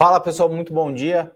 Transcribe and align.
Fala 0.00 0.16
pessoal, 0.18 0.48
muito 0.48 0.72
bom 0.72 0.90
dia. 0.90 1.30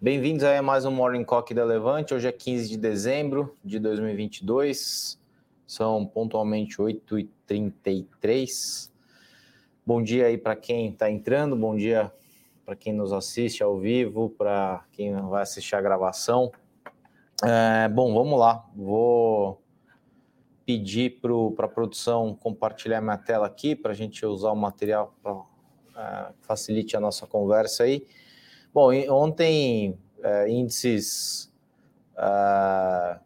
Bem-vindos 0.00 0.42
a 0.42 0.62
mais 0.62 0.86
um 0.86 0.90
Morning 0.90 1.22
Cock 1.22 1.52
da 1.52 1.66
Levante. 1.66 2.14
Hoje 2.14 2.26
é 2.26 2.32
15 2.32 2.70
de 2.70 2.78
dezembro 2.78 3.54
de 3.62 3.78
2022. 3.78 5.20
São 5.66 6.06
pontualmente 6.06 6.78
8h33. 6.78 8.90
Bom 9.84 10.02
dia 10.02 10.28
aí 10.28 10.38
para 10.38 10.56
quem 10.56 10.92
está 10.92 11.10
entrando, 11.10 11.54
bom 11.54 11.76
dia 11.76 12.10
para 12.64 12.74
quem 12.74 12.94
nos 12.94 13.12
assiste 13.12 13.62
ao 13.62 13.78
vivo, 13.78 14.30
para 14.30 14.82
quem 14.90 15.14
vai 15.28 15.42
assistir 15.42 15.76
a 15.76 15.82
gravação. 15.82 16.50
É, 17.44 17.86
bom, 17.90 18.14
vamos 18.14 18.40
lá. 18.40 18.64
Vou 18.74 19.60
pedir 20.64 21.20
para 21.20 21.66
a 21.66 21.68
produção 21.68 22.34
compartilhar 22.34 23.02
minha 23.02 23.18
tela 23.18 23.46
aqui 23.46 23.76
para 23.76 23.92
a 23.92 23.94
gente 23.94 24.24
usar 24.24 24.52
o 24.52 24.56
material 24.56 25.14
para 25.22 25.53
facilite 26.40 26.96
a 26.96 27.00
nossa 27.00 27.26
conversa 27.26 27.84
aí. 27.84 28.06
Bom, 28.72 28.90
ontem 29.10 29.98
uh, 30.18 30.48
índices 30.48 31.52
uh, 32.16 33.20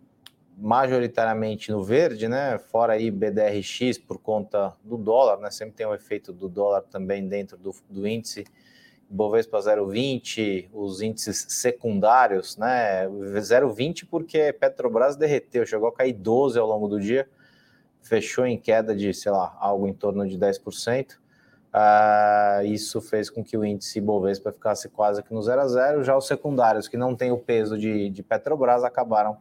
majoritariamente 0.57 1.71
no 1.71 1.83
verde, 1.83 2.29
né? 2.29 2.59
Fora 2.59 2.95
aí 2.95 3.11
BDRX 3.11 3.99
por 3.99 4.19
conta 4.19 4.75
do 4.83 4.97
dólar, 4.97 5.39
né? 5.39 5.51
Sempre 5.51 5.77
tem 5.77 5.87
o 5.87 5.91
um 5.91 5.95
efeito 5.95 6.33
do 6.33 6.49
dólar 6.49 6.83
também 6.83 7.27
dentro 7.27 7.57
do, 7.57 7.75
do 7.89 8.07
índice. 8.07 8.45
Bovespa 9.11 9.59
0,20, 9.59 10.69
os 10.71 11.01
índices 11.01 11.47
secundários, 11.49 12.59
né? 12.59 13.07
0,20 13.09 14.07
porque 14.11 14.53
Petrobras 14.53 15.17
derreteu, 15.17 15.65
chegou 15.65 15.89
a 15.89 15.93
cair 15.95 16.13
12 16.13 16.59
ao 16.59 16.67
longo 16.67 16.89
do 16.89 17.01
dia, 17.01 17.27
fechou 18.03 18.45
em 18.45 18.59
queda 18.59 18.95
de, 18.95 19.15
sei 19.15 19.33
lá, 19.33 19.57
algo 19.59 19.87
em 19.87 19.95
torno 19.95 20.29
de 20.29 20.37
10%. 20.37 21.17
Uh, 21.69 22.65
isso 22.65 23.01
fez 23.01 23.29
com 23.29 23.45
que 23.45 23.57
o 23.57 23.65
índice 23.65 24.01
Bovespa 24.01 24.51
ficasse 24.51 24.89
quase 24.89 25.23
que 25.23 25.33
no 25.33 25.43
zero 25.43 25.61
a 25.61 25.69
zero. 25.69 26.03
Já 26.03 26.17
os 26.17 26.27
secundários, 26.27 26.89
que 26.89 26.97
não 26.97 27.15
têm 27.15 27.31
o 27.31 27.39
peso 27.39 27.79
de, 27.79 28.09
de 28.09 28.23
Petrobras, 28.23 28.85
acabaram 28.85 29.37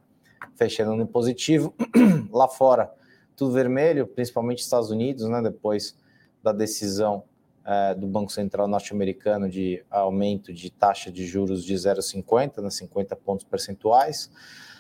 fechando 0.56 0.96
no 0.96 1.08
positivo. 1.08 1.74
Lá 2.32 2.48
fora, 2.48 2.92
tudo 3.36 3.54
vermelho, 3.54 4.06
principalmente 4.06 4.60
Estados 4.60 4.92
Unidos, 4.92 5.28
né, 5.30 5.42
depois 5.42 5.96
da 6.44 6.52
decisão 6.52 7.24
uh, 7.64 7.98
do 7.98 8.08
Banco 8.08 8.32
Central 8.32 8.68
norte-americano 8.68 9.50
de 9.50 9.84
aumento 9.90 10.54
de 10.54 10.70
taxa 10.70 11.12
de 11.12 11.26
juros 11.26 11.64
de 11.64 11.74
0,50, 11.76 12.62
né, 12.62 12.70
50 12.70 13.16
pontos 13.16 13.46
percentuais. 13.46 14.30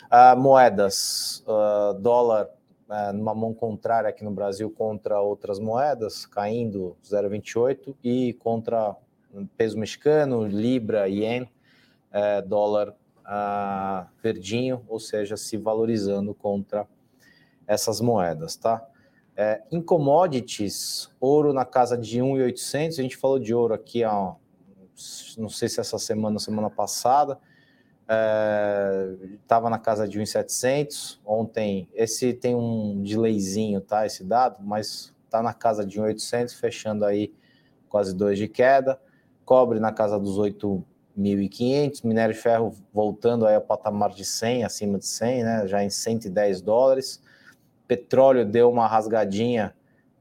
Uh, 0.08 0.40
moedas, 0.40 1.44
dólar 2.00 2.46
é, 2.46 2.57
numa 3.14 3.36
mão 3.36 3.54
contrária 3.54 4.10
aqui 4.10 4.24
no 4.24 4.32
Brasil 4.32 4.70
contra 4.70 5.20
outras 5.20 5.60
moedas, 5.60 6.26
caindo 6.26 6.96
0,28, 7.04 7.96
e 8.04 8.34
contra 8.34 8.96
peso 9.58 9.78
mexicano, 9.78 10.48
libra, 10.48 11.08
ien, 11.10 11.50
é, 12.12 12.42
dólar 12.42 12.96
ah, 13.26 14.08
verdinho, 14.24 14.84
ou 14.88 15.00
seja, 15.00 15.36
se 15.36 15.58
valorizando 15.58 16.34
contra 16.34 16.88
essas 17.68 18.00
moedas, 18.00 18.56
tá? 18.56 18.88
É, 19.36 19.62
em 19.70 19.82
commodities, 19.82 21.12
ouro 21.20 21.54
na 21.54 21.66
casa 21.66 21.98
de 21.98 22.20
1.800, 22.20 23.00
a 23.00 23.02
gente 23.04 23.18
falou 23.18 23.38
de 23.38 23.54
ouro 23.54 23.74
aqui, 23.74 24.04
ó, 24.04 24.36
não 25.38 25.50
sei 25.50 25.70
se 25.70 25.80
essa 25.80 26.00
semana, 26.00 26.40
semana 26.40 26.70
passada, 26.70 27.38
estava 28.08 29.68
é, 29.68 29.70
na 29.70 29.78
casa 29.78 30.08
de 30.08 30.20
1.700 30.20 31.20
ontem. 31.26 31.90
Esse 31.94 32.34
tem 32.34 32.56
um 32.56 33.02
delayzinho, 33.04 33.82
tá? 33.82 34.06
Esse 34.06 34.24
dado, 34.24 34.58
mas 34.62 35.14
está 35.26 35.42
na 35.42 35.54
casa 35.54 35.86
de 35.86 36.00
1.800, 36.00 36.56
fechando 36.56 37.06
aí 37.06 37.34
quase 37.90 38.16
dois 38.16 38.38
de 38.38 38.48
queda. 38.48 39.00
Cobre 39.44 39.80
na 39.80 39.92
casa 39.92 40.18
dos 40.18 40.38
8.500, 40.40 42.06
minério 42.06 42.34
de 42.34 42.40
ferro 42.40 42.74
voltando 42.94 43.46
aí 43.46 43.56
ao 43.56 43.62
patamar 43.62 44.12
de 44.12 44.24
100, 44.24 44.64
acima 44.64 44.98
de 44.98 45.06
100, 45.06 45.44
né? 45.44 45.68
Já 45.68 45.84
em 45.84 45.90
110 45.90 46.62
dólares. 46.62 47.22
Petróleo 47.88 48.46
deu 48.46 48.70
uma 48.70 48.88
rasgadinha, 48.88 49.74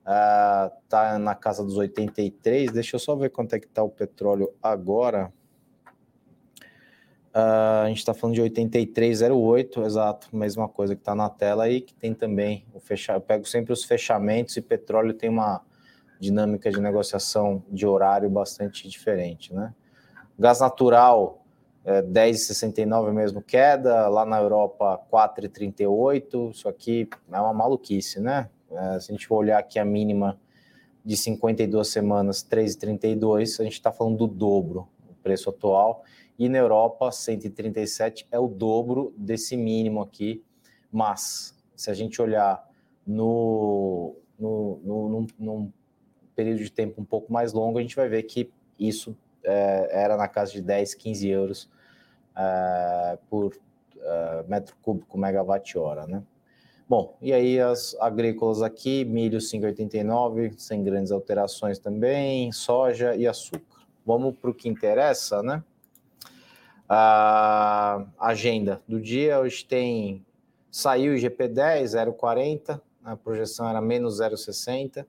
uh, 0.03 0.71
tá 0.89 1.19
na 1.19 1.35
casa 1.35 1.65
dos 1.65 1.77
83. 1.77 2.73
Deixa 2.73 2.97
eu 2.97 3.01
só 3.01 3.15
ver 3.15 3.31
quanto 3.31 3.55
é 3.55 3.61
que 3.61 3.67
tá 3.67 3.83
o 3.83 3.89
petróleo 3.89 4.53
agora. 4.63 5.33
Uh, 7.37 7.85
a 7.85 7.89
gente 7.89 7.99
está 7.99 8.15
falando 8.15 8.35
de 8.35 8.41
83,08, 8.41 9.85
exato, 9.85 10.35
mesma 10.35 10.67
coisa 10.67 10.95
que 10.95 11.03
está 11.03 11.15
na 11.15 11.29
tela 11.29 11.65
aí, 11.65 11.83
que 11.83 11.93
tem 11.93 12.15
também 12.15 12.65
o 12.73 12.81
fechar. 12.81 13.13
Eu 13.13 13.21
pego 13.21 13.45
sempre 13.45 13.75
os 13.75 13.85
fechamentos 13.85 14.57
e 14.57 14.63
petróleo 14.63 15.13
tem 15.13 15.29
uma 15.29 15.61
dinâmica 16.19 16.71
de 16.71 16.81
negociação 16.81 17.63
de 17.69 17.87
horário 17.87 18.31
bastante 18.31 18.89
diferente, 18.89 19.53
né? 19.53 19.75
Gás 20.39 20.61
natural, 20.61 21.45
é, 21.85 22.01
10,69 22.01 23.13
mesmo 23.13 23.43
queda, 23.43 24.09
lá 24.09 24.25
na 24.25 24.41
Europa 24.41 24.99
4,38, 25.13 26.53
isso 26.53 26.67
aqui 26.67 27.07
é 27.31 27.39
uma 27.39 27.53
maluquice, 27.53 28.19
né? 28.19 28.49
É, 28.71 28.99
se 28.99 29.13
a 29.13 29.15
gente 29.15 29.27
for 29.27 29.37
olhar 29.37 29.59
aqui 29.59 29.79
a 29.79 29.85
mínima 29.85 30.41
de 31.05 31.19
52 31.19 31.87
semanas, 31.87 32.43
3,32, 32.43 33.61
a 33.61 33.65
gente 33.65 33.75
está 33.75 33.93
falando 33.93 34.17
do 34.17 34.27
dobro, 34.27 34.89
o 35.07 35.13
preço 35.23 35.51
atual 35.51 36.03
e 36.39 36.49
na 36.49 36.59
Europa 36.59 37.11
137 37.11 38.27
é 38.31 38.39
o 38.39 38.47
dobro 38.47 39.15
desse 39.17 39.57
mínimo 39.57 40.01
aqui, 40.03 40.43
mas 40.93 41.55
se 41.75 41.91
a 41.91 41.95
gente 41.95 42.21
olhar 42.21 42.69
no, 43.07 44.17
no, 44.39 44.81
no, 44.83 45.09
num, 45.09 45.27
num 45.39 45.73
período 46.35 46.59
de 46.59 46.71
tempo 46.71 47.01
um 47.01 47.05
pouco 47.05 47.33
mais 47.33 47.53
longo, 47.53 47.79
a 47.79 47.83
gente 47.83 47.97
vai 47.97 48.09
ver 48.09 48.23
que 48.25 48.51
isso 48.79 49.17
é, 49.45 49.89
era 49.91 50.17
na 50.17 50.29
casa 50.29 50.53
de 50.53 50.61
10, 50.61 50.95
15 50.95 51.29
euros 51.29 51.71
é, 52.37 53.19
por 53.31 53.57
é, 53.99 54.45
metro 54.47 54.77
cúbico 54.83 55.17
megawatt-hora, 55.17 56.07
né? 56.07 56.23
Bom, 56.89 57.17
e 57.21 57.33
aí 57.33 57.59
as 57.59 57.97
agrícolas 57.99 58.63
aqui, 58.63 59.05
milho 59.05 59.39
5,89, 59.39 60.57
sem 60.57 60.85
grandes 60.85 61.11
alterações 61.11 61.81
também, 61.81 62.53
soja 62.53 63.17
e 63.17 63.27
açúcar. 63.27 63.85
Vamos 64.05 64.37
para 64.37 64.51
o 64.51 64.55
que 64.55 64.69
interessa, 64.69 65.43
né? 65.43 65.65
A 66.89 68.07
agenda 68.19 68.81
do 68.87 69.01
dia 69.01 69.41
hoje 69.41 69.65
tem 69.65 70.25
saiu 70.71 71.15
o 71.15 71.17
IGP-10 71.17 71.85
0,40, 71.85 72.81
a 73.03 73.17
projeção 73.17 73.69
era 73.69 73.81
menos 73.81 74.21
0,60. 74.21 75.03
Uh, 75.03 75.07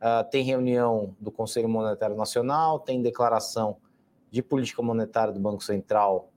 ah, 0.00 0.24
tem 0.24 0.44
reunião 0.44 1.14
do 1.20 1.30
Conselho 1.30 1.68
Monetário 1.68 2.16
Nacional, 2.16 2.80
tem 2.80 3.02
declaração 3.02 3.76
de 4.30 4.42
política 4.42 4.82
monetária 4.82 5.32
do 5.32 5.38
Banco 5.38 5.62
Central 5.62 6.32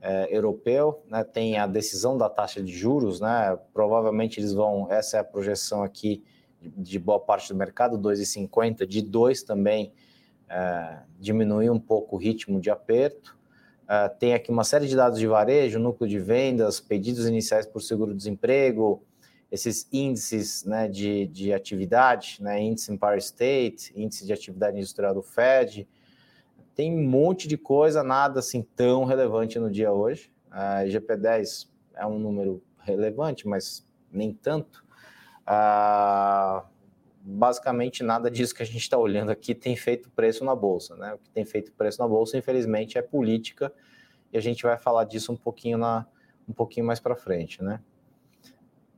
eh, 0.00 0.28
Europeu, 0.30 1.02
né, 1.08 1.22
tem 1.22 1.58
a 1.58 1.66
decisão 1.66 2.18
da 2.18 2.28
taxa 2.28 2.62
de 2.62 2.72
juros, 2.72 3.20
né, 3.20 3.58
provavelmente 3.72 4.40
eles 4.40 4.52
vão, 4.52 4.90
essa 4.90 5.16
é 5.16 5.20
a 5.20 5.24
projeção 5.24 5.82
aqui 5.82 6.24
de, 6.60 6.98
boa 6.98 7.18
parte 7.20 7.52
do 7.52 7.56
mercado, 7.56 7.98
2,50, 7.98 8.86
de 8.86 9.00
2 9.00 9.42
também 9.42 9.92
eh, 10.48 10.98
diminuir 11.18 11.70
um 11.70 11.78
pouco 11.78 12.16
o 12.16 12.18
ritmo 12.18 12.60
de 12.60 12.70
aperto. 12.70 13.36
Uh, 13.84 14.18
tem 14.18 14.32
aqui 14.34 14.50
uma 14.50 14.64
série 14.64 14.86
de 14.86 14.96
dados 14.96 15.18
de 15.18 15.26
varejo, 15.26 15.78
núcleo 15.78 16.08
de 16.08 16.18
vendas, 16.18 16.80
pedidos 16.80 17.26
iniciais 17.26 17.66
por 17.66 17.80
seguro-desemprego, 17.80 19.02
esses 19.50 19.86
índices 19.92 20.64
né, 20.64 20.88
de, 20.88 21.26
de 21.26 21.52
atividade, 21.52 22.38
né, 22.40 22.58
índice 22.60 22.90
Empire 22.90 23.18
State, 23.18 23.92
índice 23.94 24.24
de 24.24 24.32
atividade 24.32 24.78
industrial 24.78 25.12
do 25.12 25.22
Fed. 25.22 25.86
Tem 26.74 26.90
um 26.90 27.06
monte 27.06 27.46
de 27.46 27.58
coisa, 27.58 28.02
nada 28.02 28.40
assim 28.40 28.62
tão 28.74 29.04
relevante 29.04 29.58
no 29.58 29.70
dia 29.70 29.92
hoje. 29.92 30.32
Uh, 30.48 30.88
GP10 30.88 31.68
é 31.94 32.06
um 32.06 32.18
número 32.18 32.62
relevante, 32.78 33.46
mas 33.46 33.86
nem 34.10 34.32
tanto. 34.32 34.82
Uh, 35.42 36.66
basicamente 37.24 38.02
nada 38.02 38.30
disso 38.30 38.54
que 38.54 38.62
a 38.62 38.66
gente 38.66 38.78
está 38.78 38.98
olhando 38.98 39.30
aqui 39.30 39.54
tem 39.54 39.76
feito 39.76 40.10
preço 40.10 40.44
na 40.44 40.54
bolsa, 40.54 40.96
né? 40.96 41.14
O 41.14 41.18
que 41.18 41.30
tem 41.30 41.44
feito 41.44 41.72
preço 41.72 42.00
na 42.00 42.08
bolsa, 42.08 42.36
infelizmente, 42.36 42.98
é 42.98 43.02
política 43.02 43.72
e 44.32 44.36
a 44.36 44.40
gente 44.40 44.62
vai 44.64 44.76
falar 44.76 45.04
disso 45.04 45.32
um 45.32 45.36
pouquinho 45.36 45.78
na 45.78 46.06
um 46.48 46.52
pouquinho 46.52 46.84
mais 46.84 46.98
para 46.98 47.14
frente, 47.14 47.62
né? 47.62 47.80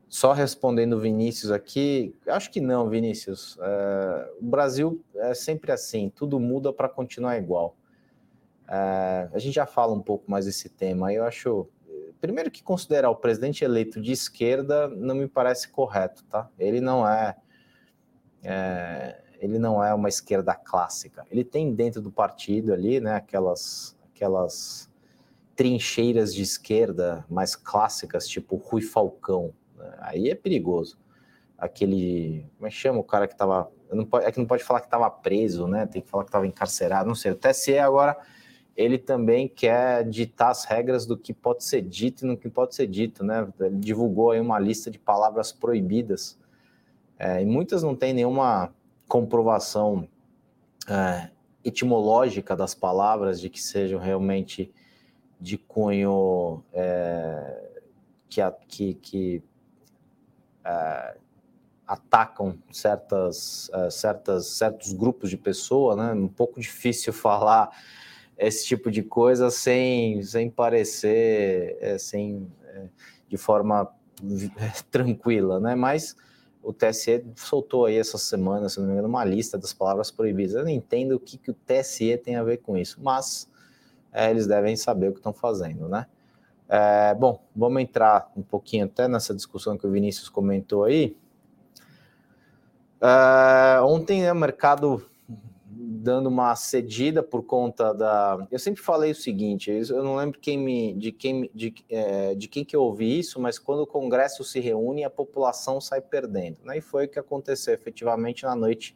Só 0.08 0.32
respondendo 0.32 0.94
o 0.94 1.00
Vinícius 1.00 1.50
aqui, 1.50 2.14
acho 2.26 2.50
que 2.50 2.60
não, 2.60 2.88
Vinícius. 2.88 3.58
É, 3.60 4.30
o 4.40 4.44
Brasil 4.46 5.04
é 5.16 5.34
sempre 5.34 5.72
assim, 5.72 6.08
tudo 6.08 6.40
muda 6.40 6.72
para 6.72 6.88
continuar 6.88 7.36
igual. 7.36 7.76
É, 8.66 9.28
a 9.32 9.38
gente 9.38 9.54
já 9.54 9.66
fala 9.66 9.92
um 9.92 10.00
pouco 10.00 10.30
mais 10.30 10.46
desse 10.46 10.68
tema. 10.68 11.12
Eu 11.12 11.24
acho, 11.24 11.68
primeiro 12.20 12.50
que 12.50 12.62
considerar 12.62 13.10
o 13.10 13.16
presidente 13.16 13.64
eleito 13.64 14.00
de 14.00 14.12
esquerda 14.12 14.88
não 14.88 15.14
me 15.14 15.28
parece 15.28 15.68
correto, 15.68 16.24
tá? 16.24 16.48
Ele 16.58 16.80
não 16.80 17.06
é 17.06 17.36
é, 18.44 19.20
ele 19.40 19.58
não 19.58 19.82
é 19.82 19.92
uma 19.92 20.08
esquerda 20.08 20.54
clássica. 20.54 21.24
Ele 21.30 21.44
tem 21.44 21.74
dentro 21.74 22.00
do 22.00 22.10
partido 22.10 22.72
ali, 22.72 23.00
né, 23.00 23.16
aquelas, 23.16 23.96
aquelas 24.12 24.90
trincheiras 25.56 26.34
de 26.34 26.42
esquerda 26.42 27.24
mais 27.28 27.56
clássicas, 27.56 28.28
tipo 28.28 28.56
Rui 28.56 28.82
Falcão. 28.82 29.52
Né? 29.76 29.94
Aí 30.00 30.30
é 30.30 30.34
perigoso. 30.34 30.98
Aquele. 31.56 32.46
Como 32.56 32.66
é 32.66 32.70
que 32.70 32.76
chama 32.76 32.98
o 32.98 33.04
cara 33.04 33.26
que 33.26 33.34
estava. 33.34 33.70
É 34.22 34.32
que 34.32 34.38
não 34.38 34.46
pode 34.46 34.64
falar 34.64 34.80
que 34.80 34.86
estava 34.86 35.08
preso, 35.08 35.68
né? 35.68 35.86
Tem 35.86 36.02
que 36.02 36.08
falar 36.08 36.24
que 36.24 36.28
estava 36.28 36.46
encarcerado. 36.46 37.06
Não 37.06 37.14
sei. 37.14 37.30
O 37.30 37.36
TSE 37.36 37.78
agora 37.78 38.18
ele 38.76 38.98
também 38.98 39.46
quer 39.48 40.04
ditar 40.08 40.50
as 40.50 40.64
regras 40.64 41.06
do 41.06 41.16
que 41.16 41.32
pode 41.32 41.64
ser 41.64 41.80
dito 41.82 42.24
e 42.24 42.28
no 42.28 42.36
que 42.36 42.48
pode 42.48 42.74
ser 42.74 42.86
dito, 42.86 43.22
né? 43.22 43.46
Ele 43.60 43.76
divulgou 43.76 44.32
aí 44.32 44.40
uma 44.40 44.58
lista 44.58 44.90
de 44.90 44.98
palavras 44.98 45.52
proibidas, 45.52 46.36
é, 47.18 47.42
e 47.42 47.46
muitas 47.46 47.82
não 47.82 47.94
tem 47.94 48.12
nenhuma 48.12 48.72
comprovação 49.06 50.08
é, 50.88 51.30
etimológica 51.64 52.56
das 52.56 52.74
palavras 52.74 53.40
de 53.40 53.48
que 53.48 53.60
sejam 53.60 53.98
realmente 53.98 54.72
de 55.40 55.56
cunho 55.56 56.62
é, 56.72 57.70
que, 58.28 58.40
que, 58.66 58.94
que 58.94 59.42
é, 60.64 61.16
atacam 61.86 62.58
certas, 62.72 63.70
é, 63.72 63.90
certas, 63.90 64.46
certos 64.46 64.92
grupos 64.92 65.30
de 65.30 65.36
pessoas, 65.36 65.96
né? 65.96 66.12
Um 66.12 66.28
pouco 66.28 66.60
difícil 66.60 67.12
falar 67.14 67.70
esse 68.36 68.66
tipo 68.66 68.90
de 68.90 69.02
coisa 69.02 69.50
sem, 69.50 70.20
sem 70.22 70.50
parecer, 70.50 71.78
é, 71.80 71.98
sem, 71.98 72.50
de 73.28 73.36
forma 73.36 73.88
tranquila, 74.90 75.60
né? 75.60 75.74
Mas 75.74 76.16
o 76.64 76.72
TSE 76.72 77.24
soltou 77.36 77.84
aí 77.86 77.96
essa 77.96 78.16
semana, 78.16 78.68
se 78.68 78.80
não 78.80 78.86
me 78.86 78.92
engano, 78.92 79.06
uma 79.06 79.24
lista 79.24 79.58
das 79.58 79.72
palavras 79.72 80.10
proibidas. 80.10 80.54
Eu 80.54 80.64
não 80.64 80.70
entendo 80.70 81.12
o 81.12 81.20
que, 81.20 81.36
que 81.36 81.50
o 81.50 81.54
TSE 81.54 82.16
tem 82.18 82.36
a 82.36 82.42
ver 82.42 82.58
com 82.58 82.76
isso, 82.76 82.98
mas 83.02 83.48
é, 84.12 84.30
eles 84.30 84.46
devem 84.46 84.74
saber 84.74 85.08
o 85.08 85.12
que 85.12 85.18
estão 85.18 85.32
fazendo, 85.32 85.88
né? 85.88 86.06
É, 86.68 87.14
bom, 87.14 87.40
vamos 87.54 87.82
entrar 87.82 88.32
um 88.34 88.42
pouquinho 88.42 88.86
até 88.86 89.06
nessa 89.06 89.34
discussão 89.34 89.76
que 89.76 89.86
o 89.86 89.90
Vinícius 89.90 90.28
comentou 90.28 90.84
aí. 90.84 91.16
É, 93.00 93.80
ontem 93.82 94.22
né, 94.22 94.32
o 94.32 94.36
mercado 94.36 95.04
dando 96.04 96.28
uma 96.28 96.54
cedida 96.54 97.22
por 97.22 97.42
conta 97.42 97.94
da. 97.94 98.46
Eu 98.50 98.58
sempre 98.58 98.82
falei 98.82 99.12
o 99.12 99.14
seguinte: 99.14 99.70
eu 99.70 100.04
não 100.04 100.16
lembro 100.16 100.38
quem 100.38 100.58
me, 100.58 100.92
de, 100.92 101.10
quem, 101.10 101.50
de, 101.54 101.74
é, 101.88 102.34
de 102.34 102.46
quem 102.46 102.62
que 102.62 102.76
eu 102.76 102.82
ouvi 102.82 103.18
isso, 103.18 103.40
mas 103.40 103.58
quando 103.58 103.80
o 103.80 103.86
Congresso 103.86 104.44
se 104.44 104.60
reúne, 104.60 105.02
a 105.02 105.08
população 105.08 105.80
sai 105.80 106.02
perdendo. 106.02 106.58
Né? 106.62 106.76
E 106.76 106.80
foi 106.82 107.06
o 107.06 107.08
que 107.08 107.18
aconteceu 107.18 107.72
efetivamente 107.72 108.44
na 108.44 108.54
noite 108.54 108.94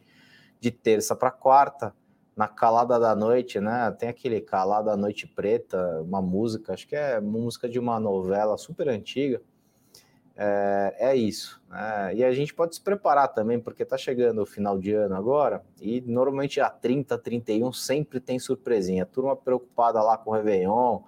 de 0.59 0.69
terça 0.69 1.15
para 1.15 1.31
quarta, 1.31 1.95
na 2.37 2.47
calada 2.47 2.99
da 2.99 3.15
noite, 3.15 3.59
né? 3.59 3.89
Tem 3.97 4.07
aquele 4.07 4.39
calada 4.39 4.91
da 4.91 4.97
noite 4.97 5.25
preta, 5.25 6.01
uma 6.01 6.21
música, 6.21 6.73
acho 6.73 6.87
que 6.87 6.95
é 6.95 7.19
música 7.19 7.67
de 7.67 7.79
uma 7.79 7.99
novela 7.99 8.55
super 8.55 8.87
antiga 8.87 9.41
é, 10.41 10.95
é 10.97 11.15
isso. 11.17 11.61
Né? 11.69 12.15
E 12.15 12.23
a 12.23 12.31
gente 12.31 12.53
pode 12.53 12.73
se 12.73 12.81
preparar 12.81 13.27
também, 13.27 13.59
porque 13.59 13.83
está 13.83 13.97
chegando 13.97 14.41
o 14.41 14.45
final 14.45 14.79
de 14.79 14.93
ano 14.93 15.13
agora, 15.15 15.61
e 15.81 15.99
normalmente 15.99 16.61
a 16.61 16.69
30, 16.69 17.17
31 17.17 17.73
sempre 17.73 18.21
tem 18.21 18.39
surpresinha. 18.39 19.05
Turma 19.05 19.35
preocupada 19.35 20.01
lá 20.01 20.17
com 20.17 20.31
o 20.31 20.33
Réveillon, 20.33 21.01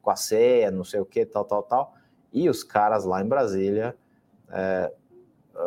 com 0.00 0.10
a 0.10 0.16
ceia, 0.16 0.70
não 0.70 0.84
sei 0.84 1.00
o 1.00 1.04
que, 1.04 1.26
tal, 1.26 1.44
tal, 1.44 1.62
tal. 1.62 1.94
E 2.32 2.48
os 2.48 2.64
caras 2.64 3.04
lá 3.04 3.20
em 3.22 3.28
Brasília 3.28 3.94
é, 4.50 4.90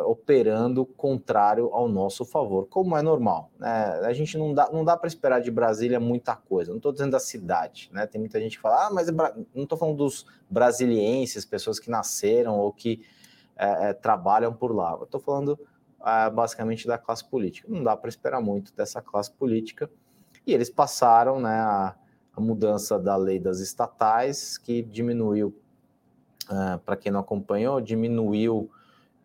operando 0.06 0.86
contrário 0.86 1.68
ao 1.72 1.88
nosso 1.88 2.24
favor, 2.24 2.66
como 2.68 2.96
é 2.96 3.02
normal. 3.02 3.50
Né? 3.58 3.68
A 4.04 4.12
gente 4.12 4.38
não 4.38 4.54
dá, 4.54 4.70
não 4.72 4.84
dá 4.84 4.96
para 4.96 5.06
esperar 5.06 5.40
de 5.40 5.50
Brasília 5.50 6.00
muita 6.00 6.34
coisa. 6.34 6.70
Não 6.70 6.78
estou 6.78 6.92
dizendo 6.92 7.12
da 7.12 7.20
cidade, 7.20 7.90
né? 7.92 8.06
Tem 8.06 8.20
muita 8.20 8.40
gente 8.40 8.56
que 8.56 8.62
fala, 8.62 8.86
ah, 8.86 8.90
mas 8.90 9.08
não 9.54 9.62
estou 9.62 9.76
falando 9.76 9.98
dos 9.98 10.26
brasilienses, 10.48 11.44
pessoas 11.44 11.78
que 11.78 11.90
nasceram 11.90 12.58
ou 12.58 12.72
que 12.72 13.04
é, 13.56 13.92
trabalham 13.92 14.52
por 14.52 14.74
lá. 14.74 14.98
Estou 15.02 15.20
falando 15.20 15.58
é, 16.04 16.30
basicamente 16.30 16.86
da 16.86 16.96
classe 16.96 17.24
política. 17.24 17.68
Não 17.70 17.82
dá 17.82 17.96
para 17.96 18.08
esperar 18.08 18.40
muito 18.40 18.74
dessa 18.74 19.02
classe 19.02 19.30
política. 19.30 19.90
E 20.46 20.52
eles 20.52 20.70
passaram, 20.70 21.38
né, 21.40 21.60
a, 21.60 21.94
a 22.34 22.40
mudança 22.40 22.98
da 22.98 23.16
lei 23.16 23.38
das 23.38 23.60
estatais, 23.60 24.56
que 24.56 24.82
diminuiu, 24.82 25.54
é, 26.50 26.78
para 26.78 26.96
quem 26.96 27.12
não 27.12 27.20
acompanhou, 27.20 27.80
diminuiu 27.80 28.70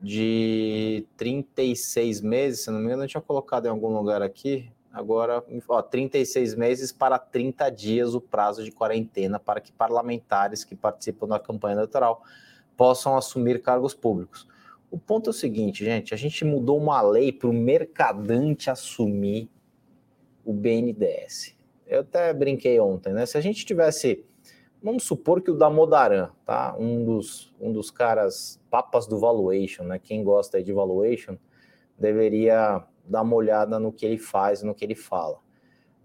de 0.02 1.06
36 1.18 2.22
meses, 2.22 2.62
se 2.62 2.72
não 2.72 2.80
me 2.80 2.86
engano, 2.86 3.04
eu 3.04 3.08
tinha 3.08 3.22
colocado 3.22 3.66
em 3.66 3.70
algum 3.70 3.90
lugar 3.90 4.22
aqui, 4.22 4.70
agora, 4.92 5.44
ó, 5.68 5.82
36 5.82 6.56
meses 6.56 6.92
para 6.92 7.18
30 7.18 7.70
dias 7.70 8.14
o 8.14 8.22
prazo 8.22 8.64
de 8.64 8.72
quarentena 8.72 9.40
para 9.40 9.60
que 9.60 9.72
parlamentares 9.72 10.64
que 10.64 10.76
participam 10.76 11.28
da 11.28 11.40
campanha 11.40 11.76
eleitoral 11.76 12.24
possam 12.76 13.18
assumir 13.18 13.62
cargos 13.62 13.94
públicos. 13.94 14.48
O 14.90 14.98
ponto 14.98 15.30
é 15.30 15.32
o 15.32 15.34
seguinte, 15.34 15.84
gente, 15.84 16.14
a 16.14 16.18
gente 16.18 16.46
mudou 16.46 16.78
uma 16.78 17.02
lei 17.02 17.32
para 17.32 17.50
o 17.50 17.54
mercadante 17.54 18.70
assumir 18.70 19.50
o 20.46 20.54
BNDES. 20.54 21.56
Eu 21.86 22.02
até 22.02 22.34
brinquei 22.34 22.80
ontem, 22.80 23.14
né? 23.14 23.26
Se 23.26 23.38
a 23.38 23.42
gente 23.42 23.66
tivesse 23.66 24.24
Vamos 24.88 25.04
supor 25.04 25.42
que 25.42 25.52
o 25.52 25.54
Damodaran, 25.54 26.30
tá? 26.46 26.74
Um 26.80 27.04
dos, 27.04 27.54
um 27.60 27.74
dos 27.74 27.92
caras 27.92 28.58
papas 28.70 29.06
do 29.06 29.20
valuation, 29.20 29.84
né? 29.84 30.00
Quem 30.00 30.24
gosta 30.24 30.64
de 30.64 30.72
valuation 30.72 31.38
deveria 32.00 32.82
dar 33.04 33.22
uma 33.24 33.36
olhada 33.36 33.82
no 33.82 33.92
que 33.92 34.06
ele 34.06 34.18
faz, 34.18 34.64
no 34.64 34.74
que 34.74 34.86
ele 34.86 34.96
fala. 34.96 35.40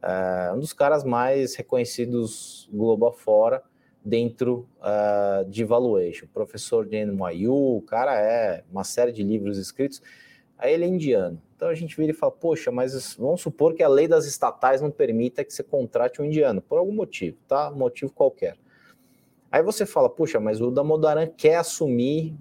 É 0.03 0.53
um 0.53 0.59
dos 0.59 0.73
caras 0.73 1.05
mais 1.05 1.55
reconhecidos 1.55 2.69
globo 2.73 3.07
afora 3.07 3.63
dentro 4.05 4.69
uh, 4.81 5.49
de 5.49 5.63
valuation. 5.63 6.27
Professor 6.35 6.85
de 6.85 7.07
NYU, 7.07 7.77
o 7.77 7.83
cara 7.83 8.19
é 8.19 8.65
uma 8.69 8.83
série 8.83 9.13
de 9.13 9.23
livros 9.23 9.59
escritos. 9.59 10.03
Aí 10.59 10.75
ele 10.75 10.87
é 10.87 10.89
indiano. 10.89 11.41
Então 11.55 11.69
a 11.69 11.75
gente 11.77 11.97
vira 11.97 12.11
e 12.11 12.15
fala, 12.17 12.33
poxa, 12.33 12.73
mas 12.73 13.15
vamos 13.15 13.43
supor 13.43 13.75
que 13.75 13.83
a 13.85 13.89
lei 13.89 14.09
das 14.09 14.27
estatais 14.27 14.81
não 14.81 14.91
permita 14.91 15.45
que 15.45 15.55
você 15.55 15.63
contrate 15.63 16.21
um 16.21 16.25
indiano, 16.25 16.61
por 16.61 16.79
algum 16.79 16.93
motivo, 16.93 17.39
tá? 17.47 17.71
Motivo 17.71 18.13
qualquer. 18.13 18.57
Aí 19.53 19.63
você 19.63 19.85
fala, 19.85 20.09
puxa, 20.09 20.41
mas 20.41 20.63
o 20.63 20.71
Damodaran 20.71 21.27
quer 21.27 21.57
assumir 21.57 22.35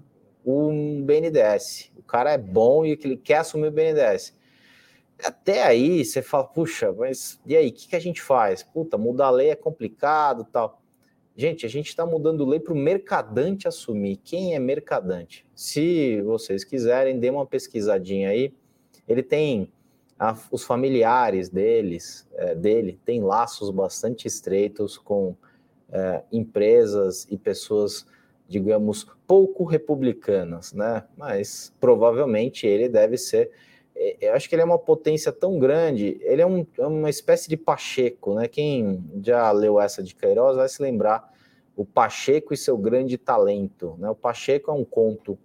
um 0.46 1.04
BNDES. 1.04 1.92
O 1.98 2.02
cara 2.02 2.32
é 2.32 2.38
bom 2.38 2.86
e 2.86 2.92
ele 2.92 3.18
quer 3.18 3.38
assumir 3.38 3.68
o 3.68 3.70
BNDES. 3.70 4.34
Até 5.22 5.62
aí 5.62 6.02
você 6.02 6.22
fala, 6.22 6.44
puxa, 6.44 6.90
mas 6.90 7.38
e 7.46 7.54
aí, 7.54 7.68
o 7.68 7.72
que, 7.72 7.88
que 7.88 7.96
a 7.96 8.00
gente 8.00 8.22
faz? 8.22 8.62
Puta, 8.62 8.96
mudar 8.96 9.26
a 9.26 9.30
lei 9.30 9.50
é 9.50 9.54
complicado 9.54 10.46
tal. 10.50 10.80
Gente, 11.36 11.66
a 11.66 11.68
gente 11.68 11.88
está 11.88 12.06
mudando 12.06 12.46
lei 12.46 12.58
para 12.58 12.72
o 12.72 12.76
mercadante 12.76 13.68
assumir. 13.68 14.16
Quem 14.24 14.54
é 14.54 14.58
mercadante? 14.58 15.46
Se 15.54 16.20
vocês 16.22 16.64
quiserem, 16.64 17.20
dê 17.20 17.28
uma 17.28 17.46
pesquisadinha 17.46 18.30
aí. 18.30 18.54
Ele 19.06 19.22
tem 19.22 19.70
a, 20.18 20.34
os 20.50 20.64
familiares 20.64 21.50
deles, 21.50 22.26
é, 22.34 22.54
dele, 22.54 22.98
tem 23.04 23.22
laços 23.22 23.70
bastante 23.70 24.26
estreitos 24.26 24.96
com 24.96 25.36
é, 25.92 26.22
empresas 26.32 27.26
e 27.30 27.36
pessoas, 27.36 28.06
digamos, 28.48 29.06
pouco 29.26 29.64
republicanas, 29.64 30.72
né? 30.72 31.04
Mas 31.16 31.72
provavelmente 31.78 32.66
ele 32.66 32.88
deve 32.88 33.18
ser. 33.18 33.50
É, 33.94 34.28
eu 34.28 34.34
acho 34.34 34.48
que 34.48 34.54
ele 34.54 34.62
é 34.62 34.64
uma 34.64 34.78
potência 34.78 35.30
tão 35.30 35.58
grande, 35.58 36.18
ele 36.22 36.40
é, 36.40 36.46
um, 36.46 36.66
é 36.78 36.86
uma 36.86 37.10
espécie 37.10 37.48
de 37.48 37.56
Pacheco, 37.56 38.34
né? 38.34 38.48
Quem 38.48 39.04
já 39.22 39.50
leu 39.52 39.78
essa 39.78 40.02
de 40.02 40.14
Queiroz 40.14 40.56
vai 40.56 40.68
se 40.68 40.82
lembrar 40.82 41.30
o 41.76 41.84
Pacheco 41.84 42.52
e 42.52 42.56
seu 42.56 42.76
grande 42.76 43.16
talento. 43.18 43.96
Né? 43.98 44.08
O 44.08 44.14
Pacheco 44.14 44.70
é 44.70 44.74
um 44.74 44.84
conto 44.84 45.38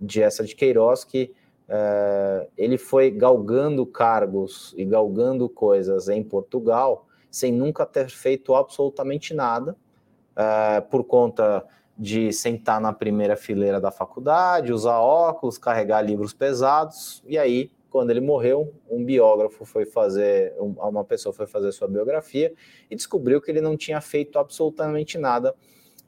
de 0.00 0.22
essa 0.22 0.44
de 0.44 0.54
Queiroz 0.54 1.04
que 1.04 1.32
é, 1.68 2.48
ele 2.56 2.76
foi 2.76 3.10
galgando 3.10 3.86
cargos 3.86 4.74
e 4.76 4.84
galgando 4.84 5.48
coisas 5.48 6.08
em 6.08 6.22
Portugal 6.22 7.06
sem 7.34 7.52
nunca 7.52 7.84
ter 7.84 8.08
feito 8.10 8.54
absolutamente 8.54 9.34
nada, 9.34 9.76
é, 10.36 10.80
por 10.80 11.02
conta 11.02 11.66
de 11.98 12.32
sentar 12.32 12.80
na 12.80 12.92
primeira 12.92 13.36
fileira 13.36 13.80
da 13.80 13.90
faculdade, 13.90 14.72
usar 14.72 15.00
óculos, 15.00 15.58
carregar 15.58 16.00
livros 16.00 16.32
pesados, 16.32 17.24
e 17.26 17.36
aí, 17.36 17.72
quando 17.90 18.10
ele 18.10 18.20
morreu, 18.20 18.72
um 18.88 19.04
biógrafo 19.04 19.64
foi 19.64 19.84
fazer, 19.84 20.54
uma 20.60 21.02
pessoa 21.02 21.32
foi 21.32 21.48
fazer 21.48 21.72
sua 21.72 21.88
biografia 21.88 22.54
e 22.88 22.94
descobriu 22.94 23.40
que 23.40 23.50
ele 23.50 23.60
não 23.60 23.76
tinha 23.76 24.00
feito 24.00 24.38
absolutamente 24.38 25.18
nada, 25.18 25.56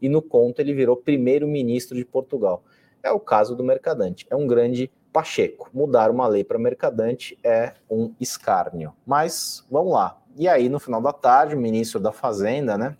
e 0.01 0.09
no 0.09 0.23
conto 0.23 0.61
ele 0.61 0.73
virou 0.73 0.97
primeiro-ministro 0.97 1.97
de 1.97 2.05
Portugal. 2.05 2.63
É 3.03 3.11
o 3.11 3.19
caso 3.19 3.57
do 3.57 3.65
Mercadante, 3.65 4.29
é 4.31 4.37
um 4.37 4.47
grande 4.47 4.93
Pacheco. 5.13 5.71
Mudar 5.73 6.11
uma 6.11 6.29
lei 6.29 6.45
para 6.45 6.59
Mercadante 6.59 7.39
é 7.43 7.73
um 7.91 8.15
escárnio. 8.21 8.93
Mas 9.07 9.67
vamos 9.71 9.95
lá, 9.95 10.21
e 10.37 10.49
aí, 10.49 10.69
no 10.69 10.79
final 10.79 11.01
da 11.01 11.13
tarde, 11.13 11.55
o 11.55 11.59
ministro 11.59 11.99
da 11.99 12.13
Fazenda, 12.13 12.77
né? 12.77 12.97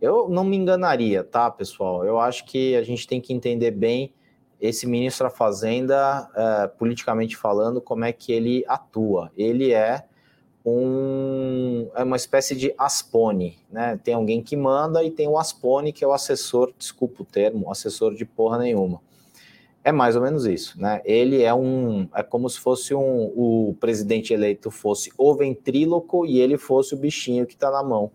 Eu 0.00 0.28
não 0.28 0.42
me 0.42 0.56
enganaria, 0.56 1.22
tá, 1.22 1.48
pessoal? 1.50 2.04
Eu 2.04 2.18
acho 2.18 2.44
que 2.44 2.74
a 2.74 2.82
gente 2.82 3.06
tem 3.06 3.20
que 3.20 3.32
entender 3.32 3.70
bem 3.70 4.12
esse 4.60 4.86
ministro 4.86 5.24
da 5.24 5.30
Fazenda, 5.30 6.28
é, 6.34 6.66
politicamente 6.66 7.36
falando, 7.36 7.80
como 7.80 8.04
é 8.04 8.12
que 8.12 8.32
ele 8.32 8.64
atua. 8.66 9.30
Ele 9.36 9.72
é 9.72 10.04
um 10.64 11.88
é 11.94 12.02
uma 12.04 12.16
espécie 12.16 12.54
de 12.56 12.72
aspone, 12.78 13.58
né? 13.70 13.98
Tem 14.02 14.14
alguém 14.14 14.42
que 14.42 14.56
manda 14.56 15.02
e 15.02 15.10
tem 15.10 15.28
o 15.28 15.38
aspone 15.38 15.92
que 15.92 16.04
é 16.04 16.06
o 16.06 16.12
assessor, 16.12 16.72
desculpa 16.78 17.22
o 17.22 17.26
termo, 17.26 17.70
assessor 17.70 18.14
de 18.14 18.24
porra 18.24 18.58
nenhuma. 18.58 19.00
É 19.84 19.90
mais 19.90 20.14
ou 20.14 20.22
menos 20.22 20.46
isso, 20.46 20.80
né? 20.80 21.00
Ele 21.04 21.42
é 21.42 21.52
um, 21.52 22.08
é 22.14 22.22
como 22.22 22.48
se 22.48 22.60
fosse 22.60 22.94
um, 22.94 23.32
o 23.34 23.76
presidente 23.80 24.32
eleito 24.32 24.70
fosse 24.70 25.12
o 25.18 25.34
ventríloco 25.34 26.24
e 26.24 26.40
ele 26.40 26.56
fosse 26.56 26.94
o 26.94 26.96
bichinho 26.96 27.46
que 27.46 27.54
está 27.54 27.70
na 27.70 27.82
mão 27.82 28.10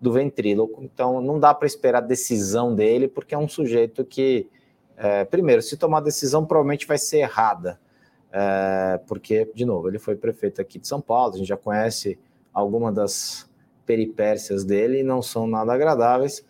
do 0.00 0.12
ventríloco. 0.12 0.82
Então, 0.82 1.20
não 1.20 1.38
dá 1.38 1.54
para 1.54 1.66
esperar 1.66 2.00
decisão 2.00 2.74
dele, 2.74 3.06
porque 3.06 3.34
é 3.34 3.38
um 3.38 3.48
sujeito 3.48 4.04
que, 4.04 4.48
é, 4.96 5.24
primeiro, 5.24 5.62
se 5.62 5.76
tomar 5.76 6.00
decisão, 6.00 6.44
provavelmente 6.44 6.86
vai 6.86 6.98
ser 6.98 7.18
errada. 7.18 7.78
É, 8.32 9.00
porque, 9.06 9.48
de 9.54 9.64
novo, 9.64 9.88
ele 9.88 9.98
foi 9.98 10.16
prefeito 10.16 10.60
aqui 10.60 10.78
de 10.78 10.86
São 10.86 11.00
Paulo, 11.00 11.34
a 11.34 11.38
gente 11.38 11.48
já 11.48 11.56
conhece 11.56 12.18
algumas 12.52 12.94
das 12.94 13.50
peripécias 13.86 14.64
dele 14.64 15.00
e 15.00 15.02
não 15.02 15.22
são 15.22 15.46
nada 15.46 15.72
agradáveis. 15.72 16.44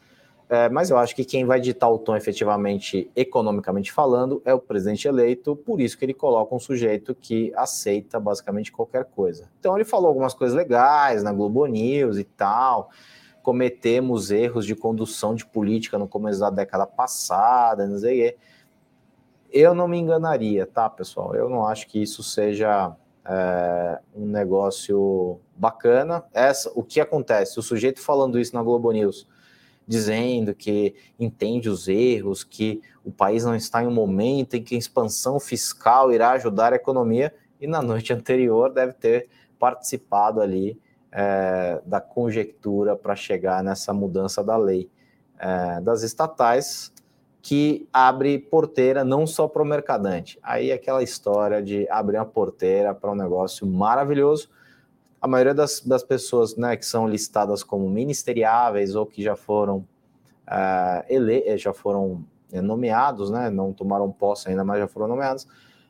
É, 0.51 0.67
mas 0.71 0.89
eu 0.89 0.97
acho 0.97 1.15
que 1.15 1.27
quem 1.27 1.45
vai 1.45 1.61
ditar 1.61 1.91
o 1.91 1.99
tom 1.99 2.17
efetivamente, 2.17 3.11
economicamente 3.15 3.93
falando, 3.93 4.41
é 4.47 4.55
o 4.55 4.59
presidente 4.59 5.07
eleito, 5.07 5.55
por 5.55 5.79
isso 5.79 5.99
que 5.99 6.07
ele 6.07 6.15
coloca 6.15 6.55
um 6.55 6.59
sujeito 6.59 7.15
que 7.15 7.53
aceita 7.55 8.19
basicamente 8.19 8.73
qualquer 8.73 9.05
coisa. 9.05 9.51
Então 9.61 9.77
ele 9.77 9.85
falou 9.85 10.09
algumas 10.09 10.33
coisas 10.33 10.57
legais 10.57 11.23
na 11.23 11.35
Globo 11.35 11.67
News 11.67 12.17
e 12.17 12.25
tal, 12.25 12.89
cometemos 13.43 14.31
erros 14.31 14.65
de 14.65 14.75
condução 14.75 15.35
de 15.35 15.45
política 15.45 15.99
no 15.99 16.09
começo 16.09 16.41
da 16.41 16.49
década 16.49 16.87
passada, 16.87 17.87
não 17.87 17.99
sei 17.99 18.15
o 18.15 18.25
quê. 18.25 18.37
Eu 19.51 19.75
não 19.75 19.87
me 19.87 19.99
enganaria, 19.99 20.67
tá, 20.67 20.89
pessoal? 20.89 21.35
Eu 21.35 21.51
não 21.51 21.67
acho 21.67 21.87
que 21.89 22.03
isso 22.03 22.23
seja 22.23 22.95
é, 23.25 23.99
um 24.15 24.27
negócio 24.27 25.41
bacana. 25.55 26.25
Essa, 26.33 26.71
o 26.75 26.83
que 26.83 27.01
acontece? 27.01 27.59
O 27.59 27.63
sujeito 27.63 28.01
falando 28.01 28.39
isso 28.39 28.55
na 28.55 28.63
Globo 28.63 28.91
News 28.93 29.27
dizendo 29.89 30.55
que 30.55 30.95
entende 31.19 31.71
os 31.71 31.89
erros, 31.89 32.45
que 32.45 32.83
o 33.03 33.11
país 33.11 33.43
não 33.43 33.57
está 33.57 33.83
em 33.83 33.87
um 33.87 33.91
momento 33.91 34.55
em 34.55 34.63
que 34.63 34.75
a 34.75 34.79
expansão 34.79 35.41
fiscal 35.41 36.13
irá 36.13 36.33
ajudar 36.33 36.75
a 36.75 36.77
economia, 36.77 37.35
e 37.59 37.67
na 37.67 37.81
noite 37.81 38.13
anterior 38.15 38.71
deve 38.71 38.93
ter 38.93 39.29
participado 39.59 40.43
ali 40.43 40.79
é, 41.11 41.81
da 41.87 42.03
conjectura 42.03 42.95
para 42.95 43.17
chegar 43.17 43.65
nessa 43.65 43.95
mudança 43.95 44.45
da 44.45 44.59
lei 44.59 44.91
é, 45.39 45.81
das 45.81 46.03
estatais, 46.03 46.93
que 47.41 47.89
abre 47.91 48.39
porteira 48.39 49.03
não 49.05 49.27
só 49.27 49.49
para 49.49 49.63
o 49.63 49.65
mercadante. 49.65 50.39
Aí 50.43 50.71
aquela 50.71 51.03
história 51.03 51.63
de 51.63 51.89
abrir 51.89 52.19
uma 52.19 52.27
porteira 52.27 52.95
para 52.95 53.11
um 53.11 53.15
negócio 53.15 53.67
maravilhoso, 53.67 54.51
a 55.21 55.27
maioria 55.27 55.55
das, 55.55 55.81
das 55.81 56.03
pessoas 56.03 56.57
né, 56.57 56.77
que 56.77 56.87
são 56.87 57.09
listadas 57.09 57.63
como 57.63 57.89
ministeriáveis 57.89 58.95
ou 58.95 59.05
que 59.05 59.23
já 59.23 59.37
foram 59.37 59.79
uh, 60.47 61.05
ele, 61.09 61.43
eh, 61.47 61.59
já 61.59 61.73
foram 61.73 62.25
eh, 62.53 62.63
nomeados, 62.63 63.31
né, 63.31 63.51
não 63.51 63.73
tomaram 63.73 64.11
posse 64.11 64.49
ainda, 64.49 64.65
mas 64.65 64.79
já 64.79 64.89
foram 64.89 65.09
nomeados, 65.09 65.47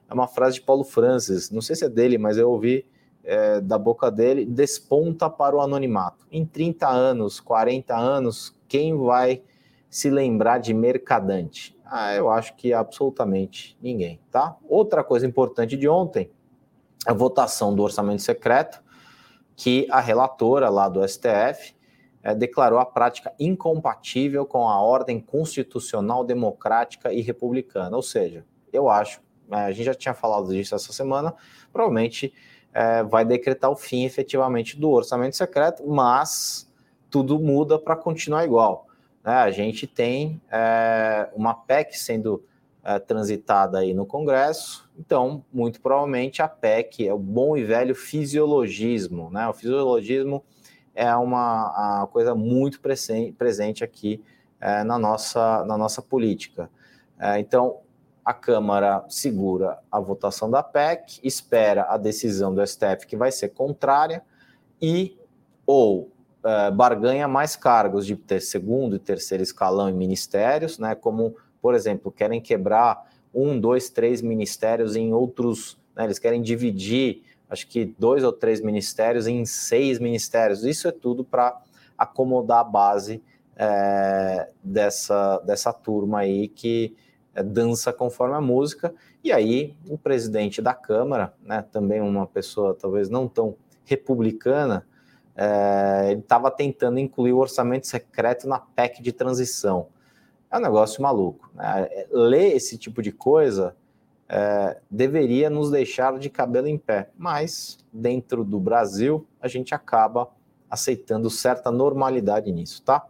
é 0.08 0.14
uma 0.14 0.26
frase 0.26 0.56
de 0.56 0.62
Paulo 0.62 0.84
Francis, 0.84 1.50
não 1.50 1.60
sei 1.60 1.76
se 1.76 1.84
é 1.84 1.88
dele, 1.88 2.16
mas 2.16 2.38
eu 2.38 2.50
ouvi 2.50 2.86
é, 3.24 3.60
da 3.60 3.76
boca 3.76 4.10
dele, 4.10 4.46
desponta 4.46 5.28
para 5.28 5.54
o 5.54 5.60
anonimato. 5.60 6.26
Em 6.32 6.46
30 6.46 6.88
anos, 6.88 7.40
40 7.40 7.94
anos, 7.94 8.56
quem 8.66 8.96
vai 8.96 9.42
se 9.90 10.08
lembrar 10.08 10.56
de 10.56 10.72
mercadante? 10.72 11.76
Ah, 11.84 12.14
eu 12.14 12.30
acho 12.30 12.56
que 12.56 12.72
absolutamente 12.72 13.76
ninguém, 13.82 14.18
tá? 14.30 14.56
Outra 14.66 15.04
coisa 15.04 15.26
importante 15.26 15.76
de 15.76 15.86
ontem, 15.86 16.30
a 17.06 17.12
votação 17.12 17.74
do 17.74 17.82
orçamento 17.82 18.22
secreto, 18.22 18.82
que 19.58 19.88
a 19.90 19.98
relatora 19.98 20.70
lá 20.70 20.88
do 20.88 21.06
STF 21.06 21.74
é, 22.22 22.32
declarou 22.32 22.78
a 22.78 22.86
prática 22.86 23.34
incompatível 23.40 24.46
com 24.46 24.68
a 24.68 24.80
ordem 24.80 25.18
constitucional, 25.18 26.24
democrática 26.24 27.12
e 27.12 27.20
republicana. 27.20 27.96
Ou 27.96 28.02
seja, 28.02 28.46
eu 28.72 28.88
acho, 28.88 29.20
é, 29.50 29.56
a 29.56 29.72
gente 29.72 29.84
já 29.84 29.94
tinha 29.94 30.14
falado 30.14 30.46
disso 30.46 30.76
essa 30.76 30.92
semana, 30.92 31.34
provavelmente 31.72 32.32
é, 32.72 33.02
vai 33.02 33.24
decretar 33.24 33.68
o 33.68 33.74
fim 33.74 34.04
efetivamente 34.04 34.78
do 34.78 34.90
orçamento 34.90 35.36
secreto, 35.36 35.84
mas 35.84 36.70
tudo 37.10 37.36
muda 37.40 37.80
para 37.80 37.96
continuar 37.96 38.44
igual. 38.44 38.86
Né? 39.24 39.32
A 39.32 39.50
gente 39.50 39.88
tem 39.88 40.40
é, 40.52 41.28
uma 41.34 41.52
PEC 41.52 41.98
sendo 41.98 42.44
é, 42.88 42.98
transitada 42.98 43.80
aí 43.80 43.92
no 43.92 44.06
Congresso. 44.06 44.88
Então, 44.98 45.44
muito 45.52 45.78
provavelmente 45.78 46.40
a 46.40 46.48
PEC 46.48 47.06
é 47.06 47.12
o 47.12 47.18
bom 47.18 47.54
e 47.54 47.62
velho 47.62 47.94
fisiologismo, 47.94 49.30
né? 49.30 49.46
O 49.46 49.52
fisiologismo 49.52 50.42
é 50.94 51.14
uma, 51.14 52.08
coisa 52.10 52.34
muito 52.34 52.80
presente 52.80 53.84
aqui 53.84 54.24
é, 54.58 54.82
na, 54.84 54.98
nossa, 54.98 55.66
na 55.66 55.76
nossa 55.76 56.00
política. 56.00 56.70
É, 57.20 57.38
então, 57.38 57.80
a 58.24 58.32
Câmara 58.32 59.04
segura 59.06 59.78
a 59.92 60.00
votação 60.00 60.50
da 60.50 60.62
PEC, 60.62 61.20
espera 61.22 61.82
a 61.90 61.98
decisão 61.98 62.54
do 62.54 62.66
STF, 62.66 63.06
que 63.06 63.18
vai 63.18 63.30
ser 63.30 63.50
contrária, 63.50 64.22
e 64.80 65.18
ou 65.66 66.10
é, 66.42 66.70
barganha 66.70 67.28
mais 67.28 67.54
cargos 67.54 68.06
de 68.06 68.16
ter 68.16 68.40
segundo 68.40 68.96
e 68.96 68.98
terceiro 68.98 69.42
escalão 69.42 69.90
em 69.90 69.94
ministérios, 69.94 70.78
né, 70.78 70.94
como 70.94 71.36
por 71.60 71.74
exemplo, 71.74 72.10
querem 72.10 72.40
quebrar 72.40 73.08
um, 73.34 73.58
dois, 73.58 73.90
três 73.90 74.22
ministérios 74.22 74.96
em 74.96 75.12
outros, 75.12 75.78
né, 75.94 76.04
eles 76.04 76.18
querem 76.18 76.40
dividir, 76.40 77.22
acho 77.48 77.66
que 77.66 77.84
dois 77.98 78.24
ou 78.24 78.32
três 78.32 78.60
ministérios 78.60 79.26
em 79.26 79.44
seis 79.44 79.98
ministérios. 79.98 80.64
Isso 80.64 80.88
é 80.88 80.92
tudo 80.92 81.24
para 81.24 81.60
acomodar 81.96 82.60
a 82.60 82.64
base 82.64 83.22
é, 83.56 84.48
dessa, 84.62 85.38
dessa 85.38 85.72
turma 85.72 86.20
aí 86.20 86.48
que 86.48 86.94
é, 87.34 87.42
dança 87.42 87.92
conforme 87.92 88.34
a 88.34 88.40
música. 88.40 88.94
E 89.22 89.32
aí, 89.32 89.74
o 89.88 89.98
presidente 89.98 90.62
da 90.62 90.74
Câmara, 90.74 91.34
né, 91.42 91.64
também 91.72 92.00
uma 92.00 92.26
pessoa 92.26 92.74
talvez 92.74 93.08
não 93.08 93.26
tão 93.26 93.56
republicana, 93.84 94.86
é, 95.34 96.10
ele 96.10 96.20
estava 96.20 96.50
tentando 96.50 96.98
incluir 96.98 97.32
o 97.32 97.38
orçamento 97.38 97.86
secreto 97.86 98.48
na 98.48 98.58
PEC 98.58 99.02
de 99.02 99.12
transição 99.12 99.88
é 100.50 100.56
um 100.56 100.60
negócio 100.60 101.02
maluco. 101.02 101.50
Né? 101.54 101.88
É, 101.90 102.06
ler 102.10 102.56
esse 102.56 102.78
tipo 102.78 103.02
de 103.02 103.12
coisa 103.12 103.76
é, 104.28 104.78
deveria 104.90 105.48
nos 105.48 105.70
deixar 105.70 106.18
de 106.18 106.28
cabelo 106.28 106.66
em 106.66 106.78
pé, 106.78 107.10
mas 107.16 107.78
dentro 107.92 108.44
do 108.44 108.60
Brasil 108.60 109.26
a 109.40 109.48
gente 109.48 109.74
acaba 109.74 110.28
aceitando 110.70 111.30
certa 111.30 111.70
normalidade 111.70 112.52
nisso, 112.52 112.82
tá? 112.82 113.06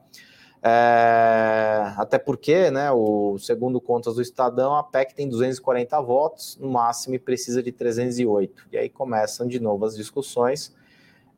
É, 0.63 1.93
até 1.97 2.19
porque, 2.19 2.71
né, 2.71 2.91
o 2.91 3.39
segundo 3.39 3.81
contas 3.81 4.17
do 4.17 4.23
Estadão, 4.23 4.75
a 4.75 4.83
PEC 4.83 5.15
tem 5.15 5.29
240 5.29 6.01
votos, 6.01 6.59
no 6.61 6.69
máximo 6.69 7.15
e 7.15 7.19
precisa 7.19 7.63
de 7.63 7.71
308. 7.73 8.67
E 8.73 8.79
aí 8.79 8.89
começam 8.89 9.47
de 9.47 9.61
novo 9.61 9.85
as 9.85 9.97
discussões. 9.97 10.75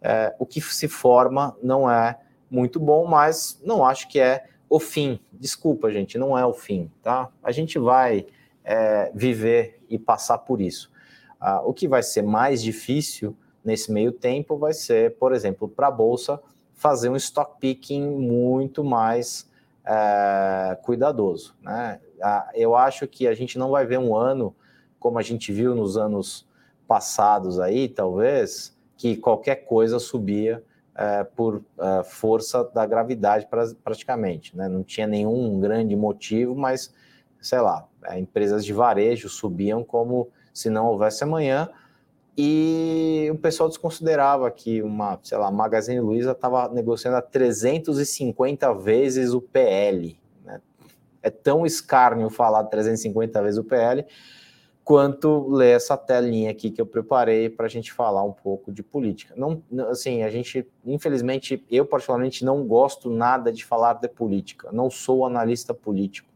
É, 0.01 0.35
o 0.39 0.47
que 0.47 0.61
se 0.61 0.89
forma 0.89 1.57
não 1.63 1.91
é 1.91 2.19
muito 2.51 2.81
bom, 2.81 3.07
mas 3.07 3.61
não 3.63 3.85
acho 3.85 4.09
que 4.09 4.19
é 4.19 4.47
o 4.71 4.79
fim. 4.79 5.19
Desculpa, 5.33 5.91
gente, 5.91 6.17
não 6.17 6.39
é 6.39 6.47
o 6.47 6.55
fim, 6.55 6.89
tá? 7.03 7.29
A 7.43 7.51
gente 7.51 7.77
vai 7.77 8.25
é, 8.65 9.11
viver 9.13 9.83
e 9.91 9.99
passar 9.99 10.39
por 10.39 10.61
isso. 10.61 10.91
Ah, 11.41 11.61
o 11.63 11.75
que 11.75 11.89
vai 11.89 12.05
ser 12.05 12.23
mais 12.23 12.63
difícil 12.63 13.37
nesse 13.65 13.91
meio 13.91 14.13
tempo 14.13 14.57
vai 14.57 14.73
ser, 14.73 15.17
por 15.17 15.33
exemplo, 15.33 15.69
para 15.69 15.89
a 15.89 15.91
Bolsa 15.91 16.41
fazer 16.73 17.09
um 17.09 17.17
stock 17.17 17.59
picking 17.59 18.01
muito 18.01 18.85
mais 18.85 19.51
é, 19.85 20.79
cuidadoso. 20.83 21.57
Né? 21.61 22.01
Ah, 22.23 22.49
eu 22.55 22.77
acho 22.77 23.09
que 23.09 23.27
a 23.27 23.35
gente 23.35 23.59
não 23.59 23.71
vai 23.71 23.85
ver 23.85 23.99
um 23.99 24.15
ano 24.15 24.55
como 25.01 25.19
a 25.19 25.23
gente 25.23 25.53
viu 25.53 25.75
nos 25.75 25.97
anos 25.97 26.47
passados 26.87 27.59
aí, 27.59 27.89
talvez, 27.89 28.77
que 28.97 29.17
qualquer 29.17 29.65
coisa 29.65 29.99
subia 29.99 30.63
é, 30.95 31.25
por 31.25 31.63
é, 31.79 32.03
força 32.05 32.65
da 32.65 32.85
gravidade 32.87 33.47
pra, 33.47 33.65
praticamente. 33.83 34.57
Né? 34.57 34.69
Não 34.69 34.83
tinha 34.83 35.07
nenhum 35.07 35.59
grande 35.61 35.95
motivo, 35.97 36.55
mas, 36.55 36.93
sei 37.41 37.61
lá, 37.61 37.87
é, 38.05 38.19
empresas 38.19 38.65
de 38.65 38.73
varejo 38.73 39.29
subiam 39.29 39.85
como 39.85 40.29
se 40.53 40.69
não 40.69 40.87
houvesse 40.87 41.23
amanhã, 41.25 41.69
e 42.37 43.29
o 43.31 43.37
pessoal 43.37 43.69
desconsiderava 43.69 44.51
que 44.51 44.81
uma, 44.83 45.19
sei 45.23 45.37
lá, 45.37 45.51
Magazine 45.51 46.01
Luiza 46.01 46.31
estava 46.33 46.69
negociando 46.69 47.17
a 47.17 47.23
350 47.23 48.73
vezes 48.75 49.33
o 49.35 49.41
PL. 49.41 50.19
Né? 50.45 50.61
É 51.23 51.29
tão 51.29 51.67
escárnio 51.67 52.31
falar 52.31 52.65
350 52.65 53.43
vezes 53.43 53.59
o 53.59 53.65
PL, 53.65 54.07
quanto 54.85 55.49
ler 55.49 55.77
essa 55.77 55.97
telinha 55.97 56.51
aqui 56.51 56.71
que 56.71 56.81
eu 56.81 56.87
preparei 56.87 57.49
para 57.49 57.67
a 57.67 57.69
gente 57.69 57.93
falar 57.93 58.25
um 58.25 58.33
pouco 58.33 58.73
de 58.73 58.83
política. 58.83 59.35
Não, 59.37 59.63
assim, 59.89 60.23
a 60.23 60.31
gente, 60.31 60.67
infelizmente, 60.85 61.65
eu 61.71 61.87
particularmente 61.87 62.45
não 62.45 62.67
gosto 62.67 63.11
nada 63.11 63.53
de 63.53 63.65
falar 63.65 63.95
de 63.95 64.09
política. 64.09 64.71
Não 64.73 64.91
sou 64.91 65.25
analista 65.25 65.73
político. 65.75 66.29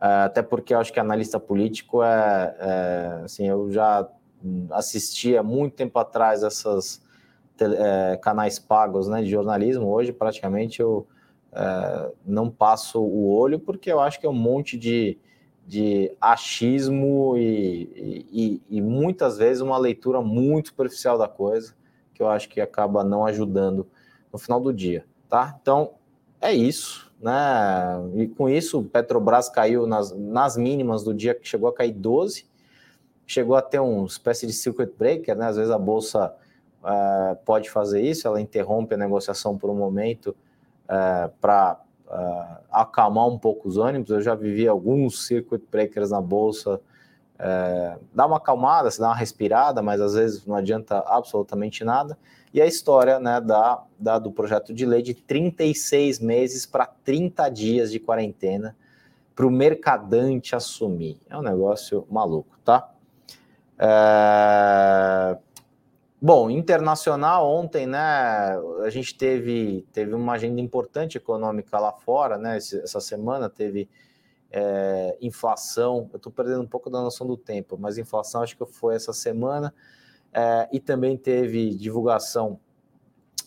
É, 0.00 0.06
até 0.24 0.42
porque 0.42 0.74
eu 0.74 0.78
acho 0.78 0.92
que 0.92 1.00
analista 1.00 1.40
político 1.40 2.02
é, 2.02 2.56
é 2.58 3.20
assim, 3.24 3.46
eu 3.46 3.70
já 3.70 4.08
assistia 4.70 5.42
muito 5.42 5.74
tempo 5.74 5.98
atrás 5.98 6.42
essas 6.42 7.02
é, 7.60 8.16
canais 8.18 8.58
pagos, 8.58 9.08
né, 9.08 9.22
de 9.22 9.30
jornalismo. 9.30 9.86
Hoje, 9.86 10.12
praticamente, 10.12 10.80
eu 10.80 11.06
é, 11.52 12.12
não 12.24 12.50
passo 12.50 13.02
o 13.02 13.34
olho 13.34 13.58
porque 13.58 13.90
eu 13.90 14.00
acho 14.00 14.20
que 14.20 14.26
é 14.26 14.28
um 14.28 14.34
monte 14.34 14.76
de 14.76 15.18
de 15.66 16.12
achismo 16.20 17.36
e, 17.36 18.22
e, 18.30 18.62
e, 18.78 18.80
muitas 18.80 19.36
vezes 19.36 19.60
uma 19.60 19.76
leitura 19.76 20.20
muito 20.20 20.68
superficial 20.68 21.18
da 21.18 21.26
coisa, 21.26 21.74
que 22.14 22.22
eu 22.22 22.28
acho 22.28 22.48
que 22.48 22.60
acaba 22.60 23.02
não 23.02 23.26
ajudando 23.26 23.84
no 24.32 24.38
final 24.38 24.60
do 24.60 24.72
dia, 24.72 25.04
tá? 25.28 25.58
Então, 25.60 25.94
é 26.40 26.52
isso, 26.52 27.12
né? 27.20 27.34
E 28.14 28.28
com 28.28 28.48
isso, 28.48 28.84
Petrobras 28.84 29.48
caiu 29.48 29.88
nas, 29.88 30.12
nas 30.12 30.56
mínimas 30.56 31.02
do 31.02 31.12
dia, 31.12 31.34
que 31.34 31.48
chegou 31.48 31.68
a 31.68 31.74
cair 31.74 31.92
12, 31.92 32.46
chegou 33.26 33.56
a 33.56 33.62
ter 33.62 33.80
uma 33.80 34.06
espécie 34.06 34.46
de 34.46 34.52
circuit 34.52 34.92
breaker, 34.96 35.36
né? 35.36 35.46
Às 35.46 35.56
vezes 35.56 35.72
a 35.72 35.78
bolsa 35.78 36.32
uh, 36.82 37.36
pode 37.44 37.68
fazer 37.70 38.00
isso, 38.02 38.28
ela 38.28 38.40
interrompe 38.40 38.94
a 38.94 38.98
negociação 38.98 39.58
por 39.58 39.68
um 39.68 39.74
momento 39.74 40.28
uh, 40.84 41.28
para 41.40 41.80
uh, 42.06 42.56
acalmar 42.70 43.26
um 43.26 43.38
pouco 43.38 43.68
os 43.68 43.78
ânimos. 43.78 44.10
Eu 44.10 44.20
já 44.20 44.34
vivi 44.34 44.66
alguns 44.66 45.26
circuit 45.26 45.62
breakers 45.70 46.10
na 46.10 46.20
bolsa, 46.20 46.74
uh, 46.74 48.00
dá 48.14 48.26
uma 48.26 48.36
acalmada, 48.36 48.90
se 48.90 49.00
dá 49.00 49.08
uma 49.08 49.16
respirada, 49.16 49.82
mas 49.82 50.00
às 50.00 50.14
vezes 50.14 50.46
não 50.46 50.54
adianta 50.54 50.98
absolutamente 51.06 51.84
nada. 51.84 52.16
E 52.52 52.60
a 52.60 52.66
história 52.66 53.18
né, 53.18 53.40
da, 53.40 53.82
da, 53.98 54.18
do 54.18 54.32
projeto 54.32 54.72
de 54.72 54.86
lei 54.86 55.02
de 55.02 55.14
36 55.14 56.20
meses 56.20 56.64
para 56.64 56.86
30 56.86 57.48
dias 57.50 57.90
de 57.90 57.98
quarentena 57.98 58.74
para 59.34 59.46
o 59.46 59.50
mercadante 59.50 60.56
assumir. 60.56 61.20
É 61.28 61.36
um 61.36 61.42
negócio 61.42 62.06
maluco, 62.10 62.58
tá? 62.64 62.90
É... 63.78 65.36
Bom, 66.20 66.48
internacional 66.48 67.46
ontem, 67.46 67.86
né? 67.86 67.98
A 67.98 68.88
gente 68.88 69.14
teve, 69.14 69.86
teve 69.92 70.14
uma 70.14 70.32
agenda 70.32 70.60
importante 70.60 71.18
econômica 71.18 71.78
lá 71.78 71.92
fora, 71.92 72.38
né? 72.38 72.56
Essa 72.56 73.00
semana 73.00 73.50
teve 73.50 73.88
é, 74.50 75.16
inflação. 75.20 76.08
Eu 76.12 76.16
estou 76.16 76.32
perdendo 76.32 76.62
um 76.62 76.66
pouco 76.66 76.88
da 76.88 77.02
noção 77.02 77.26
do 77.26 77.36
tempo, 77.36 77.76
mas 77.78 77.98
inflação 77.98 78.42
acho 78.42 78.56
que 78.56 78.64
foi 78.64 78.94
essa 78.94 79.12
semana. 79.12 79.74
É, 80.32 80.68
e 80.72 80.80
também 80.80 81.18
teve 81.18 81.74
divulgação 81.74 82.58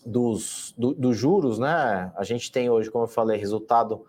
dos, 0.06 0.74
do, 0.78 0.94
dos 0.94 1.18
juros, 1.18 1.58
né? 1.58 2.12
A 2.16 2.24
gente 2.24 2.52
tem 2.52 2.70
hoje, 2.70 2.92
como 2.92 3.06
eu 3.06 3.08
falei, 3.08 3.40
resultado 3.40 4.06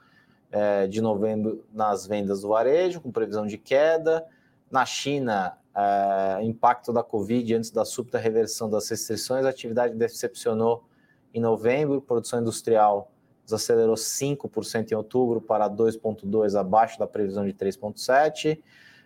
é, 0.52 0.86
de 0.86 1.00
novembro 1.00 1.64
nas 1.72 2.06
vendas 2.06 2.42
do 2.42 2.48
varejo, 2.48 3.00
com 3.00 3.10
previsão 3.10 3.46
de 3.46 3.56
queda. 3.56 4.26
Na 4.70 4.84
China, 4.84 5.58
uh, 5.74 6.42
impacto 6.42 6.92
da 6.92 7.02
Covid 7.02 7.54
antes 7.54 7.70
da 7.70 7.84
súbita 7.84 8.18
reversão 8.18 8.68
das 8.68 8.88
restrições, 8.88 9.44
a 9.44 9.48
atividade 9.48 9.94
decepcionou 9.94 10.84
em 11.32 11.40
novembro, 11.40 12.00
produção 12.00 12.40
industrial 12.40 13.10
desacelerou 13.44 13.96
5% 13.96 14.92
em 14.92 14.94
outubro 14.94 15.40
para 15.40 15.68
2,2% 15.68 16.58
abaixo 16.58 16.98
da 16.98 17.06
previsão 17.06 17.44
de 17.44 17.52
3,7%. 17.52 18.60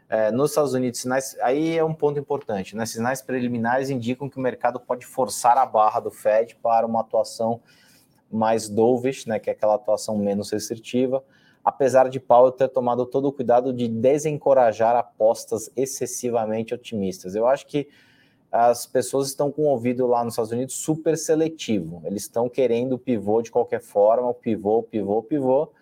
É, 0.06 0.30
nos 0.30 0.50
Estados 0.50 0.74
Unidos, 0.74 1.00
sinais, 1.00 1.34
aí 1.40 1.78
é 1.78 1.82
um 1.82 1.94
ponto 1.94 2.20
importante, 2.20 2.76
né? 2.76 2.84
Sinais 2.84 3.22
preliminares 3.22 3.88
indicam 3.88 4.28
que 4.28 4.36
o 4.36 4.40
mercado 4.40 4.78
pode 4.78 5.06
forçar 5.06 5.56
a 5.56 5.64
barra 5.64 5.98
do 5.98 6.10
Fed 6.10 6.56
para 6.56 6.86
uma 6.86 7.00
atuação 7.00 7.62
mais 8.30 8.68
dovish, 8.68 9.24
né? 9.24 9.38
Que 9.38 9.48
é 9.48 9.54
aquela 9.54 9.76
atuação 9.76 10.18
menos 10.18 10.50
restritiva 10.50 11.24
apesar 11.64 12.08
de 12.10 12.20
Powell 12.20 12.52
ter 12.52 12.68
tomado 12.68 13.06
todo 13.06 13.26
o 13.26 13.32
cuidado 13.32 13.72
de 13.72 13.88
desencorajar 13.88 14.94
apostas 14.94 15.70
excessivamente 15.74 16.74
otimistas. 16.74 17.34
Eu 17.34 17.46
acho 17.46 17.66
que 17.66 17.88
as 18.52 18.86
pessoas 18.86 19.28
estão 19.28 19.50
com 19.50 19.62
o 19.62 19.68
ouvido 19.68 20.06
lá 20.06 20.22
nos 20.22 20.34
Estados 20.34 20.52
Unidos 20.52 20.74
super 20.74 21.16
seletivo. 21.16 22.02
Eles 22.04 22.22
estão 22.22 22.48
querendo 22.48 22.92
o 22.92 22.98
pivô 22.98 23.42
de 23.42 23.50
qualquer 23.50 23.80
forma, 23.80 24.28
o 24.28 24.34
pivô, 24.34 24.82
pivô, 24.82 25.22
pivô, 25.22 25.72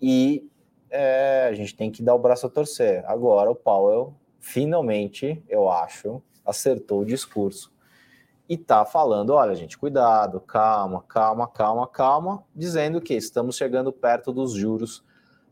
e 0.00 0.46
é, 0.90 1.46
a 1.48 1.54
gente 1.54 1.74
tem 1.74 1.90
que 1.90 2.02
dar 2.02 2.14
o 2.14 2.18
braço 2.18 2.46
a 2.46 2.50
torcer. 2.50 3.02
Agora, 3.06 3.50
o 3.50 3.54
Powell, 3.54 4.12
finalmente, 4.40 5.42
eu 5.48 5.70
acho, 5.70 6.20
acertou 6.44 7.00
o 7.00 7.06
discurso 7.06 7.72
e 8.48 8.54
está 8.54 8.84
falando: 8.84 9.30
olha, 9.30 9.54
gente, 9.54 9.78
cuidado, 9.78 10.38
calma, 10.40 11.02
calma, 11.08 11.48
calma, 11.48 11.86
calma, 11.86 12.44
dizendo 12.54 13.00
que 13.00 13.14
estamos 13.14 13.56
chegando 13.56 13.90
perto 13.90 14.32
dos 14.32 14.52
juros 14.52 15.02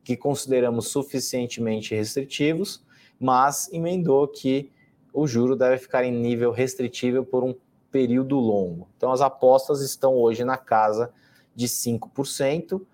que 0.03 0.17
consideramos 0.17 0.89
suficientemente 0.89 1.95
restritivos, 1.95 2.83
mas 3.19 3.71
emendou 3.73 4.27
que 4.27 4.71
o 5.13 5.27
juro 5.27 5.57
deve 5.57 5.79
ficar 5.79 6.05
em 6.05 6.13
nível 6.13 6.51
restritível 6.51 7.25
por 7.25 7.45
um 7.45 7.55
período 7.91 8.39
longo. 8.39 8.89
Então, 8.97 9.13
as 9.13 9.21
apostas 9.21 9.81
estão 9.81 10.15
hoje 10.15 10.45
na 10.45 10.57
casa 10.57 11.13
de 11.55 11.67
5%, 11.67 12.81
uh, 12.81 12.85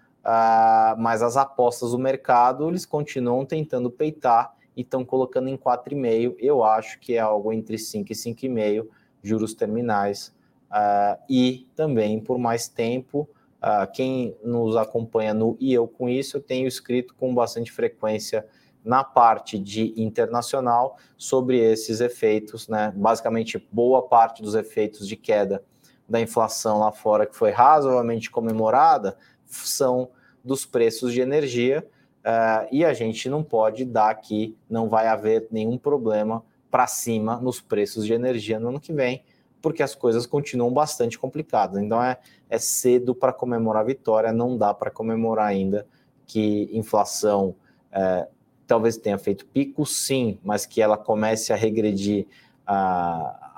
mas 0.99 1.23
as 1.23 1.37
apostas 1.37 1.91
do 1.91 1.99
mercado 1.99 2.69
eles 2.69 2.87
continuam 2.87 3.45
tentando 3.45 3.91
peitar 3.91 4.55
e 4.77 4.81
estão 4.81 5.05
colocando 5.05 5.49
em 5.49 5.57
4,5%. 5.57 6.37
Eu 6.39 6.65
acho 6.65 6.99
que 6.99 7.15
é 7.15 7.19
algo 7.19 7.53
entre 7.53 7.77
5% 7.77 8.11
e 8.11 8.15
5,5% 8.15 8.87
juros 9.23 9.55
terminais. 9.55 10.35
Uh, 10.71 11.23
e 11.29 11.67
também 11.77 12.21
por 12.21 12.39
mais 12.39 12.69
tempo, 12.69 13.29
Uh, 13.57 13.91
quem 13.93 14.37
nos 14.45 14.77
acompanha 14.77 15.33
no 15.33 15.57
E 15.59 15.73
Eu 15.73 15.89
Com 15.89 16.09
Isso, 16.09 16.37
eu 16.37 16.41
tenho 16.41 16.69
escrito 16.69 17.15
com 17.15 17.35
bastante 17.35 17.73
frequência 17.73 18.47
na 18.85 19.03
parte 19.03 19.59
de 19.59 19.93
internacional 19.97 20.97
sobre 21.17 21.59
esses 21.59 22.01
efeitos, 22.01 22.69
né? 22.69 22.93
Basicamente, 22.95 23.59
boa 23.73 24.07
parte 24.07 24.43
dos 24.43 24.55
efeitos 24.55 25.09
de 25.09 25.17
queda 25.17 25.65
da 26.09 26.21
inflação 26.21 26.79
lá 26.79 26.93
fora, 26.93 27.27
que 27.27 27.35
foi 27.35 27.51
razoavelmente 27.51 28.31
comemorada, 28.31 29.17
são 29.45 30.11
dos 30.45 30.65
preços 30.65 31.13
de 31.13 31.21
energia, 31.21 31.85
uh, 32.21 32.69
e 32.71 32.85
a 32.85 32.95
gente 32.95 33.29
não 33.29 33.43
pode 33.43 33.85
dar 33.85 34.11
aqui, 34.11 34.57
não 34.71 34.89
vai 34.89 35.09
haver 35.09 35.49
nenhum 35.51 35.77
problema 35.77 36.45
para 36.71 36.87
cima 36.87 37.37
nos 37.39 37.61
preços 37.61 38.07
de 38.07 38.13
energia 38.13 38.61
no 38.61 38.69
ano 38.69 38.81
que 38.81 38.93
vem 38.93 39.25
porque 39.67 39.83
as 39.83 39.97
coisas 39.97 40.27
continuam 40.27 40.73
bastante 40.73 41.19
complicadas. 41.19 41.83
Então 41.83 42.01
é, 42.01 42.19
é 42.49 42.57
cedo 42.57 43.17
para 43.17 43.33
comemorar 43.33 43.83
a 43.83 43.85
vitória, 43.85 44.33
não 44.33 44.57
dá 44.57 44.73
para 44.73 44.93
comemorar 44.93 45.49
ainda 45.49 45.85
que 46.25 46.71
inflação 46.73 47.53
é, 47.91 48.29
talvez 48.65 48.97
tenha 48.97 49.19
feito 49.19 49.45
pico, 49.45 49.85
sim, 49.85 50.39
mas 50.45 50.67
que 50.67 50.81
ela 50.81 50.97
comece 50.97 51.53
a 51.53 51.57
regredir 51.57 52.29
ah, 52.65 53.51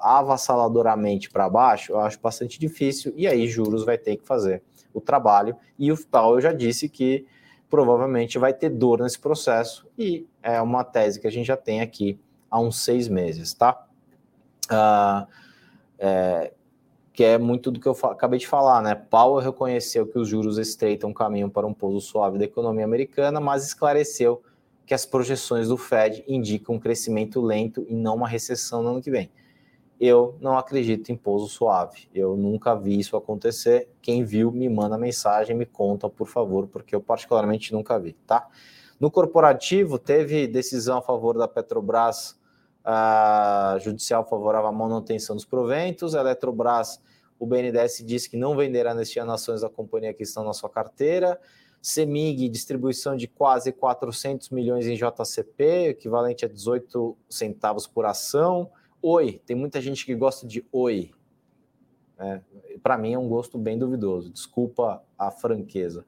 avassaladoramente 0.00 1.28
para 1.28 1.48
baixo, 1.48 1.94
eu 1.94 1.98
acho 1.98 2.20
bastante 2.20 2.56
difícil, 2.56 3.12
e 3.16 3.26
aí 3.26 3.48
juros 3.48 3.84
vai 3.84 3.98
ter 3.98 4.18
que 4.18 4.24
fazer 4.24 4.62
o 4.94 5.00
trabalho, 5.00 5.56
e 5.76 5.90
o 5.90 6.06
Powell 6.06 6.40
já 6.40 6.52
disse 6.52 6.88
que 6.88 7.26
provavelmente 7.68 8.38
vai 8.38 8.54
ter 8.54 8.70
dor 8.70 9.00
nesse 9.00 9.18
processo, 9.18 9.84
e 9.98 10.28
é 10.44 10.62
uma 10.62 10.84
tese 10.84 11.20
que 11.20 11.26
a 11.26 11.30
gente 11.32 11.46
já 11.46 11.56
tem 11.56 11.80
aqui 11.80 12.20
há 12.48 12.60
uns 12.60 12.84
seis 12.84 13.08
meses, 13.08 13.52
tá? 13.52 13.89
Uh, 14.70 15.26
é, 15.98 16.52
que 17.12 17.24
é 17.24 17.36
muito 17.36 17.70
do 17.70 17.78
que 17.78 17.86
eu 17.86 17.96
acabei 18.04 18.38
de 18.38 18.46
falar, 18.46 18.80
né? 18.80 18.94
Powell 18.94 19.44
reconheceu 19.44 20.06
que 20.06 20.18
os 20.18 20.26
juros 20.26 20.56
estreitam 20.56 21.10
o 21.10 21.14
caminho 21.14 21.50
para 21.50 21.66
um 21.66 21.74
pouso 21.74 22.00
suave 22.00 22.38
da 22.38 22.44
economia 22.46 22.84
americana, 22.84 23.38
mas 23.38 23.66
esclareceu 23.66 24.42
que 24.86 24.94
as 24.94 25.04
projeções 25.04 25.68
do 25.68 25.76
Fed 25.76 26.24
indicam 26.26 26.76
um 26.76 26.78
crescimento 26.78 27.40
lento 27.40 27.84
e 27.88 27.94
não 27.94 28.16
uma 28.16 28.26
recessão 28.26 28.82
no 28.82 28.88
ano 28.88 29.02
que 29.02 29.10
vem. 29.10 29.30
Eu 30.00 30.34
não 30.40 30.56
acredito 30.56 31.12
em 31.12 31.16
pouso 31.16 31.46
suave. 31.46 32.08
Eu 32.14 32.36
nunca 32.36 32.74
vi 32.74 32.98
isso 32.98 33.14
acontecer. 33.16 33.90
Quem 34.00 34.24
viu, 34.24 34.50
me 34.50 34.66
manda 34.68 34.96
mensagem, 34.96 35.54
me 35.54 35.66
conta, 35.66 36.08
por 36.08 36.26
favor, 36.26 36.68
porque 36.68 36.94
eu 36.94 37.02
particularmente 37.02 37.70
nunca 37.72 37.98
vi, 37.98 38.14
tá? 38.26 38.48
No 38.98 39.10
corporativo, 39.10 39.98
teve 39.98 40.46
decisão 40.46 40.98
a 40.98 41.02
favor 41.02 41.36
da 41.36 41.46
Petrobras 41.46 42.39
a 42.84 43.76
judicial 43.80 44.26
favorável 44.26 44.68
à 44.68 44.72
manutenção 44.72 45.36
dos 45.36 45.44
proventos. 45.44 46.14
A 46.14 46.20
Eletrobras, 46.20 47.00
o 47.38 47.46
BNDES 47.46 48.02
disse 48.04 48.28
que 48.28 48.36
não 48.36 48.56
venderá 48.56 48.94
neste 48.94 49.18
ano 49.18 49.32
ações 49.32 49.60
da 49.60 49.68
companhia 49.68 50.14
que 50.14 50.22
estão 50.22 50.44
na 50.44 50.52
sua 50.52 50.68
carteira. 50.70 51.40
CEMIG, 51.82 52.48
distribuição 52.48 53.16
de 53.16 53.26
quase 53.26 53.72
400 53.72 54.50
milhões 54.50 54.86
em 54.86 54.94
JCP, 54.94 55.88
equivalente 55.88 56.44
a 56.44 56.48
18 56.48 57.16
centavos 57.28 57.86
por 57.86 58.04
ação. 58.04 58.70
Oi, 59.00 59.40
tem 59.46 59.56
muita 59.56 59.80
gente 59.80 60.04
que 60.04 60.14
gosta 60.14 60.46
de 60.46 60.64
oi. 60.70 61.10
É, 62.18 62.40
Para 62.82 62.98
mim 62.98 63.14
é 63.14 63.18
um 63.18 63.28
gosto 63.28 63.56
bem 63.56 63.78
duvidoso, 63.78 64.30
desculpa 64.30 65.02
a 65.18 65.30
franqueza. 65.30 66.04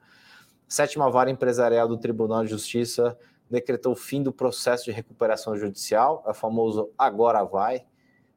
Sétima 0.69 1.11
vara 1.11 1.31
empresarial 1.31 1.89
do 1.89 1.97
Tribunal 1.97 2.45
de 2.45 2.51
Justiça 2.51 3.17
decretou 3.53 3.93
o 3.93 3.97
fim 3.97 4.23
do 4.23 4.33
processo 4.33 4.87
de 4.87 4.91
recuperação 4.91 5.55
judicial, 5.57 6.25
é 6.27 6.31
o 6.31 6.35
famoso 6.35 6.91
agora 6.97 7.45
vai. 7.45 7.85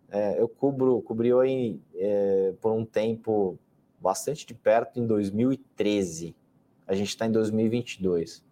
É, 0.09 0.39
eu 0.39 0.47
cubro, 0.47 1.01
cobri 1.01 1.31
aí 1.33 1.79
é, 1.95 2.53
por 2.59 2.73
um 2.73 2.85
tempo 2.85 3.57
bastante 3.99 4.45
de 4.45 4.53
perto 4.53 4.99
em 4.99 5.07
2013. 5.07 6.35
A 6.85 6.93
gente 6.93 7.07
está 7.07 7.25
em 7.25 7.31
2022. 7.31 8.43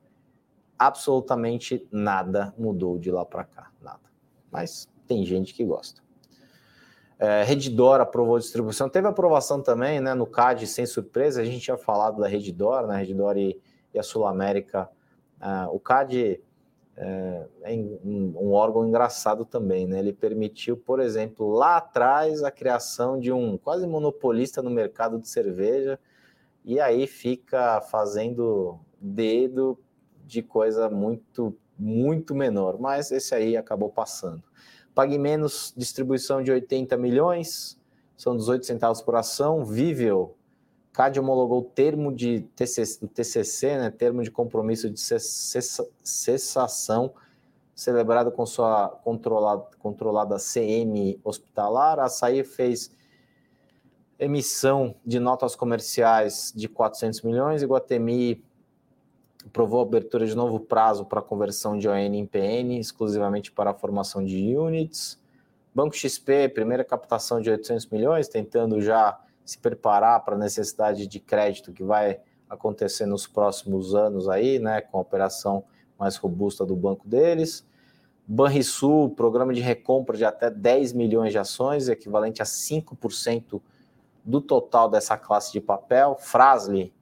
Absolutamente 0.80 1.86
nada 1.92 2.54
mudou 2.58 2.98
de 2.98 3.12
lá 3.12 3.26
para 3.26 3.44
cá, 3.44 3.70
nada. 3.82 4.10
Mas 4.50 4.90
tem 5.06 5.26
gente 5.26 5.54
que 5.54 5.66
gosta. 5.66 6.02
É, 7.20 7.44
Redditor 7.44 8.00
aprovou 8.00 8.38
a 8.38 8.40
distribuição. 8.40 8.90
Teve 8.90 9.08
aprovação 9.08 9.62
também 9.62 10.00
né, 10.00 10.14
no 10.14 10.26
CAD, 10.26 10.66
sem 10.66 10.86
surpresa. 10.86 11.42
A 11.42 11.46
gente 11.46 11.60
tinha 11.60 11.78
falado 11.78 12.22
da 12.22 12.28
Redditor, 12.28 12.88
né, 12.88 12.98
Redditor 13.00 13.38
e, 13.38 13.62
e 13.94 14.00
a 14.00 14.04
Sul 14.04 14.26
América. 14.26 14.90
Uh, 15.42 15.76
o 15.76 15.80
CAD 15.80 16.42
é, 16.96 17.48
é 17.64 17.74
um, 17.74 18.34
um, 18.38 18.52
órgão 18.52 18.88
engraçado 18.88 19.46
também, 19.46 19.88
né? 19.88 20.00
Ele 20.00 20.14
permitiu, 20.14 20.78
por 20.78 21.00
exemplo, 21.00 21.50
lá 21.52 21.78
atrás 21.78 22.44
a 22.44 22.52
criação 22.52 23.20
de 23.20 23.32
um 23.32 23.58
quase 23.58 23.88
monopolista 23.88 24.62
no 24.62 24.70
mercado 24.70 25.20
de 25.20 25.28
cerveja 25.28 26.00
e 26.64 26.80
aí 26.80 27.08
fica 27.08 27.82
fazendo 27.82 28.80
dedo 29.00 29.78
de 30.26 30.42
coisa 30.42 30.90
muito 30.90 31.58
muito 31.78 32.36
menor, 32.36 32.80
mas 32.80 33.12
esse 33.12 33.34
aí 33.34 33.58
acabou 33.58 33.90
passando. 33.90 34.44
Pague 34.94 35.18
menos 35.18 35.74
distribuição 35.76 36.42
de 36.44 36.52
80 36.52 36.96
milhões, 36.98 37.80
são 38.16 38.38
18 38.38 38.66
centavos 38.66 39.02
por 39.02 39.16
ação. 39.16 39.66
Vivel, 39.66 40.38
CAD 40.94 41.20
homologou 41.20 41.60
o 41.60 41.64
termo 41.64 42.14
de 42.14 42.42
TCC, 42.56 43.08
TCC, 43.08 43.78
né, 43.78 43.90
termo 43.90 44.22
de 44.22 44.30
compromisso 44.30 44.90
de 44.90 45.00
cessação, 46.04 47.14
celebrado 47.74 48.32
com 48.32 48.46
sua 48.46 48.90
controlada, 49.04 49.66
controlada 49.80 50.38
CM 50.38 51.20
hospitalar. 51.24 52.00
A 52.00 52.06
Açaí 52.06 52.44
fez 52.44 52.92
emissão 54.20 54.96
de 55.04 55.20
notas 55.20 55.56
comerciais 55.56 56.54
de 56.56 56.68
400 56.70 57.24
milhões, 57.24 57.64
Iguatemi 57.64 58.44
aprovou 59.46 59.80
a 59.80 59.84
abertura 59.84 60.26
de 60.26 60.36
novo 60.36 60.60
prazo 60.60 61.06
para 61.06 61.22
conversão 61.22 61.78
de 61.78 61.90
ON 61.90 61.96
em 61.96 62.26
PN, 62.26 62.80
exclusivamente 62.80 63.52
para 63.52 63.72
a 63.72 63.74
formação 63.74 64.24
de 64.24 64.56
units. 64.56 65.20
Banco 65.76 65.96
XP, 65.96 66.50
primeira 66.50 66.84
captação 66.84 67.42
de 67.42 67.50
800 67.50 67.88
milhões, 67.88 68.28
tentando 68.28 68.80
já 68.80 69.20
se 69.46 69.58
preparar 69.58 70.24
para 70.24 70.36
a 70.36 70.38
necessidade 70.38 71.08
de 71.08 71.20
crédito 71.20 71.74
que 71.74 71.84
vai 71.84 72.20
acontecer 72.50 73.06
nos 73.06 73.28
próximos 73.28 73.96
anos 73.96 74.30
aí, 74.30 74.60
né, 74.60 74.82
com 74.82 74.98
a 74.98 75.02
operação 75.02 75.64
mais 76.00 76.16
robusta 76.16 76.66
do 76.66 76.76
banco 76.76 77.08
deles. 77.08 77.66
Banrisul, 78.26 79.10
programa 79.10 79.54
de 79.54 79.60
recompra 79.60 80.16
de 80.16 80.24
até 80.24 80.50
10 80.50 80.94
milhões 80.94 81.32
de 81.32 81.38
ações, 81.38 81.90
equivalente 81.90 82.42
a 82.42 82.46
5% 82.46 83.62
do 84.24 84.40
total 84.40 84.90
dessa 84.90 85.18
classe 85.18 85.52
de 85.52 85.60
papel. 85.60 86.16
Frasli, 86.20 86.94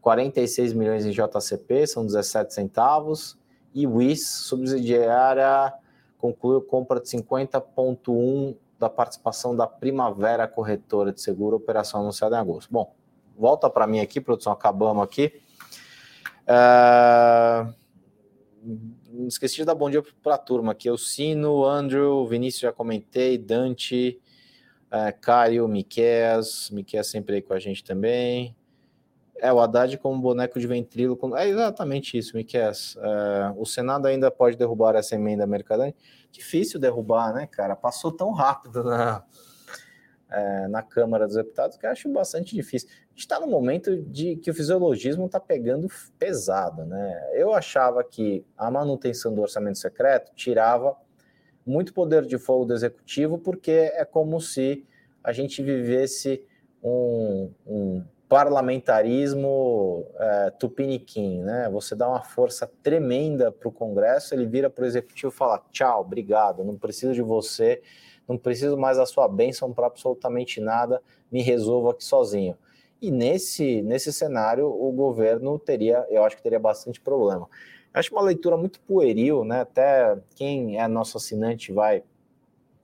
46 0.00 0.72
milhões 0.72 1.06
em 1.06 1.10
JCP, 1.10 1.86
são 1.86 2.04
17 2.04 2.52
centavos. 2.52 3.38
E 3.72 3.86
WIS, 3.86 4.26
subsidiária, 4.26 5.72
concluiu 6.18 6.60
compra 6.60 7.00
de 7.00 7.08
50,1 7.08 8.56
da 8.78 8.88
participação 8.88 9.54
da 9.54 9.66
Primavera 9.66 10.46
Corretora 10.48 11.12
de 11.12 11.20
Seguro, 11.20 11.56
operação 11.56 12.00
anunciada 12.00 12.36
em 12.36 12.40
agosto. 12.40 12.72
Bom, 12.72 12.94
volta 13.36 13.70
para 13.70 13.86
mim 13.86 14.00
aqui, 14.00 14.20
produção, 14.20 14.52
acabamos 14.52 15.02
aqui. 15.02 15.40
Uh, 16.46 17.74
esqueci 19.26 19.56
de 19.56 19.64
dar 19.64 19.74
bom 19.74 19.88
dia 19.88 20.02
para 20.22 20.34
a 20.34 20.38
turma 20.38 20.72
aqui. 20.72 20.90
O 20.90 20.98
Sino, 20.98 21.64
Andrew, 21.64 22.26
Vinícius 22.26 22.62
já 22.62 22.72
comentei, 22.72 23.38
Dante, 23.38 24.20
uh, 24.86 25.18
Caio, 25.20 25.68
Miquel, 25.68 26.40
Miquel 26.72 27.04
sempre 27.04 27.36
aí 27.36 27.42
com 27.42 27.54
a 27.54 27.58
gente 27.58 27.84
também. 27.84 28.56
É, 29.38 29.52
o 29.52 29.60
Haddad 29.60 29.98
como 29.98 30.20
boneco 30.20 30.60
de 30.60 30.66
ventríloco. 30.66 31.36
É 31.36 31.48
exatamente 31.48 32.16
isso, 32.16 32.36
Miquel. 32.36 32.70
É, 32.70 33.52
o 33.56 33.66
Senado 33.66 34.06
ainda 34.06 34.30
pode 34.30 34.56
derrubar 34.56 34.94
essa 34.94 35.14
emenda 35.14 35.46
mercadante. 35.46 35.96
Difícil 36.30 36.78
derrubar, 36.80 37.34
né, 37.34 37.46
cara? 37.46 37.74
Passou 37.74 38.12
tão 38.12 38.32
rápido 38.32 38.84
na, 38.84 39.24
é, 40.30 40.68
na 40.68 40.82
Câmara 40.82 41.26
dos 41.26 41.36
Deputados 41.36 41.76
que 41.76 41.86
eu 41.86 41.90
acho 41.90 42.08
bastante 42.12 42.54
difícil. 42.54 42.88
A 42.88 43.10
gente 43.10 43.20
está 43.20 43.40
no 43.40 43.46
momento 43.46 43.96
de 44.02 44.36
que 44.36 44.50
o 44.50 44.54
fisiologismo 44.54 45.26
está 45.26 45.38
pegando 45.38 45.88
pesado, 46.18 46.84
né? 46.84 47.30
Eu 47.34 47.54
achava 47.54 48.02
que 48.02 48.44
a 48.56 48.70
manutenção 48.70 49.34
do 49.34 49.42
orçamento 49.42 49.78
secreto 49.78 50.32
tirava 50.34 50.96
muito 51.66 51.94
poder 51.94 52.26
de 52.26 52.38
fogo 52.38 52.64
do 52.64 52.74
executivo, 52.74 53.38
porque 53.38 53.92
é 53.94 54.04
como 54.04 54.40
se 54.40 54.84
a 55.22 55.32
gente 55.32 55.62
vivesse 55.62 56.44
um, 56.82 57.50
um 57.66 58.04
parlamentarismo 58.34 60.08
é, 60.18 60.50
tupiniquim, 60.58 61.38
né? 61.38 61.70
Você 61.70 61.94
dá 61.94 62.08
uma 62.08 62.20
força 62.20 62.68
tremenda 62.82 63.52
para 63.52 63.68
o 63.68 63.70
Congresso, 63.70 64.34
ele 64.34 64.44
vira 64.44 64.68
para 64.68 64.82
o 64.82 64.86
Executivo 64.88 65.32
e 65.32 65.36
fala: 65.36 65.64
tchau, 65.70 66.00
obrigado, 66.00 66.64
não 66.64 66.76
preciso 66.76 67.14
de 67.14 67.22
você, 67.22 67.80
não 68.26 68.36
preciso 68.36 68.76
mais 68.76 68.96
da 68.96 69.06
sua 69.06 69.28
bênção 69.28 69.72
para 69.72 69.86
absolutamente 69.86 70.60
nada, 70.60 71.00
me 71.30 71.42
resolvo 71.42 71.90
aqui 71.90 72.02
sozinho. 72.02 72.58
E 73.00 73.08
nesse, 73.08 73.82
nesse 73.82 74.12
cenário, 74.12 74.66
o 74.66 74.90
governo 74.90 75.56
teria, 75.56 76.04
eu 76.10 76.24
acho 76.24 76.36
que 76.36 76.42
teria 76.42 76.58
bastante 76.58 77.00
problema. 77.00 77.48
Eu 77.94 78.00
acho 78.00 78.12
uma 78.12 78.22
leitura 78.22 78.56
muito 78.56 78.80
pueril, 78.80 79.44
né? 79.44 79.60
Até 79.60 80.18
quem 80.34 80.80
é 80.80 80.88
nosso 80.88 81.18
assinante 81.18 81.72
vai 81.72 82.02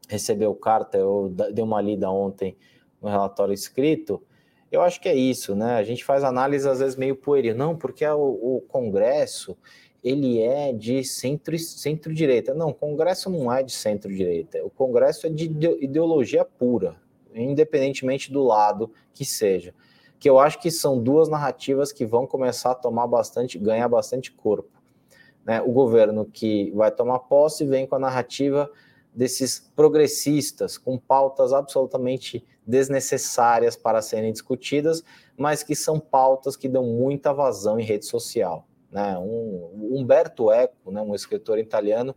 receber 0.08 0.46
o 0.46 0.54
carta, 0.54 0.96
eu 0.96 1.28
dei 1.52 1.64
uma 1.64 1.80
lida 1.80 2.08
ontem 2.08 2.56
no 3.02 3.08
relatório 3.08 3.52
escrito 3.52 4.22
eu 4.70 4.83
acho 4.83 5.00
que 5.00 5.09
é 5.09 5.14
isso, 5.14 5.54
né? 5.54 5.74
A 5.76 5.83
gente 5.83 6.04
faz 6.04 6.22
análise 6.22 6.68
às 6.68 6.78
vezes 6.78 6.96
meio 6.96 7.16
pueril. 7.16 7.54
Não, 7.54 7.76
porque 7.76 8.06
o, 8.06 8.56
o 8.56 8.61
Congresso 8.68 9.56
ele 10.02 10.40
é 10.40 10.72
de 10.72 11.04
centro, 11.04 11.59
centro-direita. 11.59 12.54
Não, 12.54 12.70
o 12.70 12.74
Congresso 12.74 13.28
não 13.28 13.52
é 13.52 13.62
de 13.62 13.72
centro-direita. 13.72 14.64
O 14.64 14.70
Congresso 14.70 15.26
é 15.26 15.30
de 15.30 15.44
ideologia 15.80 16.44
pura, 16.44 16.96
independentemente 17.35 18.33
do 18.33 18.42
lado 18.42 18.90
que 19.12 19.24
seja. 19.24 19.74
Que 20.18 20.28
eu 20.28 20.38
acho 20.38 20.59
que 20.59 20.70
são 20.70 20.98
duas 21.02 21.28
narrativas 21.28 21.92
que 21.92 22.06
vão 22.06 22.26
começar 22.26 22.72
a 22.72 22.74
tomar 22.74 23.06
bastante, 23.06 23.59
ganhar 23.59 23.88
bastante 23.88 24.33
corpo. 24.33 24.70
Né? 25.44 25.61
O 25.61 25.72
governo 25.72 26.24
que 26.24 26.70
vai 26.72 26.90
tomar 26.90 27.20
posse 27.20 27.64
vem 27.64 27.87
com 27.87 27.96
a 27.96 27.98
narrativa 27.98 28.70
desses 29.14 29.70
progressistas 29.74 30.78
com 30.78 30.96
pautas 30.96 31.52
absolutamente 31.52 32.44
desnecessárias 32.66 33.76
para 33.76 34.00
serem 34.00 34.32
discutidas, 34.32 35.02
mas 35.36 35.62
que 35.62 35.74
são 35.74 35.98
pautas 35.98 36.56
que 36.56 36.68
dão 36.68 36.84
muita 36.84 37.32
vazão 37.32 37.78
em 37.78 37.84
rede 37.84 38.06
social. 38.06 38.66
Né? 38.90 39.18
Um, 39.18 39.98
Umberto 39.98 40.50
Eco, 40.50 40.90
né, 40.90 41.00
um 41.00 41.14
escritor 41.14 41.58
italiano, 41.58 42.14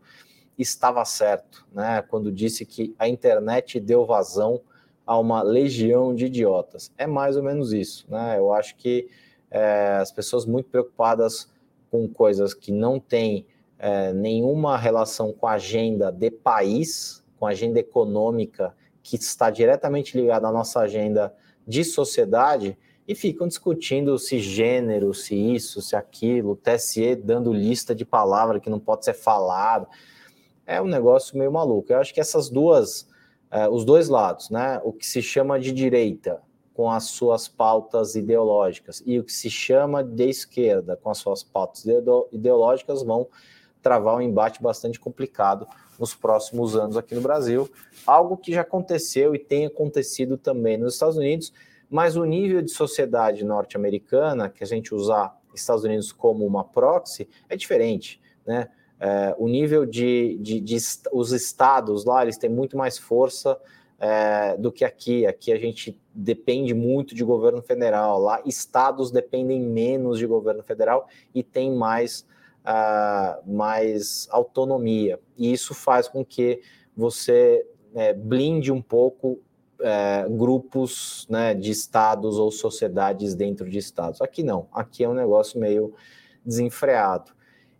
estava 0.57 1.03
certo 1.05 1.65
né, 1.73 2.03
quando 2.07 2.31
disse 2.31 2.65
que 2.65 2.95
a 2.99 3.07
internet 3.07 3.79
deu 3.79 4.05
vazão 4.05 4.61
a 5.05 5.17
uma 5.17 5.41
legião 5.41 6.13
de 6.13 6.25
idiotas. 6.25 6.91
É 6.97 7.07
mais 7.07 7.35
ou 7.35 7.43
menos 7.43 7.73
isso. 7.73 8.05
Né? 8.09 8.37
Eu 8.37 8.53
acho 8.53 8.75
que 8.75 9.09
é, 9.49 9.97
as 9.99 10.11
pessoas 10.11 10.45
muito 10.45 10.69
preocupadas 10.69 11.51
com 11.91 12.07
coisas 12.07 12.53
que 12.53 12.71
não 12.71 12.99
têm 12.99 13.45
é, 13.83 14.13
nenhuma 14.13 14.77
relação 14.77 15.33
com 15.33 15.45
a 15.45 15.55
agenda 15.55 16.09
de 16.09 16.31
país, 16.31 17.21
com 17.37 17.45
a 17.45 17.49
agenda 17.49 17.77
econômica, 17.77 18.73
que 19.01 19.17
está 19.17 19.49
diretamente 19.49 20.17
ligada 20.17 20.47
à 20.47 20.53
nossa 20.53 20.79
agenda 20.79 21.35
de 21.67 21.83
sociedade, 21.83 22.77
e 23.05 23.13
ficam 23.13 23.45
discutindo 23.45 24.17
se 24.17 24.39
gênero, 24.39 25.13
se 25.13 25.35
isso, 25.35 25.81
se 25.81 25.97
aquilo, 25.97 26.55
TSE 26.55 27.13
dando 27.17 27.51
lista 27.51 27.93
de 27.93 28.05
palavras 28.05 28.61
que 28.61 28.69
não 28.69 28.79
pode 28.79 29.03
ser 29.03 29.15
falado. 29.15 29.85
É 30.65 30.81
um 30.81 30.87
negócio 30.87 31.37
meio 31.37 31.51
maluco. 31.51 31.91
Eu 31.91 31.99
acho 31.99 32.13
que 32.13 32.21
essas 32.21 32.49
duas, 32.49 33.05
é, 33.51 33.67
os 33.67 33.83
dois 33.83 34.07
lados, 34.07 34.49
né? 34.49 34.79
O 34.85 34.93
que 34.93 35.05
se 35.05 35.21
chama 35.21 35.59
de 35.59 35.73
direita, 35.73 36.41
com 36.73 36.89
as 36.89 37.03
suas 37.03 37.49
pautas 37.49 38.15
ideológicas, 38.15 39.03
e 39.05 39.19
o 39.19 39.25
que 39.25 39.33
se 39.33 39.49
chama 39.49 40.01
de 40.01 40.29
esquerda, 40.29 40.95
com 40.95 41.09
as 41.09 41.17
suas 41.17 41.43
pautas 41.43 41.85
ideológicas, 42.31 43.03
vão 43.03 43.27
travar 43.83 44.15
um 44.15 44.21
embate 44.21 44.63
bastante 44.63 44.99
complicado 44.99 45.67
nos 45.99 46.15
próximos 46.15 46.75
anos 46.75 46.97
aqui 46.97 47.13
no 47.13 47.21
Brasil, 47.21 47.69
algo 48.07 48.37
que 48.37 48.51
já 48.51 48.61
aconteceu 48.61 49.35
e 49.35 49.39
tem 49.39 49.67
acontecido 49.67 50.37
também 50.37 50.77
nos 50.77 50.93
Estados 50.93 51.17
Unidos, 51.17 51.53
mas 51.89 52.15
o 52.15 52.25
nível 52.25 52.61
de 52.61 52.71
sociedade 52.71 53.45
norte-americana, 53.45 54.49
que 54.49 54.63
a 54.63 54.67
gente 54.67 54.95
usar 54.95 55.37
Estados 55.53 55.83
Unidos 55.83 56.11
como 56.11 56.45
uma 56.45 56.63
proxy, 56.63 57.27
é 57.47 57.55
diferente, 57.55 58.19
né? 58.45 58.69
É, 58.99 59.35
o 59.37 59.49
nível 59.49 59.85
de, 59.85 60.37
de, 60.39 60.61
de, 60.61 60.77
os 61.11 61.33
estados 61.33 62.05
lá, 62.05 62.23
eles 62.23 62.37
têm 62.37 62.49
muito 62.49 62.77
mais 62.77 62.97
força 62.97 63.59
é, 63.99 64.55
do 64.57 64.71
que 64.71 64.85
aqui. 64.85 65.25
Aqui 65.25 65.51
a 65.51 65.57
gente 65.57 65.99
depende 66.13 66.73
muito 66.73 67.13
de 67.13 67.23
governo 67.23 67.61
federal. 67.61 68.19
Lá, 68.19 68.41
estados 68.45 69.11
dependem 69.11 69.59
menos 69.59 70.19
de 70.19 70.25
governo 70.25 70.63
federal 70.63 71.07
e 71.35 71.43
tem 71.43 71.75
mais 71.75 72.25
uh, 72.63 73.51
mais 73.51 74.27
autonomia. 74.31 75.19
E 75.37 75.51
isso 75.51 75.73
faz 75.73 76.07
com 76.07 76.23
que 76.23 76.61
você 76.95 77.65
é, 77.95 78.13
blinde 78.13 78.71
um 78.71 78.81
pouco 78.81 79.39
é, 79.79 80.27
grupos 80.29 81.27
né, 81.29 81.53
de 81.53 81.71
estados 81.71 82.37
ou 82.37 82.51
sociedades 82.51 83.35
dentro 83.35 83.69
de 83.69 83.77
estados. 83.77 84.21
Aqui 84.21 84.43
não, 84.43 84.67
aqui 84.71 85.03
é 85.03 85.09
um 85.09 85.13
negócio 85.13 85.59
meio 85.59 85.93
desenfreado. 86.45 87.31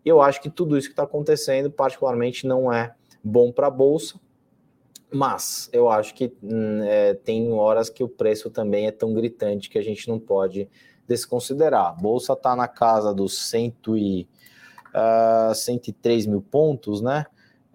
Eu 0.04 0.22
acho 0.22 0.41
que 0.41 0.50
tudo 0.50 0.78
isso 0.78 0.88
que 0.88 0.93
está 0.93 1.04
acontecendo, 1.04 1.72
particularmente, 1.72 2.46
não 2.46 2.72
é 2.72 2.93
bom 3.24 3.52
para 3.52 3.67
a 3.67 3.72
Bolsa, 3.72 4.19
mas 5.10 5.69
eu 5.72 5.89
acho 5.89 6.13
que 6.13 6.36
hum, 6.43 6.84
é, 6.84 7.13
tem 7.13 7.52
horas 7.54 7.89
que 7.89 8.04
o 8.04 8.10
preço 8.10 8.50
também 8.50 8.88
é 8.88 8.91
tão 8.91 9.13
gritante 9.13 9.69
que 9.69 9.78
a 9.78 9.84
gente 9.84 10.08
não 10.10 10.19
pode 10.19 10.67
desconsiderar. 11.08 11.88
A 11.88 11.91
Bolsa 11.91 12.34
está 12.34 12.56
na 12.56 12.67
casa 12.67 13.13
dos 13.13 13.50
100 13.50 13.76
e 13.96 14.28
uh, 14.94 15.54
103 15.54 16.26
mil 16.26 16.42
pontos, 16.42 17.02
né? 17.02 17.26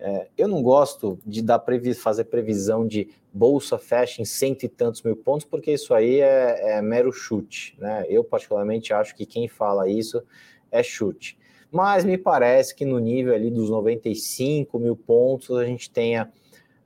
É, 0.01 0.29
eu 0.39 0.47
não 0.47 0.63
gosto 0.63 1.19
de 1.27 1.43
dar 1.43 1.59
previ 1.59 1.93
fazer 1.93 2.25
previsão 2.25 2.87
de 2.87 3.09
bolsa 3.33 3.79
fecha 3.79 4.23
em 4.23 4.25
cento 4.25 4.63
e 4.63 4.69
tantos 4.69 5.03
mil 5.03 5.17
pontos, 5.17 5.45
porque 5.45 5.73
isso 5.73 5.93
aí 5.93 6.21
é, 6.21 6.77
é, 6.77 6.83
mero 6.83 7.13
chute, 7.13 7.77
né? 7.79 8.05
Eu, 8.09 8.23
particularmente, 8.23 8.93
acho 8.93 9.15
que 9.17 9.27
quem 9.27 9.49
fala 9.49 9.89
isso 9.89 10.23
é 10.71 10.83
chute. 10.83 11.37
Mas 11.71 12.05
me 12.05 12.17
parece 12.17 12.75
que 12.75 12.85
no 12.85 12.99
nível 12.99 13.35
ali 13.35 13.51
dos 13.51 13.71
95 13.71 14.79
mil 14.79 14.97
pontos 14.97 15.57
a 15.57 15.65
gente 15.65 15.91
tenha 15.91 16.33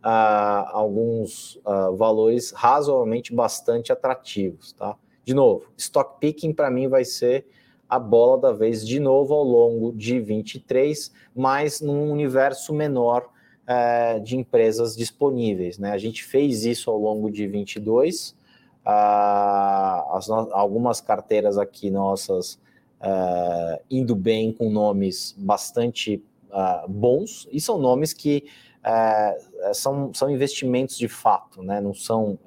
uh, 0.03 0.69
alguns 0.73 1.57
uh, 1.57 1.95
valores 1.95 2.51
razoavelmente 2.53 3.33
bastante 3.33 3.93
atrativos, 3.93 4.73
tá? 4.73 4.97
De 5.25 5.35
novo, 5.35 5.67
stock 5.77 6.19
picking 6.19 6.53
para 6.53 6.71
mim 6.71 6.89
vai 6.89 7.05
ser 7.05 7.47
a 7.93 7.99
bola 7.99 8.39
da 8.39 8.53
vez 8.53 8.87
de 8.87 8.99
novo 8.99 9.35
ao 9.35 9.45
longo 9.45 9.93
de 9.93 10.19
23, 10.19 11.13
mas 11.37 11.83
num 11.83 12.11
universo 12.11 12.73
menor 12.73 13.29
é, 13.67 14.19
de 14.19 14.35
empresas 14.35 14.97
disponíveis. 14.97 15.77
Né? 15.77 15.93
A 15.93 15.99
gente 15.99 16.25
fez 16.25 16.65
isso 16.65 16.91
ao 16.91 16.97
longo 16.97 17.31
de 17.31 17.47
22, 17.47 18.35
ah, 18.83 20.07
as 20.17 20.31
algumas 20.31 21.03
carteiras 21.03 21.59
aqui 21.59 21.91
nossas 21.91 22.59
é, 22.99 23.83
indo 23.91 24.17
bem 24.17 24.55
com 24.55 24.71
nomes 24.71 25.35
bastante 25.37 26.25
ah, 26.51 26.87
bons, 26.89 27.47
e 27.53 27.61
são 27.61 27.77
nomes 27.77 28.15
que 28.15 28.47
é, 28.83 29.39
são, 29.75 30.15
são 30.15 30.31
investimentos 30.31 30.97
de 30.97 31.09
fato, 31.09 31.63
né? 31.63 31.79
não 31.79 31.93
são 31.93 32.39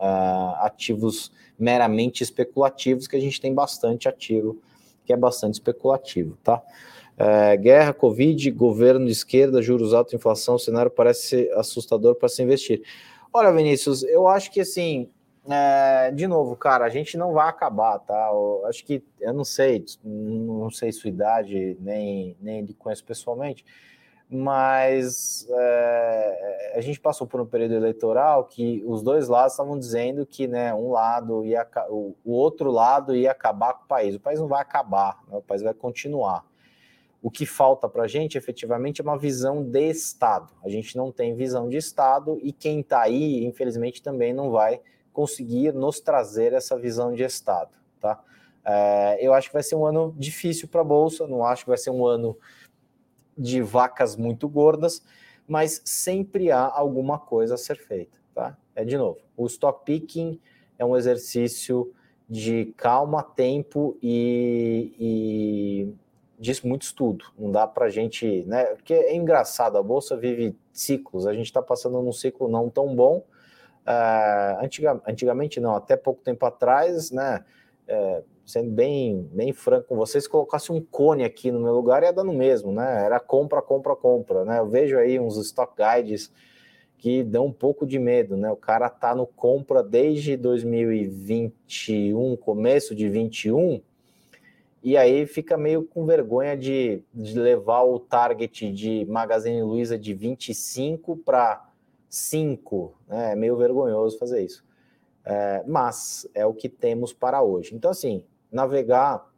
ativos 0.60 1.32
meramente 1.58 2.24
especulativos, 2.24 3.08
que 3.08 3.16
a 3.16 3.22
gente 3.22 3.40
tem 3.40 3.54
bastante 3.54 4.10
ativo 4.10 4.60
que 5.06 5.14
é 5.14 5.18
bastante 5.18 5.54
especulativo, 5.54 6.38
tá? 6.44 6.62
É, 7.18 7.56
guerra, 7.56 7.94
Covid, 7.94 8.52
governo 8.52 9.06
de 9.06 9.12
esquerda, 9.12 9.62
juros 9.62 9.94
altos, 9.94 10.14
inflação, 10.14 10.56
o 10.56 10.60
cenário 10.60 10.92
parece 10.92 11.50
assustador 11.54 12.16
para 12.16 12.28
se 12.28 12.44
investir. 12.44 12.82
Olha, 13.32 13.52
Vinícius, 13.52 14.04
eu 14.04 14.28
acho 14.28 14.52
que 14.52 14.60
assim, 14.60 15.10
é, 15.50 16.12
de 16.12 16.28
novo, 16.28 16.56
cara, 16.56 16.86
a 16.86 16.90
gente 16.90 17.18
não 17.18 17.32
vai 17.32 17.48
acabar, 17.48 18.00
tá? 18.00 18.30
Eu 18.32 18.66
acho 18.66 18.84
que, 18.84 19.04
eu 19.22 19.34
não 19.34 19.46
sei, 19.46 19.86
não 20.04 20.70
sei 20.70 20.92
sua 20.92 21.10
idade, 21.10 21.78
nem, 21.80 22.36
nem 22.42 22.64
lhe 22.64 22.74
conheço 22.74 23.06
pessoalmente, 23.06 23.64
mas 24.30 25.48
é, 25.50 26.74
a 26.76 26.82
gente 26.82 27.00
passou 27.00 27.28
por 27.28 27.40
um 27.40 27.46
período 27.46 27.76
eleitoral 27.76 28.46
que 28.46 28.84
os 28.86 29.04
dois 29.04 29.28
lados 29.28 29.54
estavam 29.54 29.78
dizendo 29.78 30.26
que 30.26 30.48
né, 30.48 30.74
um 30.74 30.92
lado 30.92 31.46
ia 31.46 31.68
o, 31.90 32.16
outro 32.26 32.72
lado 32.72 33.16
ia 33.16 33.32
acabar 33.32 33.74
com 33.74 33.84
o 33.84 33.88
país. 33.88 34.16
O 34.16 34.20
país 34.20 34.40
não 34.40 34.48
vai 34.48 34.62
acabar, 34.62 35.20
né, 35.28 35.38
o 35.38 35.42
país 35.42 35.62
vai 35.62 35.74
continuar. 35.74 36.44
O 37.22 37.32
que 37.32 37.46
falta 37.46 37.88
para 37.88 38.04
a 38.04 38.08
gente, 38.08 38.38
efetivamente, 38.38 39.02
é 39.02 39.04
uma 39.04 39.18
visão 39.18 39.64
de 39.64 39.90
Estado. 39.90 40.54
A 40.64 40.70
gente 40.70 40.96
não 40.96 41.12
tem 41.12 41.36
visão 41.36 41.70
de 41.70 41.78
Estado 41.78 42.40
e 42.42 42.52
quem 42.52 42.82
está 42.82 43.02
aí, 43.02 43.46
infelizmente, 43.46 44.02
também 44.02 44.34
não 44.34 44.52
vai 44.52 44.80
conseguir 45.14 45.74
nos 45.74 46.00
trazer 46.00 46.54
essa 46.54 46.78
visão 46.78 47.14
de 47.14 47.24
Estado. 47.24 47.72
Tá? 48.00 48.22
É, 48.66 49.18
eu 49.22 49.34
acho 49.34 49.50
que 49.50 49.54
vai 49.54 49.64
ser 49.64 49.76
um 49.76 49.86
ano 49.86 50.14
difícil 50.18 50.68
para 50.68 50.82
a 50.82 50.84
Bolsa, 50.84 51.28
não 51.28 51.44
acho 51.44 51.64
que 51.64 51.70
vai 51.70 51.78
ser 51.78 51.92
um 51.92 52.06
ano 52.06 52.38
de 53.38 53.62
vacas 53.62 54.16
muito 54.16 54.48
gordas, 54.48 55.04
mas 55.48 55.82
sempre 55.86 56.52
há 56.52 56.66
alguma 56.66 57.20
coisa 57.20 57.56
a 57.56 57.58
ser 57.58 57.78
feita, 57.78 58.18
tá? 58.34 58.58
É 58.76 58.84
de 58.84 58.98
novo, 58.98 59.20
o 59.38 59.46
stock 59.46 59.86
picking 59.86 60.40
é 60.78 60.86
um 60.86 60.96
exercício 60.98 61.94
de 62.30 62.74
calma, 62.78 63.22
tempo 63.24 63.98
e, 64.02 64.94
e 65.00 65.94
diz 66.40 66.62
muito 66.62 66.84
estudo. 66.84 67.26
Não 67.38 67.52
dá 67.52 67.68
para 67.68 67.90
gente, 67.90 68.44
né? 68.46 68.66
Porque 68.66 68.94
é 68.94 69.16
engraçado, 69.16 69.78
a 69.78 69.84
bolsa 69.84 70.18
vive 70.18 70.56
ciclos. 70.74 71.28
A 71.28 71.34
gente 71.34 71.46
está 71.46 71.62
passando 71.62 72.02
num 72.02 72.12
ciclo 72.12 72.48
não 72.48 72.70
tão 72.70 72.96
bom. 72.96 73.24
Uh, 73.86 74.64
antiga, 74.64 75.00
antigamente 75.08 75.60
não, 75.60 75.76
até 75.76 75.96
pouco 75.96 76.22
tempo 76.24 76.46
atrás, 76.46 77.12
né? 77.12 77.46
Uh, 77.88 78.24
sendo 78.46 78.70
bem, 78.70 79.28
bem 79.34 79.52
franco 79.52 79.88
com 79.88 79.96
vocês, 79.96 80.26
se 80.26 80.30
colocasse 80.30 80.72
um 80.72 80.80
cone 80.80 81.24
aqui 81.24 81.52
no 81.52 81.60
meu 81.60 81.74
lugar, 81.74 82.04
ia 82.04 82.14
dar 82.14 82.24
no 82.24 82.34
mesmo, 82.34 82.72
né? 82.72 83.04
Era 83.04 83.20
compra, 83.20 83.60
compra, 83.62 83.96
compra, 83.96 84.46
né? 84.46 84.60
Eu 84.60 84.68
vejo 84.68 84.98
aí 84.98 85.20
uns 85.20 85.38
stock 85.38 85.74
guides 85.76 86.32
que 86.98 87.24
dão 87.24 87.48
um 87.48 87.52
pouco 87.52 87.86
de 87.86 88.00
medo, 88.00 88.38
né? 88.38 88.50
O 88.52 88.56
cara 88.56 88.90
tá 88.90 89.14
no 89.16 89.26
compra 89.26 89.84
desde 89.84 90.38
2021, 90.38 92.38
começo 92.38 92.96
de 92.96 93.10
21, 93.10 93.82
e 94.84 94.96
aí 94.96 95.26
fica 95.26 95.58
meio 95.58 95.84
com 95.84 96.06
vergonha 96.06 96.56
de, 96.56 97.02
de 97.12 97.40
levar 97.40 97.82
o 97.84 98.00
target 98.00 98.72
de 98.72 99.04
Magazine 99.06 99.64
Luiza 99.64 99.98
de 99.98 100.14
25 100.14 101.18
para 101.18 101.66
5, 102.08 102.94
né? 103.08 103.32
É 103.32 103.36
meio 103.36 103.58
vergonhoso 103.58 104.20
fazer 104.20 104.44
isso. 104.44 104.64
É, 105.26 105.64
mas 105.66 106.28
é 106.36 106.46
o 106.46 106.54
que 106.54 106.70
temos 106.70 107.12
para 107.12 107.42
hoje. 107.42 107.74
Então, 107.74 107.90
assim, 107.90 108.24
navegar 108.56 109.30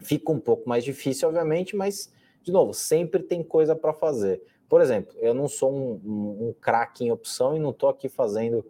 fica 0.00 0.30
um 0.30 0.38
pouco 0.38 0.68
mais 0.68 0.84
difícil, 0.84 1.28
obviamente, 1.28 1.74
mas, 1.74 2.12
de 2.42 2.52
novo, 2.52 2.72
sempre 2.72 3.22
tem 3.22 3.42
coisa 3.42 3.74
para 3.74 3.92
fazer. 3.92 4.40
Por 4.68 4.80
exemplo, 4.80 5.14
eu 5.18 5.34
não 5.34 5.48
sou 5.48 5.72
um, 5.72 6.00
um, 6.04 6.48
um 6.48 6.54
craque 6.60 7.04
em 7.04 7.10
opção 7.10 7.56
e 7.56 7.58
não 7.58 7.70
estou 7.70 7.88
aqui 7.88 8.08
fazendo, 8.08 8.64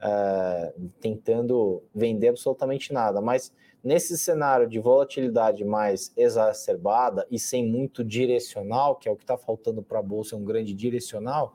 é, 0.00 0.74
tentando 1.00 1.82
vender 1.94 2.28
absolutamente 2.28 2.92
nada, 2.92 3.20
mas 3.20 3.52
nesse 3.82 4.18
cenário 4.18 4.68
de 4.68 4.78
volatilidade 4.78 5.64
mais 5.64 6.12
exacerbada 6.16 7.26
e 7.30 7.38
sem 7.38 7.64
muito 7.64 8.02
direcional, 8.04 8.96
que 8.96 9.08
é 9.08 9.12
o 9.12 9.16
que 9.16 9.22
está 9.24 9.36
faltando 9.36 9.82
para 9.82 10.00
a 10.00 10.02
bolsa, 10.02 10.36
um 10.36 10.44
grande 10.44 10.74
direcional, 10.74 11.54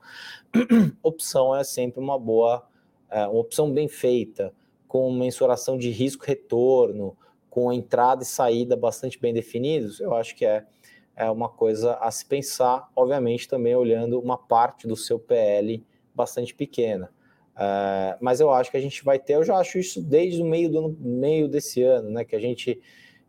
opção 1.02 1.54
é 1.54 1.62
sempre 1.62 2.00
uma 2.00 2.18
boa, 2.18 2.66
é, 3.10 3.26
uma 3.26 3.40
opção 3.40 3.70
bem 3.70 3.88
feita, 3.88 4.54
com 4.88 5.12
mensuração 5.12 5.76
de 5.76 5.90
risco-retorno, 5.90 7.16
com 7.54 7.72
entrada 7.72 8.24
e 8.24 8.26
saída 8.26 8.76
bastante 8.76 9.16
bem 9.16 9.32
definidos, 9.32 10.00
eu 10.00 10.12
acho 10.12 10.34
que 10.34 10.44
é, 10.44 10.66
é 11.14 11.30
uma 11.30 11.48
coisa 11.48 11.94
a 12.00 12.10
se 12.10 12.26
pensar, 12.26 12.90
obviamente 12.96 13.46
também 13.46 13.76
olhando 13.76 14.18
uma 14.18 14.36
parte 14.36 14.88
do 14.88 14.96
seu 14.96 15.20
PL 15.20 15.80
bastante 16.12 16.52
pequena. 16.52 17.08
Uh, 17.54 18.18
mas 18.20 18.40
eu 18.40 18.50
acho 18.50 18.72
que 18.72 18.76
a 18.76 18.80
gente 18.80 19.04
vai 19.04 19.20
ter, 19.20 19.34
eu 19.34 19.44
já 19.44 19.56
acho 19.56 19.78
isso 19.78 20.02
desde 20.02 20.42
o 20.42 20.44
meio, 20.44 20.68
do, 20.68 20.96
meio 20.98 21.46
desse 21.46 21.80
ano, 21.84 22.10
né? 22.10 22.24
Que 22.24 22.34
a 22.34 22.40
gente 22.40 22.82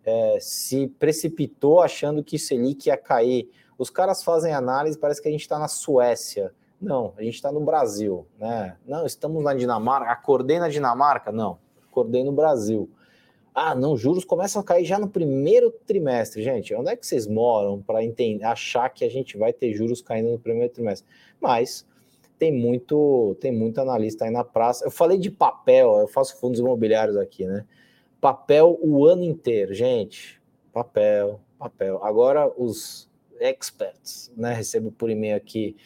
é, 0.03 0.39
se 0.41 0.87
precipitou 0.87 1.79
achando 1.79 2.23
que 2.23 2.37
o 2.37 2.39
Selic 2.39 2.87
ia 2.87 2.97
cair. 2.97 3.51
Os 3.77 3.91
caras 3.91 4.23
fazem 4.23 4.55
análise, 4.55 4.97
parece 4.97 5.21
que 5.21 5.27
a 5.27 5.31
gente 5.31 5.41
está 5.41 5.59
na 5.59 5.67
Suécia. 5.67 6.51
Não, 6.81 7.13
a 7.15 7.21
gente 7.21 7.35
está 7.35 7.51
no 7.51 7.59
Brasil, 7.59 8.25
né? 8.39 8.75
Não, 8.87 9.05
estamos 9.05 9.43
na 9.43 9.53
Dinamarca. 9.53 10.09
Acordei 10.09 10.57
na 10.57 10.67
Dinamarca? 10.67 11.31
Não, 11.31 11.59
acordei 11.91 12.23
no 12.23 12.31
Brasil. 12.31 12.89
Ah, 13.57 13.73
não, 13.73 13.95
juros 13.95 14.25
começam 14.25 14.61
a 14.61 14.65
cair 14.65 14.83
já 14.83 14.99
no 14.99 15.07
primeiro 15.07 15.71
trimestre. 15.71 16.43
Gente, 16.43 16.75
onde 16.75 16.89
é 16.89 16.95
que 16.97 17.07
vocês 17.07 17.25
moram 17.25 17.81
para 17.81 17.99
achar 18.51 18.89
que 18.89 19.05
a 19.05 19.09
gente 19.09 19.37
vai 19.37 19.53
ter 19.53 19.73
juros 19.73 20.01
caindo 20.01 20.29
no 20.29 20.37
primeiro 20.37 20.73
trimestre? 20.73 21.07
Mas 21.39 21.87
tem 22.37 22.51
muito, 22.51 23.37
tem 23.39 23.53
muito 23.53 23.79
analista 23.79 24.25
aí 24.25 24.29
na 24.29 24.43
praça. 24.43 24.83
Eu 24.83 24.91
falei 24.91 25.17
de 25.17 25.31
papel, 25.31 25.99
eu 25.99 26.07
faço 26.09 26.37
fundos 26.37 26.59
imobiliários 26.59 27.15
aqui, 27.15 27.45
né? 27.45 27.65
Papel 28.19 28.77
o 28.81 29.05
ano 29.05 29.23
inteiro, 29.23 29.73
gente. 29.73 30.41
Papel, 30.73 31.39
papel. 31.57 32.03
Agora 32.03 32.51
os 32.57 33.09
experts, 33.39 34.33
né? 34.35 34.53
Recebo 34.53 34.91
por 34.91 35.09
e-mail 35.09 35.37
aqui. 35.37 35.77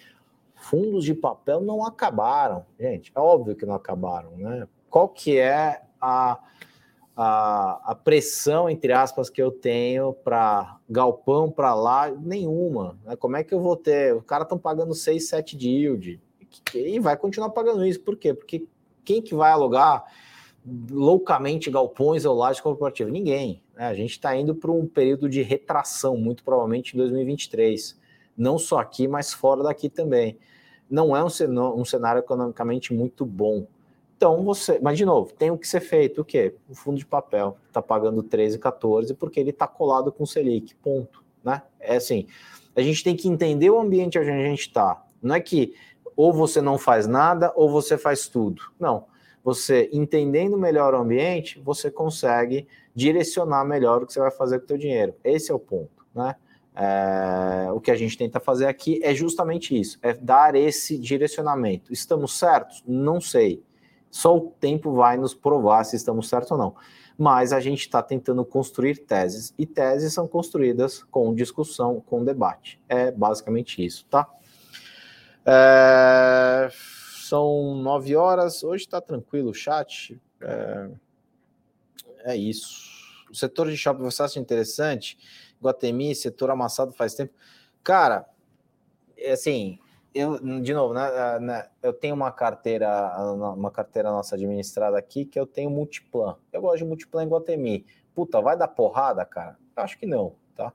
Fundos 0.56 1.06
de 1.06 1.14
papel 1.14 1.62
não 1.62 1.86
acabaram, 1.86 2.66
gente. 2.80 3.12
É 3.16 3.20
óbvio 3.20 3.56
que 3.56 3.66
não 3.66 3.76
acabaram, 3.76 4.32
né? 4.38 4.68
Qual 4.90 5.08
que 5.08 5.38
é 5.38 5.84
a 6.02 6.40
a, 7.22 7.92
a 7.92 7.96
pressão, 7.96 8.70
entre 8.70 8.94
aspas, 8.94 9.30
que 9.30 9.44
eu 9.44 9.52
tenho 9.52 10.14
para 10.14 10.80
galpão 10.90 11.52
para 11.52 11.76
lá, 11.76 12.10
nenhuma. 12.10 12.98
Né? 13.04 13.18
Como 13.18 13.36
é 13.36 13.44
que 13.44 13.54
eu 13.54 13.60
vou 13.60 13.76
ter? 13.76 14.16
Os 14.16 14.24
caras 14.24 14.46
estão 14.46 14.58
pagando 14.58 14.94
6, 14.94 15.28
7 15.28 15.58
de 15.58 15.68
yield 15.68 16.22
e 16.74 16.98
vai 16.98 17.18
continuar 17.18 17.50
pagando 17.50 17.86
isso. 17.86 18.00
Por 18.00 18.16
quê? 18.16 18.34
Porque 18.34 18.66
quem 19.04 19.22
que 19.22 19.36
vai 19.36 19.52
alugar 19.52 20.06
loucamente 20.90 21.70
galpões 21.70 22.24
ou 22.24 22.38
lajes 22.38 22.62
corporativas? 22.62 23.12
Ninguém. 23.12 23.62
Né? 23.76 23.88
A 23.88 23.94
gente 23.94 24.12
está 24.12 24.34
indo 24.34 24.56
para 24.56 24.72
um 24.72 24.88
período 24.88 25.28
de 25.28 25.42
retração, 25.42 26.16
muito 26.16 26.42
provavelmente 26.42 26.94
em 26.94 26.98
2023. 27.00 28.00
Não 28.38 28.58
só 28.58 28.80
aqui, 28.80 29.10
mas 29.10 29.34
fora 29.34 29.62
daqui 29.62 29.90
também. 29.90 30.38
Não 30.90 31.14
é 31.14 31.22
um 31.22 31.84
cenário 31.84 32.20
economicamente 32.20 32.94
muito 32.94 33.26
bom. 33.26 33.68
Então 34.20 34.44
você, 34.44 34.78
mas 34.82 34.98
de 34.98 35.06
novo, 35.06 35.32
tem 35.32 35.50
o 35.50 35.58
que 35.58 35.66
ser 35.66 35.80
feito, 35.80 36.20
o 36.20 36.26
quê? 36.26 36.54
O 36.68 36.76
fundo 36.76 36.98
de 36.98 37.06
papel 37.06 37.56
está 37.70 37.82
pagando 37.82 38.22
13, 38.22 38.60
14 38.60 39.14
porque 39.14 39.40
ele 39.40 39.52
está 39.52 39.66
colado 39.66 40.12
com 40.12 40.26
o 40.26 40.28
Selic, 40.28 40.76
ponto, 40.76 41.24
né? 41.42 41.62
É 41.80 41.96
assim, 41.96 42.28
a 42.76 42.82
gente 42.82 43.02
tem 43.02 43.16
que 43.16 43.30
entender 43.30 43.70
o 43.70 43.80
ambiente 43.80 44.20
onde 44.20 44.30
a 44.30 44.44
gente 44.44 44.60
está. 44.60 45.06
Não 45.24 45.36
é 45.36 45.40
que 45.40 45.74
ou 46.18 46.34
você 46.34 46.60
não 46.60 46.78
faz 46.78 47.08
nada 47.08 47.54
ou 47.56 47.72
você 47.72 47.98
faz 47.98 48.28
tudo. 48.28 48.62
Não. 48.78 49.06
Você 49.42 49.90
entendendo 49.94 50.58
melhor 50.58 50.94
o 50.94 50.98
ambiente, 50.98 51.58
você 51.58 51.90
consegue 51.90 52.68
direcionar 52.94 53.64
melhor 53.64 54.04
o 54.04 54.06
que 54.06 54.12
você 54.12 54.20
vai 54.20 54.32
fazer 54.32 54.60
com 54.60 54.66
o 54.66 54.68
seu 54.68 54.78
dinheiro. 54.78 55.16
Esse 55.24 55.50
é 55.50 55.56
o 55.56 55.60
ponto, 55.60 56.06
né? 56.14 56.36
É, 56.76 57.72
o 57.72 57.80
que 57.80 57.90
a 57.90 57.96
gente 57.96 58.18
tenta 58.18 58.38
fazer 58.38 58.66
aqui 58.66 59.00
é 59.02 59.14
justamente 59.14 59.80
isso, 59.80 59.98
é 60.02 60.14
dar 60.14 60.56
esse 60.56 60.98
direcionamento. 60.98 61.94
Estamos 61.94 62.38
certos? 62.38 62.84
Não 62.86 63.22
sei. 63.22 63.64
Só 64.12 64.36
o 64.36 64.52
tempo 64.60 64.94
vai 64.94 65.18
nos 65.18 65.34
provar 65.34 65.84
se 65.84 65.96
estamos 65.96 66.28
certos 66.28 66.52
ou 66.52 66.58
não. 66.58 66.76
Mas 67.18 67.52
a 67.52 67.60
gente 67.60 67.82
está 67.82 68.02
tentando 68.02 68.46
construir 68.46 68.98
teses, 69.00 69.54
e 69.58 69.66
teses 69.66 70.14
são 70.14 70.28
construídas 70.28 71.04
com 71.04 71.36
discussão, 71.36 72.02
com 72.02 72.24
debate. 72.24 72.82
É 72.88 73.12
basicamente 73.12 73.86
isso, 73.86 74.06
tá? 74.10 74.28
É, 75.46 76.70
são 77.28 77.76
nove 77.76 78.16
horas, 78.16 78.64
hoje 78.64 78.86
está 78.86 79.02
tranquilo 79.02 79.50
o 79.50 79.54
chat. 79.54 80.20
É, 80.42 80.90
é 82.24 82.36
isso. 82.38 82.88
O 83.30 83.36
setor 83.36 83.70
de 83.70 83.78
shopping 83.78 84.04
você 84.04 84.24
acha 84.24 84.40
interessante? 84.40 85.18
Guatemi, 85.62 86.16
setor 86.16 86.50
amassado 86.50 86.92
faz 86.94 87.14
tempo. 87.14 87.34
Cara, 87.84 88.26
é 89.18 89.34
assim, 89.34 89.78
eu, 90.14 90.40
de 90.62 90.74
novo, 90.74 90.94
né, 90.94 91.40
né, 91.40 91.68
eu 91.82 91.94
tenho 91.94 92.16
uma 92.16 92.32
carteira, 92.32 93.16
uma 93.56 93.72
carteira 93.72 94.10
nossa 94.12 94.36
administrada 94.36 94.98
aqui 94.98 95.26
que 95.26 95.40
eu 95.40 95.46
tenho 95.46 95.70
multiplan. 95.70 96.36
Eu 96.52 96.62
gosto 96.62 96.80
de 96.80 96.86
multiplan 96.86 97.24
em 97.24 97.28
Guatemi. 97.28 97.86
Puta, 98.14 98.42
vai 98.42 98.58
dar 98.58 98.68
porrada, 98.68 99.24
cara? 99.26 99.58
Eu 99.76 99.84
acho 99.84 99.98
que 99.98 100.06
não, 100.06 100.36
tá? 100.56 100.74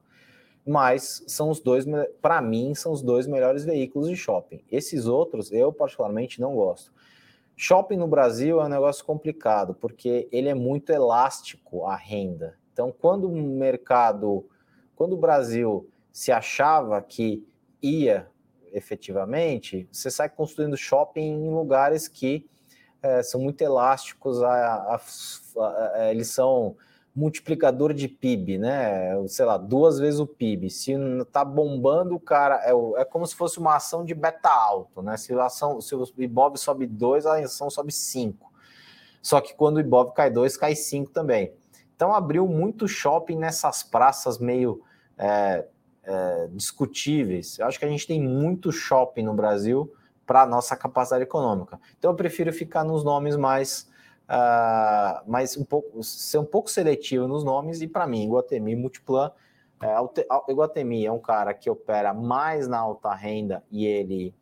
Mas 0.67 1.23
são 1.27 1.51
os 1.51 1.61
dois, 1.61 1.85
para 2.23 2.41
mim, 2.41 2.75
são 2.75 2.93
os 2.93 3.03
dois 3.03 3.27
melhores 3.27 3.65
veículos 3.65 4.09
de 4.09 4.17
shopping. 4.17 4.65
Esses 4.71 5.07
outros, 5.07 5.53
eu 5.53 5.73
particularmente 5.73 6.41
não 6.41 6.55
gosto. 6.55 6.93
Shopping 7.57 7.97
no 7.97 8.09
Brasil 8.09 8.61
é 8.61 8.65
um 8.65 8.69
negócio 8.69 9.05
complicado, 9.05 9.75
porque 9.75 10.29
ele 10.33 10.49
é 10.49 10.55
muito 10.55 10.91
elástico 10.91 11.85
a 11.85 11.95
renda. 11.95 12.57
Então, 12.73 12.93
quando 12.99 13.29
o 13.29 13.33
mercado 13.33 14.45
quando 14.95 15.15
o 15.15 15.19
Brasil 15.19 15.89
se 16.13 16.31
achava 16.31 17.01
que 17.03 17.47
ia 17.83 18.29
efetivamente, 18.75 19.89
você 19.91 20.11
sai 20.11 20.29
construindo 20.29 20.77
shopping 20.77 21.23
em 21.23 21.51
lugares 21.51 22.09
que 22.09 22.47
é, 23.03 23.23
são 23.23 23.41
muito 23.41 23.63
elásticos, 23.63 24.43
a, 24.43 24.51
a, 24.51 25.01
a, 25.57 26.11
eles 26.11 26.29
são 26.29 26.77
multiplicador 27.15 27.95
de 27.95 28.09
PIB, 28.09 28.59
né? 28.59 29.15
Sei 29.29 29.45
lá, 29.45 29.57
duas 29.57 30.01
vezes 30.01 30.19
o 30.19 30.27
PIB. 30.27 30.69
Se 30.69 30.95
tá 31.31 31.45
bombando, 31.45 32.17
o 32.17 32.21
cara 32.21 32.61
é, 32.65 32.73
é 33.01 33.05
como 33.05 33.25
se 33.27 33.37
fosse 33.37 33.59
uma 33.59 33.77
ação 33.77 34.05
de 34.05 34.15
beta 34.15 34.51
alto, 34.51 35.01
né? 35.01 35.17
Se 35.17 35.33
a 35.33 35.45
ação, 35.45 35.81
se 35.81 35.95
o 35.95 36.05
Ibov 36.19 36.57
sobe 36.57 36.87
2, 36.87 37.25
a 37.27 37.39
ação 37.39 37.71
sobe 37.71 37.93
5. 37.93 38.53
Só 39.23 39.41
que 39.41 39.55
quando 39.55 39.77
o 39.77 39.81
Ibov 39.81 40.13
cai 40.13 40.31
2, 40.31 40.57
cai 40.57 40.75
5 40.75 41.13
também. 41.13 41.53
Então 41.95 42.13
abriu 42.13 42.49
muito 42.49 42.89
shopping 42.89 43.37
nessas 43.37 43.85
praças 43.85 44.39
meio 44.39 44.83
é, 45.17 45.65
é, 46.07 46.49
discutíveis. 46.53 47.59
Eu 47.59 47.67
acho 47.67 47.79
que 47.79 47.85
a 47.85 47.89
gente 47.89 48.07
tem 48.07 48.21
muito 48.21 48.71
shopping 48.71 49.23
no 49.23 49.35
Brasil 49.35 49.93
para 50.27 50.43
a 50.43 50.47
nossa 50.47 50.77
capacidade 50.77 51.23
econômica. 51.23 51.81
Então 51.99 52.11
eu 52.11 52.17
prefiro 52.17 52.53
ficar 52.53 52.85
nos 52.85 53.05
nomes 53.05 53.37
mais, 53.37 53.91
uh, 54.29 55.31
mais 55.31 55.57
um 55.57 55.65
pouco, 55.65 56.03
ser 56.03 56.39
um 56.39 56.45
pouco 56.45 56.71
seletivo 56.71 57.29
nos 57.29 57.45
nomes 57.45 57.83
e 57.83 57.89
para 57.89 58.07
mim, 58.07 58.25
Iguatemi 58.25 58.75
Multiplan, 58.75 59.31
é, 59.83 59.95
Iguatemi 60.51 61.05
é 61.05 61.13
um 61.13 61.19
cara 61.19 61.53
que 61.53 61.69
opera 61.69 62.15
mais 62.15 62.67
na 62.67 62.79
alta 62.79 63.13
renda 63.15 63.63
e 63.71 63.85
ele 63.85 64.35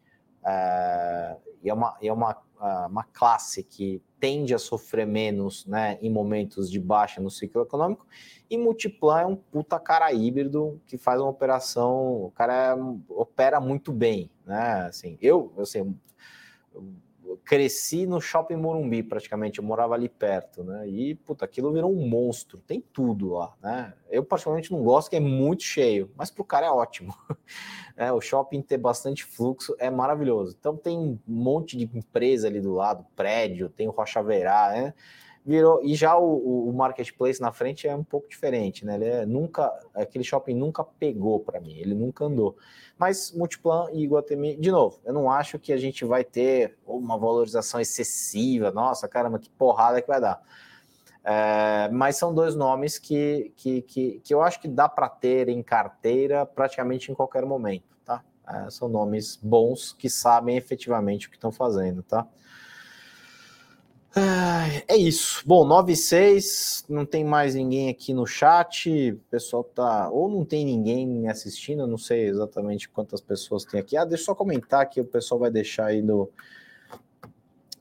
é, 0.45 1.37
é 1.65 1.75
uma, 1.75 1.97
é 2.01 2.13
uma, 2.13 2.37
ah, 2.61 2.87
uma 2.89 3.05
classe 3.05 3.63
que 3.63 4.01
tende 4.23 4.55
a 4.55 4.59
sofrer 4.59 5.05
menos 5.05 5.67
né, 5.67 5.99
em 6.01 6.09
momentos 6.09 6.71
de 6.71 6.79
baixa 6.79 7.21
no 7.21 7.29
ciclo 7.29 7.61
econômico, 7.61 8.07
e 8.49 8.57
Multiplan 8.57 9.21
é 9.21 9.27
um 9.27 9.35
puta 9.35 9.81
cara 9.81 10.13
híbrido 10.13 10.81
que 10.87 10.97
faz 10.97 11.21
uma 11.21 11.29
operação, 11.29 12.27
o 12.27 12.31
cara 12.31 12.77
opera 13.09 13.61
muito 13.61 13.91
bem, 13.91 14.31
né? 14.47 14.87
Assim, 14.87 15.19
eu, 15.21 15.53
assim, 15.59 15.93
eu 16.73 16.85
cresci 17.45 18.07
no 18.07 18.21
Shopping 18.21 18.57
Morumbi, 18.57 19.03
praticamente, 19.03 19.59
eu 19.59 19.65
morava 19.65 19.95
ali 19.95 20.09
perto, 20.09 20.63
né? 20.65 20.89
E, 20.89 21.15
puta, 21.15 21.45
aquilo 21.45 21.73
virou 21.73 21.93
um 21.93 22.09
monstro, 22.09 22.59
tem 22.67 22.81
tudo 22.81 23.33
lá, 23.33 23.55
né? 23.63 23.95
Eu, 24.11 24.25
particularmente, 24.25 24.73
não 24.73 24.83
gosto, 24.83 25.11
que 25.11 25.17
é 25.17 25.21
muito 25.21 25.63
cheio, 25.63 26.11
mas 26.17 26.31
pro 26.31 26.45
cara 26.45 26.67
é 26.67 26.71
ótimo. 26.71 27.15
É, 27.95 28.11
o 28.11 28.23
shopping 28.23 28.63
ter 28.63 28.79
bastante 28.79 29.23
fluxo 29.23 29.77
é 29.79 29.91
maravilhoso. 29.91 30.57
Então, 30.59 30.75
tem 30.75 30.99
um 30.99 31.19
monte 31.27 31.77
de 31.77 31.85
empresa 31.95 32.49
ali 32.49 32.59
do 32.59 32.73
lado, 32.73 33.05
prédio, 33.15 33.69
tem 33.69 33.87
o 33.87 33.91
Rocha 33.91 34.23
Verá, 34.23 34.71
né? 34.71 34.95
Virou, 35.45 35.81
e 35.83 35.97
já 35.97 36.17
o, 36.17 36.69
o, 36.69 36.73
marketplace 36.73 37.41
na 37.41 37.51
frente 37.51 37.89
é 37.89 37.97
um 37.97 38.05
pouco 38.05 38.29
diferente, 38.29 38.85
né? 38.85 38.95
Ele 38.95 39.05
é 39.07 39.27
nunca, 39.27 39.73
aquele 39.93 40.23
shopping 40.23 40.55
nunca 40.55 40.85
pegou 40.85 41.41
para 41.41 41.61
mim, 41.61 41.77
ele 41.79 41.95
nunca 41.95 42.25
andou. 42.25 42.57
Mas 42.97 43.33
Multiplan 43.33 43.91
e 43.93 44.05
Iguatemi, 44.05 44.57
de 44.57 44.71
novo, 44.71 45.01
eu 45.05 45.13
não 45.13 45.29
acho 45.29 45.59
que 45.59 45.73
a 45.73 45.77
gente 45.77 46.05
vai 46.05 46.23
ter 46.23 46.79
uma 46.87 47.19
valorização 47.19 47.81
excessiva. 47.81 48.71
Nossa, 48.71 49.09
caramba, 49.09 49.41
que 49.41 49.51
porrada 49.51 50.01
que 50.01 50.07
vai 50.07 50.21
dar. 50.21 50.41
É, 51.25 51.89
mas 51.91 52.17
são 52.17 52.33
dois 52.33 52.55
nomes 52.55 52.97
que, 52.99 53.53
que, 53.57 53.83
que, 53.83 54.21
que, 54.23 54.33
eu 54.33 54.43
acho 54.43 54.61
que 54.61 54.69
dá 54.69 54.89
para 54.89 55.09
ter 55.09 55.49
em 55.49 55.61
carteira 55.61 56.47
praticamente 56.47 57.11
em 57.11 57.15
qualquer 57.15 57.45
momento, 57.45 57.97
tá? 58.05 58.23
É, 58.49 58.71
são 58.71 58.89
nomes 58.89 59.37
bons 59.37 59.93
que 59.93 60.09
sabem 60.09 60.57
efetivamente 60.57 61.27
o 61.27 61.31
que 61.31 61.37
estão 61.37 61.51
fazendo, 61.51 62.03
tá? 62.05 62.27
É 64.15 64.97
isso. 64.97 65.43
Bom, 65.47 65.65
9 65.65 65.93
e 65.93 65.97
6, 65.97 66.85
não 66.87 67.07
tem 67.07 67.25
mais 67.25 67.55
ninguém 67.55 67.89
aqui 67.89 68.13
no 68.13 68.27
chat. 68.27 69.13
O 69.13 69.19
pessoal 69.31 69.65
tá. 69.65 70.11
Ou 70.11 70.29
não 70.29 70.45
tem 70.45 70.67
ninguém 70.67 71.29
assistindo, 71.29 71.87
não 71.87 71.97
sei 71.97 72.29
exatamente 72.29 72.91
quantas 72.91 73.23
pessoas 73.23 73.65
tem 73.65 73.81
aqui. 73.81 73.97
Ah, 73.97 74.05
deixa 74.05 74.25
eu 74.25 74.27
só 74.27 74.35
comentar 74.35 74.87
que 74.91 75.01
o 75.01 75.05
pessoal 75.07 75.41
vai 75.41 75.51
deixar 75.51 75.87
aí 75.87 76.03
do, 76.03 76.31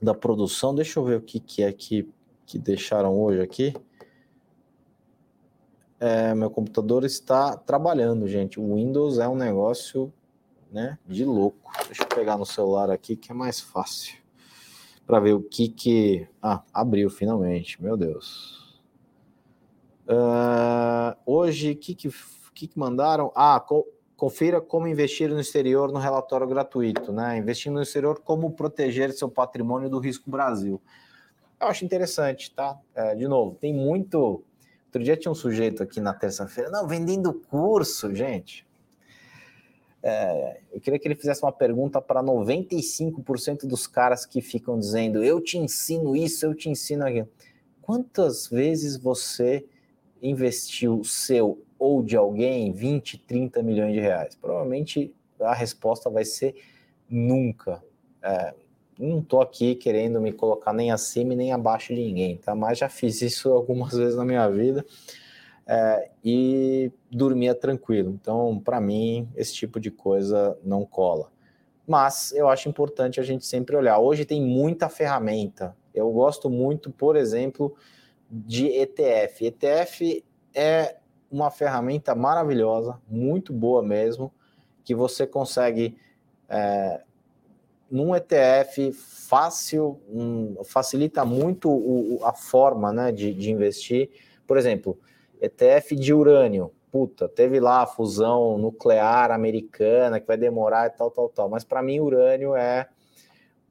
da 0.02 0.14
produção. 0.14 0.74
Deixa 0.74 1.02
eu 1.02 1.04
ver 1.04 1.18
o 1.18 1.22
que, 1.22 1.38
que 1.38 1.64
é 1.64 1.74
que, 1.74 2.08
que 2.46 2.58
deixaram 2.58 3.20
hoje 3.20 3.42
aqui. 3.42 3.74
É, 6.00 6.34
meu 6.34 6.50
computador 6.50 7.04
está 7.04 7.58
trabalhando, 7.58 8.26
gente. 8.26 8.58
O 8.58 8.76
Windows 8.76 9.20
é 9.20 9.28
um 9.28 9.36
negócio 9.36 10.14
né, 10.72 10.98
de 11.06 11.26
louco. 11.26 11.72
Deixa 11.88 12.04
eu 12.04 12.08
pegar 12.08 12.38
no 12.38 12.46
celular 12.46 12.90
aqui 12.90 13.18
que 13.18 13.34
é 13.34 13.36
mais 13.36 13.60
fácil 13.60 14.21
para 15.12 15.20
ver 15.20 15.34
o 15.34 15.42
que 15.42 15.68
que. 15.68 16.26
Ah, 16.42 16.64
abriu 16.74 17.10
finalmente, 17.10 17.84
meu 17.84 17.98
Deus. 17.98 18.82
Uh, 20.08 21.14
hoje, 21.26 21.72
o 21.72 21.76
que, 21.76 21.94
que, 21.94 22.10
que, 22.54 22.68
que 22.68 22.80
mandaram? 22.80 23.30
Ah, 23.36 23.60
co 23.60 23.86
confira 24.16 24.62
como 24.62 24.88
investir 24.88 25.30
no 25.30 25.40
exterior 25.40 25.92
no 25.92 26.00
relatório 26.00 26.48
gratuito, 26.48 27.12
né? 27.12 27.38
Investir 27.38 27.70
no 27.74 27.82
exterior, 27.82 28.22
como 28.24 28.52
proteger 28.52 29.12
seu 29.12 29.28
patrimônio 29.28 29.90
do 29.90 30.00
risco 30.00 30.32
Brasil. 30.32 30.82
Eu 31.60 31.68
acho 31.68 31.84
interessante, 31.84 32.50
tá? 32.54 32.80
É, 32.96 33.14
de 33.14 33.28
novo, 33.28 33.58
tem 33.60 33.74
muito. 33.74 34.46
Outro 34.86 35.04
dia 35.04 35.18
tinha 35.18 35.32
um 35.32 35.36
sujeito 35.36 35.84
aqui 35.84 36.00
na 36.00 36.14
terça-feira, 36.14 36.70
não, 36.70 36.88
vendendo 36.88 37.34
curso, 37.34 38.16
gente. 38.16 38.66
É, 40.04 40.60
eu 40.74 40.82
queria 40.82 40.98
que 40.98 41.08
ele 41.08 41.16
fizesse 41.16 41.44
uma 41.44 41.52
pergunta 41.52 42.02
para 42.02 42.24
95% 42.24 43.68
dos 43.68 43.86
caras 43.86 44.26
que 44.26 44.42
ficam 44.42 44.80
dizendo 44.80 45.24
eu 45.24 45.40
te 45.40 45.58
ensino 45.58 46.16
isso, 46.16 46.46
eu 46.46 46.56
te 46.56 46.70
ensino 46.70 47.06
aquilo. 47.06 47.30
Quantas 47.82 48.48
vezes 48.48 48.98
você 48.98 49.66
investiu 50.22 51.04
seu 51.04 51.62
ou 51.78 52.02
de 52.02 52.16
alguém 52.16 52.72
20, 52.72 53.20
30 53.20 53.62
milhões 53.62 53.94
de 53.94 54.00
reais? 54.00 54.36
Provavelmente 54.36 55.14
a 55.40 55.54
resposta 55.54 56.10
vai 56.10 56.26
ser 56.26 56.56
nunca. 57.10 57.84
É, 58.24 58.54
não 58.98 59.20
estou 59.20 59.42
aqui 59.42 59.76
querendo 59.76 60.20
me 60.20 60.32
colocar 60.32 60.74
nem 60.74 60.92
acima 60.92 61.36
nem 61.36 61.52
abaixo 61.52 61.94
de 61.94 62.02
ninguém, 62.02 62.38
tá? 62.38 62.56
Mas 62.56 62.78
já 62.78 62.90
fiz 62.90 63.22
isso 63.22 63.52
algumas 63.52 63.94
vezes 63.98 64.16
na 64.16 64.26
minha 64.26 64.48
vida 64.50 64.86
é, 65.68 66.10
e 66.24 66.92
dormia 67.10 67.56
tranquilo. 67.56 68.12
Então, 68.12 68.60
para 68.64 68.80
mim, 68.82 69.28
esse 69.36 69.54
tipo 69.54 69.80
de 69.80 69.92
coisa 69.92 70.58
não 70.64 70.86
cola. 70.86 71.32
Mas 71.88 72.32
eu 72.34 72.48
acho 72.48 72.70
importante 72.70 73.20
a 73.20 73.24
gente 73.24 73.46
sempre 73.46 73.76
olhar. 73.76 74.00
Hoje 74.00 74.26
tem 74.26 74.42
muita 74.42 74.90
ferramenta. 74.90 75.76
Eu 75.94 76.10
gosto 76.12 76.50
muito, 76.50 76.92
por 76.92 77.16
exemplo, 77.16 77.76
de 78.30 78.68
ETF. 78.68 79.46
ETF 79.46 80.24
é 80.54 80.98
uma 81.30 81.50
ferramenta 81.50 82.14
maravilhosa, 82.14 83.00
muito 83.10 83.54
boa 83.54 83.82
mesmo, 83.82 84.32
que 84.84 84.94
você 84.94 85.26
consegue 85.26 85.98
é, 86.50 87.02
num 87.90 88.16
ETF 88.16 88.92
fácil, 88.94 90.00
um, 90.10 90.64
facilita 90.64 91.26
muito 91.26 91.70
o, 91.70 92.20
a 92.24 92.34
forma 92.34 92.92
né, 92.92 93.12
de, 93.12 93.34
de 93.34 93.52
investir. 93.52 94.10
Por 94.46 94.58
exemplo, 94.58 94.98
ETF 95.42 95.96
de 95.96 96.14
urânio. 96.14 96.72
Puta, 96.92 97.28
teve 97.28 97.60
lá 97.60 97.82
a 97.82 97.88
fusão 97.88 98.58
nuclear 98.58 99.32
americana 99.32 100.20
que 100.20 100.28
vai 100.28 100.38
demorar 100.38 100.88
e 100.88 100.90
tal, 100.92 101.10
tal, 101.10 101.30
tal. 101.30 101.50
Mas 101.50 101.64
para 101.64 101.82
mim, 101.82 102.00
urânio 102.00 102.56
é 102.56 102.88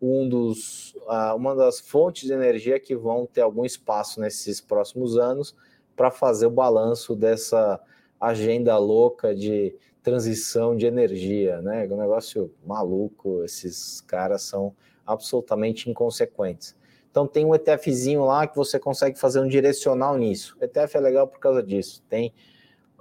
um 0.01 0.29
dos, 0.29 0.97
uma 1.37 1.55
das 1.55 1.79
fontes 1.79 2.27
de 2.27 2.33
energia 2.33 2.81
que 2.81 2.97
vão 2.97 3.27
ter 3.27 3.43
algum 3.43 3.65
espaço 3.65 4.21
nesses 4.21 4.61
próximos 4.61 5.19
anos 5.19 5.55
para 5.95 6.11
fazer 6.11 6.47
o 6.47 6.51
balanço 6.51 7.15
dessa 7.15 7.79
agenda 8.19 8.77
louca 8.79 9.35
de 9.35 9.77
transição 10.03 10.75
de 10.75 10.87
energia, 10.87 11.61
né? 11.61 11.87
É 11.87 11.93
um 11.93 11.99
negócio 11.99 12.51
maluco. 12.67 13.45
Esses 13.45 14.01
caras 14.01 14.43
são 14.43 14.75
absolutamente 15.07 15.91
inconsequentes. 15.91 16.75
Então 17.11 17.27
tem 17.27 17.45
um 17.45 17.55
ETFzinho 17.55 18.25
lá 18.25 18.47
que 18.47 18.57
você 18.57 18.79
consegue 18.79 19.19
fazer 19.19 19.41
um 19.41 19.49
direcional 19.49 20.17
nisso. 20.17 20.57
ETF 20.61 20.97
é 20.97 21.01
legal 21.01 21.27
por 21.27 21.41
causa 21.41 21.63
disso. 21.63 22.03
Tem 22.09 22.33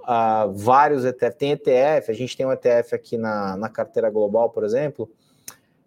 uh, 0.00 0.52
vários 0.52 1.04
ETF. 1.04 1.36
Tem 1.36 1.52
ETF, 1.52 2.10
a 2.10 2.14
gente 2.14 2.36
tem 2.36 2.44
um 2.44 2.52
ETF 2.52 2.94
aqui 2.94 3.16
na, 3.16 3.56
na 3.56 3.68
carteira 3.68 4.10
global, 4.10 4.50
por 4.50 4.64
exemplo, 4.64 5.08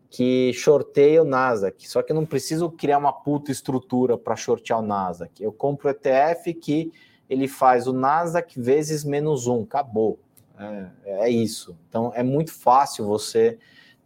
que 0.10 0.54
shorteia 0.54 1.22
o 1.22 1.26
Nasdaq. 1.26 1.90
Só 1.90 2.02
que 2.02 2.12
eu 2.12 2.16
não 2.16 2.26
preciso 2.26 2.72
criar 2.72 2.98
uma 2.98 3.12
puta 3.12 3.52
estrutura 3.52 4.18
para 4.18 4.36
shortear 4.36 4.80
o 4.80 4.84
Nasdaq. 4.84 5.44
Eu 5.44 5.52
compro 5.52 5.90
ETF 5.90 6.54
que 6.54 6.94
ele 7.30 7.48
faz 7.48 7.88
o 7.88 7.94
Nasdaq 7.94 8.60
vezes 8.60 9.04
menos 9.04 9.48
um. 9.48 9.64
Acabou. 9.64 10.18
É, 10.58 11.26
é 11.26 11.30
isso. 11.30 11.78
Então 11.90 12.12
é 12.16 12.24
muito 12.24 12.54
fácil 12.54 13.06
você 13.06 13.58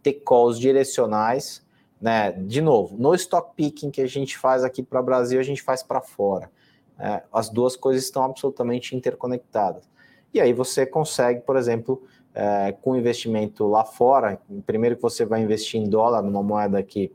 ter 0.02 0.14
calls 0.14 0.58
direcionais 0.58 1.62
né? 2.00 2.32
De 2.32 2.60
novo, 2.60 2.96
no 2.96 3.14
stock 3.14 3.54
picking 3.56 3.90
que 3.90 4.00
a 4.00 4.06
gente 4.06 4.38
faz 4.38 4.64
aqui 4.64 4.82
para 4.82 5.00
o 5.00 5.02
Brasil, 5.02 5.40
a 5.40 5.42
gente 5.42 5.62
faz 5.62 5.82
para 5.82 6.00
fora. 6.00 6.50
É, 6.98 7.22
as 7.32 7.48
duas 7.48 7.76
coisas 7.76 8.04
estão 8.04 8.24
absolutamente 8.24 8.96
interconectadas. 8.96 9.88
E 10.32 10.40
aí 10.40 10.52
você 10.52 10.84
consegue, 10.84 11.40
por 11.40 11.56
exemplo, 11.56 12.02
é, 12.34 12.72
com 12.72 12.96
investimento 12.96 13.66
lá 13.66 13.84
fora, 13.84 14.40
primeiro 14.66 14.96
que 14.96 15.02
você 15.02 15.24
vai 15.24 15.42
investir 15.42 15.80
em 15.80 15.88
dólar, 15.88 16.22
numa 16.22 16.42
moeda 16.42 16.82
que 16.82 17.12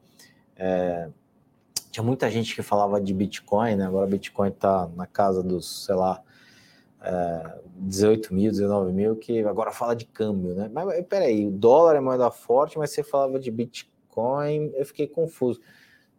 é, 0.55 1.09
tinha 1.91 2.03
muita 2.03 2.29
gente 2.29 2.55
que 2.55 2.61
falava 2.61 2.99
de 2.99 3.13
Bitcoin, 3.13 3.75
né? 3.75 3.85
Agora 3.85 4.07
Bitcoin 4.07 4.49
está 4.49 4.89
na 4.95 5.05
casa 5.05 5.43
dos, 5.43 5.85
sei 5.85 5.95
lá, 5.95 6.21
é, 7.01 7.59
18 7.75 8.33
mil, 8.33 8.51
19 8.51 8.91
mil, 8.91 9.15
que 9.15 9.43
agora 9.43 9.71
fala 9.71 9.95
de 9.95 10.05
câmbio, 10.05 10.55
né? 10.55 10.69
Mas 10.73 11.05
peraí, 11.05 11.45
o 11.45 11.51
dólar 11.51 11.95
é 11.95 11.99
moeda 11.99 12.31
forte, 12.31 12.77
mas 12.77 12.91
você 12.91 13.03
falava 13.03 13.39
de 13.39 13.51
Bitcoin 13.51 13.92
Bitcoin, 14.13 14.71
eu 14.75 14.85
fiquei 14.85 15.07
confuso. 15.07 15.59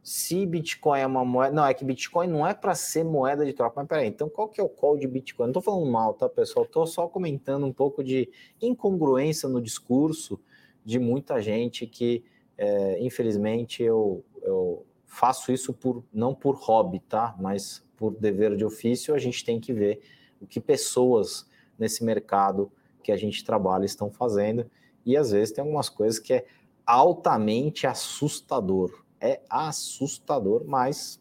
Se 0.03 0.45
Bitcoin 0.45 1.01
é 1.01 1.07
uma 1.07 1.25
moeda. 1.25 1.55
Não, 1.55 1.65
é 1.65 1.73
que 1.73 1.85
Bitcoin 1.85 2.27
não 2.27 2.47
é 2.47 2.53
para 2.53 2.75
ser 2.75 3.05
moeda 3.05 3.45
de 3.47 3.53
troca. 3.55 3.75
Mas 3.77 3.89
peraí, 3.89 4.09
então 4.09 4.29
qual 4.29 4.49
que 4.49 4.61
é 4.61 4.65
o 4.65 4.69
call 4.69 4.99
de 4.99 5.07
Bitcoin? 5.07 5.47
Não 5.47 5.51
estou 5.51 5.63
falando 5.63 5.91
mal, 5.91 6.13
tá, 6.13 6.29
pessoal? 6.29 6.67
Estou 6.67 6.87
só 6.87 7.09
comentando 7.09 7.65
um 7.65 7.73
pouco 7.73 8.05
de 8.05 8.29
incongruência 8.61 9.49
no 9.49 9.63
discurso 9.63 10.39
de 10.85 10.99
muita 10.99 11.41
gente 11.41 11.87
que, 11.87 12.23
é, 12.59 13.03
infelizmente, 13.03 13.83
eu, 13.83 14.23
eu 14.43 14.85
faço 15.07 15.51
isso 15.51 15.73
por 15.73 16.05
não 16.13 16.35
por 16.35 16.57
hobby, 16.57 17.01
tá? 17.01 17.35
Mas 17.39 17.83
por 17.97 18.15
dever 18.15 18.57
de 18.57 18.65
ofício, 18.65 19.15
a 19.15 19.19
gente 19.19 19.43
tem 19.43 19.59
que 19.59 19.73
ver 19.73 20.03
o 20.39 20.47
que 20.47 20.61
pessoas 20.61 21.49
nesse 21.79 22.05
mercado 22.05 22.71
que 23.03 23.11
a 23.11 23.17
gente 23.17 23.43
trabalha 23.43 23.87
estão 23.87 24.11
fazendo. 24.11 24.71
E 25.07 25.17
às 25.17 25.31
vezes 25.31 25.53
tem 25.53 25.63
algumas 25.63 25.89
coisas 25.89 26.19
que 26.19 26.35
é 26.35 26.45
altamente 26.87 27.87
assustador. 27.87 29.05
É 29.21 29.41
assustador, 29.49 30.65
mas 30.67 31.21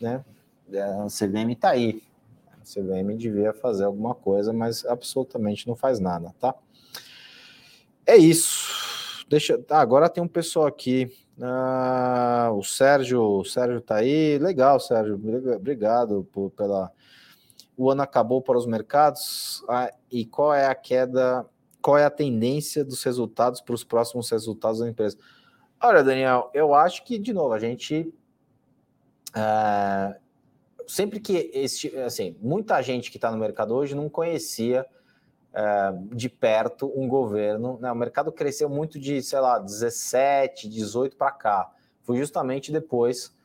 né, 0.00 0.24
a 0.72 1.06
CVM 1.06 1.52
está 1.52 1.70
aí. 1.70 2.02
A 2.52 2.64
CVM 2.64 3.16
devia 3.16 3.52
fazer 3.52 3.84
alguma 3.84 4.14
coisa, 4.14 4.52
mas 4.52 4.84
absolutamente 4.84 5.66
não 5.66 5.74
faz 5.74 5.98
nada, 5.98 6.34
tá? 6.38 6.54
É 8.06 8.16
isso. 8.16 9.24
Deixa, 9.28 9.58
tá, 9.58 9.78
agora 9.80 10.08
tem 10.08 10.22
um 10.22 10.28
pessoal 10.28 10.66
aqui. 10.66 11.10
Ah, 11.40 12.50
o 12.54 12.62
Sérgio, 12.62 13.22
o 13.22 13.44
Sérgio 13.44 13.80
tá 13.80 13.96
aí. 13.96 14.38
Legal, 14.38 14.80
Sérgio. 14.80 15.14
Obrigado 15.54 16.26
por, 16.32 16.50
pela. 16.50 16.90
O 17.76 17.90
ano 17.90 18.02
acabou 18.02 18.42
para 18.42 18.58
os 18.58 18.66
mercados. 18.66 19.62
Ah, 19.68 19.92
e 20.10 20.24
qual 20.24 20.54
é 20.54 20.66
a 20.66 20.74
queda 20.74 21.46
qual 21.80 21.96
é 21.98 22.04
a 22.04 22.10
tendência 22.10 22.84
dos 22.84 23.02
resultados 23.02 23.60
para 23.60 23.74
os 23.74 23.84
próximos 23.84 24.30
resultados 24.30 24.80
da 24.80 24.88
empresa? 24.88 25.16
Olha, 25.80 26.02
Daniel, 26.02 26.50
eu 26.52 26.74
acho 26.74 27.04
que, 27.04 27.18
de 27.18 27.32
novo, 27.32 27.52
a 27.54 27.58
gente. 27.58 28.12
É, 29.34 30.18
sempre 30.86 31.20
que 31.20 31.50
este, 31.54 31.94
assim, 31.98 32.36
muita 32.40 32.80
gente 32.82 33.10
que 33.10 33.16
está 33.16 33.30
no 33.30 33.38
mercado 33.38 33.74
hoje 33.74 33.94
não 33.94 34.08
conhecia 34.08 34.86
é, 35.52 35.92
de 36.14 36.28
perto 36.28 36.92
um 36.96 37.06
governo. 37.06 37.78
Né? 37.80 37.92
O 37.92 37.94
mercado 37.94 38.32
cresceu 38.32 38.68
muito 38.68 38.98
de, 38.98 39.22
sei 39.22 39.38
lá, 39.38 39.58
17, 39.58 40.68
18 40.68 41.16
para 41.16 41.30
cá. 41.30 41.70
Foi 42.02 42.16
justamente 42.16 42.72
depois 42.72 43.36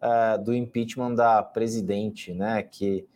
é, 0.00 0.38
do 0.38 0.54
impeachment 0.54 1.14
da 1.14 1.42
presidente, 1.42 2.32
né? 2.32 2.62
Que 2.62 3.06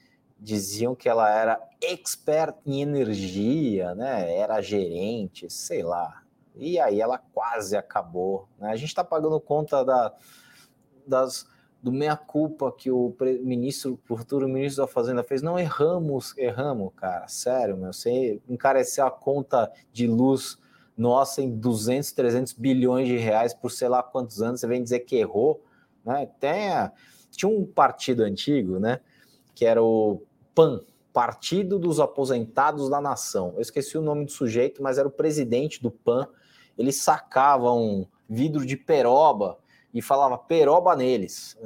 diziam 0.46 0.94
que 0.94 1.08
ela 1.08 1.28
era 1.28 1.60
expert 1.82 2.54
em 2.64 2.80
energia, 2.80 3.96
né? 3.96 4.32
Era 4.32 4.62
gerente, 4.62 5.50
sei 5.50 5.82
lá. 5.82 6.22
E 6.54 6.78
aí 6.78 7.00
ela 7.00 7.18
quase 7.18 7.76
acabou. 7.76 8.48
Né? 8.56 8.70
A 8.70 8.76
gente 8.76 8.90
está 8.90 9.02
pagando 9.02 9.40
conta 9.40 9.84
da, 9.84 10.14
das, 11.04 11.48
do 11.82 11.90
meia-culpa 11.90 12.70
que 12.70 12.92
o 12.92 13.12
ministro, 13.42 13.98
o 14.08 14.16
futuro 14.16 14.48
ministro 14.48 14.84
da 14.84 14.88
Fazenda 14.88 15.24
fez. 15.24 15.42
Não 15.42 15.58
erramos, 15.58 16.32
erramos, 16.38 16.92
cara. 16.94 17.26
Sério, 17.26 17.76
meu. 17.76 17.92
Você 17.92 18.40
encareceu 18.48 19.04
a 19.04 19.10
conta 19.10 19.68
de 19.92 20.06
luz 20.06 20.56
nossa 20.96 21.42
em 21.42 21.50
200, 21.58 22.12
300 22.12 22.52
bilhões 22.52 23.08
de 23.08 23.16
reais 23.16 23.52
por 23.52 23.72
sei 23.72 23.88
lá 23.88 24.00
quantos 24.00 24.40
anos. 24.40 24.60
Você 24.60 24.68
vem 24.68 24.80
dizer 24.80 25.00
que 25.00 25.16
errou. 25.16 25.60
Né? 26.04 26.28
Tem 26.38 26.70
a, 26.70 26.92
tinha 27.32 27.50
um 27.50 27.66
partido 27.66 28.22
antigo, 28.22 28.78
né? 28.78 29.00
Que 29.52 29.66
era 29.66 29.82
o 29.82 30.22
PAN, 30.56 30.80
Partido 31.12 31.78
dos 31.78 32.00
Aposentados 32.00 32.88
da 32.88 32.98
Nação. 33.00 33.52
Eu 33.54 33.60
esqueci 33.60 33.98
o 33.98 34.02
nome 34.02 34.24
do 34.24 34.30
sujeito, 34.30 34.82
mas 34.82 34.96
era 34.96 35.06
o 35.06 35.10
presidente 35.10 35.82
do 35.82 35.90
PAN. 35.90 36.26
Ele 36.78 36.90
sacava 36.90 37.72
um 37.72 38.06
vidro 38.28 38.64
de 38.64 38.76
peroba 38.76 39.58
e 39.92 40.00
falava 40.00 40.38
peroba 40.38 40.96
neles. 40.96 41.56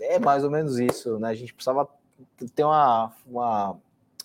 É, 0.00 0.16
é 0.16 0.18
mais 0.18 0.44
ou 0.44 0.50
menos 0.50 0.78
isso, 0.78 1.18
né? 1.18 1.30
A 1.30 1.34
gente 1.34 1.54
precisava 1.54 1.88
ter 2.54 2.64
uma, 2.64 3.12
uma, 3.26 3.76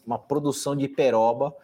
uma 0.05 0.19
produção 0.19 0.75
de 0.75 0.87
peroba 0.87 1.55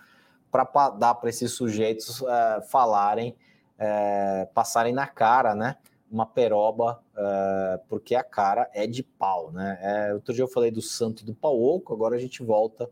para 0.50 0.90
dar 0.92 1.16
para 1.16 1.30
esses 1.30 1.52
sujeitos 1.52 2.22
é, 2.24 2.62
falarem, 2.62 3.36
é, 3.78 4.48
passarem 4.54 4.94
na 4.94 5.06
cara, 5.06 5.54
né? 5.54 5.76
Uma 6.10 6.26
peroba, 6.26 7.02
uh, 7.14 7.86
porque 7.90 8.16
a 8.16 8.24
cara 8.24 8.70
é 8.74 8.88
de 8.88 9.04
pau, 9.04 9.52
né? 9.52 9.78
É, 9.82 10.14
outro 10.14 10.34
dia 10.34 10.44
eu 10.44 10.48
falei 10.48 10.72
do 10.72 10.82
santo 10.82 11.22
e 11.22 11.26
do 11.26 11.34
pau 11.34 11.62
oco, 11.62 11.94
agora 11.94 12.16
a 12.16 12.20
gente 12.20 12.42
volta 12.42 12.86
uh, 12.86 12.90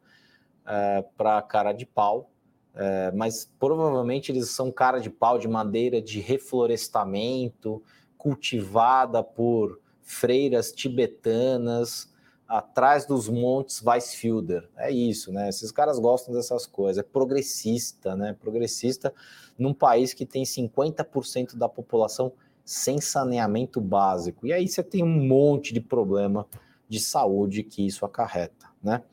é, 0.68 1.06
para 1.18 1.38
a 1.38 1.42
cara 1.42 1.72
de 1.72 1.86
pau, 1.86 2.30
uh, 2.74 3.16
mas 3.16 3.50
provavelmente 3.58 4.32
eles 4.32 4.50
são 4.50 4.72
cara 4.72 5.00
de 5.00 5.10
pau 5.10 5.38
de 5.38 5.48
madeira 5.48 6.02
de 6.02 6.20
reflorestamento, 6.20 7.82
cultivada 8.18 9.24
por 9.24 9.80
freiras 10.02 10.72
tibetanas, 10.72 12.14
atrás 12.48 13.06
dos 13.06 13.28
montes 13.28 13.82
Weissfielder. 13.82 14.70
É 14.78 14.92
isso, 14.92 15.32
né? 15.32 15.50
Esses 15.50 15.72
caras 15.72 15.98
gostam 16.00 16.34
dessas 16.34 16.66
coisas. 16.66 17.04
É 17.04 17.08
progressista, 17.08 18.16
né? 18.16 18.36
Progressista 18.40 19.14
num 19.58 19.74
país 19.74 20.14
que 20.14 20.26
tem 20.26 20.44
50% 20.44 21.56
da 21.56 21.68
população 21.68 22.32
sem 22.66 23.00
saneamento 23.00 23.80
básico. 23.80 24.48
E 24.48 24.52
aí 24.52 24.68
você 24.68 24.82
tem 24.82 25.04
um 25.04 25.28
monte 25.28 25.72
de 25.72 25.80
problema 25.80 26.48
de 26.90 27.00
saúde 27.00 27.64
que 27.64 27.86
isso 27.86 28.04
acarreta, 28.04 28.68
né? 28.84 29.04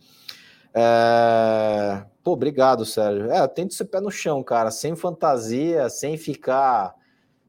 É... 0.75 2.05
Pô, 2.25 2.33
obrigado, 2.33 2.87
Sérgio. 2.87 3.31
É, 3.31 3.47
tento 3.47 3.75
ser 3.75 3.85
pé 3.85 4.01
no 4.01 4.11
chão, 4.11 4.43
cara, 4.43 4.71
sem 4.71 4.97
fantasia, 4.97 5.91
sem 5.91 6.17
ficar 6.17 6.95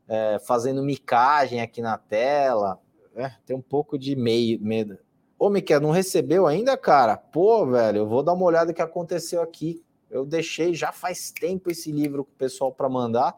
é, 0.08 0.40
fazendo 0.40 0.84
micagem 0.84 1.62
aqui 1.62 1.82
na 1.82 1.98
tela. 1.98 2.80
É, 3.16 3.32
tem 3.46 3.56
um 3.56 3.62
pouco 3.62 3.98
de 3.98 4.16
meio, 4.16 4.60
medo. 4.60 4.98
Ô, 5.38 5.50
Miquel, 5.50 5.80
não 5.80 5.92
recebeu 5.92 6.48
ainda, 6.48 6.76
cara? 6.76 7.16
Pô, 7.16 7.66
velho, 7.66 8.00
eu 8.00 8.08
vou 8.08 8.24
dar 8.24 8.34
uma 8.34 8.46
olhada 8.46 8.68
no 8.68 8.74
que 8.74 8.82
aconteceu 8.82 9.42
aqui. 9.42 9.84
Eu 10.10 10.26
deixei 10.26 10.74
já 10.74 10.92
faz 10.92 11.32
tempo 11.32 11.70
esse 11.70 11.92
livro 11.92 12.24
com 12.24 12.32
o 12.32 12.36
pessoal 12.36 12.72
para 12.72 12.90
mandar 12.90 13.38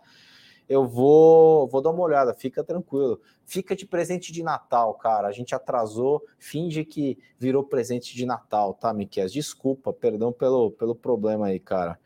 eu 0.67 0.87
vou, 0.87 1.67
vou 1.67 1.81
dar 1.81 1.91
uma 1.91 2.01
olhada, 2.01 2.33
fica 2.33 2.63
tranquilo. 2.63 3.21
Fica 3.45 3.75
de 3.75 3.85
presente 3.85 4.31
de 4.31 4.41
Natal, 4.41 4.93
cara. 4.95 5.27
A 5.27 5.31
gente 5.31 5.53
atrasou, 5.53 6.23
finge 6.39 6.83
que 6.83 7.17
virou 7.37 7.63
presente 7.63 8.15
de 8.15 8.25
Natal, 8.25 8.73
tá, 8.73 8.91
Miquel? 8.93 9.27
Desculpa, 9.27 9.93
perdão 9.93 10.31
pelo, 10.31 10.71
pelo 10.71 10.95
problema 10.95 11.47
aí, 11.47 11.59
cara. 11.59 11.99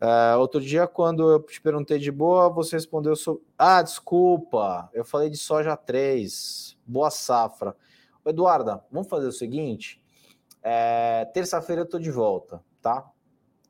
Uh, 0.00 0.38
outro 0.38 0.60
dia, 0.60 0.86
quando 0.86 1.30
eu 1.30 1.40
te 1.40 1.60
perguntei 1.60 1.98
de 1.98 2.10
boa, 2.10 2.48
você 2.48 2.76
respondeu 2.76 3.14
sobre. 3.14 3.42
Ah, 3.56 3.82
desculpa, 3.82 4.90
eu 4.92 5.04
falei 5.04 5.30
de 5.30 5.36
soja 5.36 5.76
3, 5.76 6.76
boa 6.86 7.10
safra. 7.10 7.76
Eduarda, 8.24 8.82
vamos 8.90 9.08
fazer 9.08 9.26
o 9.26 9.32
seguinte: 9.32 10.02
é, 10.62 11.26
terça-feira 11.32 11.82
eu 11.82 11.86
tô 11.86 11.98
de 11.98 12.10
volta, 12.10 12.62
tá? 12.80 13.10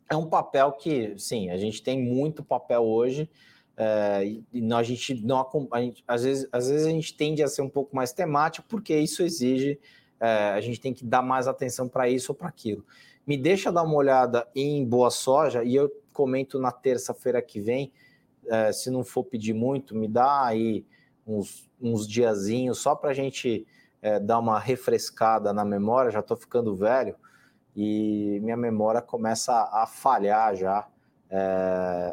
É 0.09 0.17
um 0.17 0.27
papel 0.27 0.73
que, 0.73 1.19
sim, 1.19 1.51
a 1.51 1.57
gente 1.57 1.83
tem 1.83 2.01
muito 2.01 2.45
papel 2.45 2.83
hoje 2.83 3.29
é, 3.77 4.25
e 4.53 4.73
a 4.73 4.83
gente 4.83 5.15
não 5.25 5.49
a 5.73 5.81
gente, 5.81 6.05
às, 6.07 6.23
vezes, 6.23 6.49
às 6.53 6.69
vezes 6.69 6.87
a 6.87 6.91
gente 6.91 7.17
tende 7.17 7.43
a 7.43 7.49
ser 7.49 7.63
um 7.63 7.69
pouco 7.69 7.95
mais 7.95 8.13
temático, 8.13 8.67
porque 8.69 8.97
isso 8.97 9.23
exige, 9.23 9.81
é, 10.21 10.51
a 10.51 10.61
gente 10.61 10.81
tem 10.81 10.95
que 10.95 11.05
dar 11.05 11.23
mais 11.23 11.49
atenção 11.49 11.89
para 11.89 12.09
isso 12.09 12.33
ou 12.33 12.37
para 12.37 12.49
aquilo. 12.49 12.85
Me 13.27 13.37
deixa 13.37 13.73
dar 13.73 13.83
uma 13.83 13.97
olhada 13.97 14.47
em 14.55 14.85
boa 14.85 15.11
soja, 15.11 15.65
e 15.65 15.75
eu 15.75 15.91
comento 16.13 16.59
na 16.59 16.71
terça-feira 16.71 17.43
que 17.43 17.61
vem. 17.61 17.93
É, 18.47 18.73
se 18.73 18.91
não 18.91 19.03
for 19.03 19.25
pedir 19.25 19.55
muito, 19.55 19.97
me 19.97 20.07
dá 20.07 20.47
aí 20.47 20.85
uns, 21.27 21.69
uns 21.81 22.07
diazinhos 22.07 22.79
só 22.79 22.95
para 22.95 23.11
a 23.11 23.15
gente 23.15 23.67
é, 24.03 24.21
dar 24.21 24.39
uma 24.39 24.59
refrescada 24.59 25.53
na 25.53 25.65
memória. 25.65 26.11
Já 26.11 26.21
estou 26.21 26.37
ficando 26.37 26.77
velho 26.77 27.17
e 27.75 28.39
minha 28.43 28.57
memória 28.57 29.01
começa 29.01 29.53
a 29.73 29.87
falhar 29.87 30.55
já. 30.55 30.87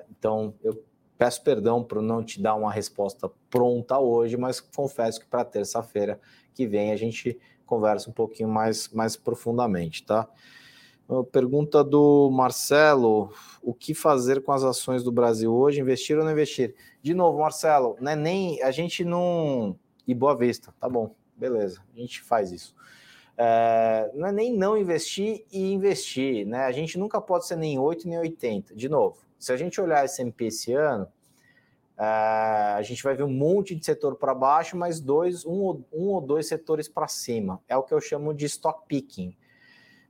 Então, 0.09 0.55
eu 0.64 0.84
peço 1.22 1.43
perdão 1.43 1.84
por 1.84 2.01
não 2.01 2.24
te 2.24 2.41
dar 2.41 2.55
uma 2.55 2.72
resposta 2.72 3.30
pronta 3.47 3.99
hoje, 3.99 4.36
mas 4.38 4.59
confesso 4.59 5.19
que 5.19 5.28
para 5.28 5.45
terça-feira 5.45 6.19
que 6.51 6.65
vem 6.65 6.91
a 6.91 6.95
gente 6.95 7.39
conversa 7.63 8.09
um 8.09 8.13
pouquinho 8.13 8.49
mais, 8.49 8.89
mais 8.89 9.15
profundamente, 9.15 10.03
tá? 10.03 10.28
Pergunta 11.32 11.84
do 11.84 12.32
Marcelo: 12.32 13.32
o 13.61 13.72
que 13.72 13.93
fazer 13.93 14.41
com 14.41 14.51
as 14.51 14.63
ações 14.63 15.03
do 15.03 15.11
Brasil 15.11 15.53
hoje? 15.53 15.80
Investir 15.80 16.17
ou 16.17 16.24
não 16.24 16.32
investir? 16.32 16.74
De 17.03 17.13
novo, 17.13 17.38
Marcelo, 17.38 17.95
né, 18.01 18.15
nem 18.15 18.59
a 18.63 18.72
gente 18.72 19.05
não. 19.05 19.78
E 20.07 20.15
boa 20.15 20.36
vista, 20.36 20.74
tá 20.80 20.89
bom, 20.89 21.13
beleza, 21.38 21.84
a 21.95 21.99
gente 21.99 22.19
faz 22.24 22.51
isso. 22.51 22.74
É, 23.38 24.09
não 24.15 24.26
é 24.26 24.32
nem 24.32 24.57
não 24.57 24.76
investir 24.76 25.45
e 25.51 25.72
investir, 25.72 26.47
né? 26.47 26.65
A 26.65 26.72
gente 26.72 26.97
nunca 26.97 27.22
pode 27.22 27.45
ser 27.45 27.57
nem 27.57 27.78
8 27.78 28.07
nem 28.07 28.17
80. 28.17 28.74
De 28.76 28.89
novo, 28.89 29.19
se 29.41 29.51
a 29.51 29.57
gente 29.57 29.81
olhar 29.81 30.05
S&P 30.05 30.45
esse 30.45 30.71
ano, 30.71 31.07
é, 31.97 32.03
a 32.03 32.81
gente 32.83 33.01
vai 33.01 33.15
ver 33.15 33.23
um 33.23 33.33
monte 33.33 33.73
de 33.73 33.83
setor 33.83 34.15
para 34.15 34.35
baixo, 34.35 34.77
mas 34.77 34.99
dois, 34.99 35.43
um, 35.43 35.83
um 35.91 36.09
ou 36.09 36.21
dois 36.21 36.47
setores 36.47 36.87
para 36.87 37.07
cima. 37.07 37.59
É 37.67 37.75
o 37.75 37.81
que 37.81 37.91
eu 37.91 37.99
chamo 37.99 38.35
de 38.35 38.45
stock 38.45 38.85
picking. 38.87 39.35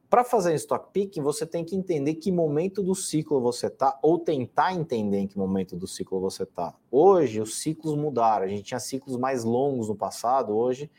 Para 0.09 0.25
fazer 0.25 0.53
stock 0.55 0.91
picking, 0.91 1.21
você 1.21 1.45
tem 1.45 1.63
que 1.63 1.77
entender 1.77 2.15
que 2.15 2.29
momento 2.29 2.83
do 2.83 2.93
ciclo 2.93 3.39
você 3.39 3.67
está, 3.67 3.97
ou 4.01 4.19
tentar 4.19 4.73
entender 4.73 5.19
em 5.19 5.27
que 5.27 5.37
momento 5.37 5.77
do 5.77 5.87
ciclo 5.87 6.19
você 6.19 6.43
está. 6.43 6.75
Hoje, 6.91 7.39
os 7.39 7.61
ciclos 7.61 7.95
mudaram. 7.95 8.43
A 8.43 8.49
gente 8.49 8.63
tinha 8.63 8.81
ciclos 8.81 9.15
mais 9.15 9.45
longos 9.45 9.87
no 9.87 9.95
passado, 9.95 10.53
hoje, 10.53 10.91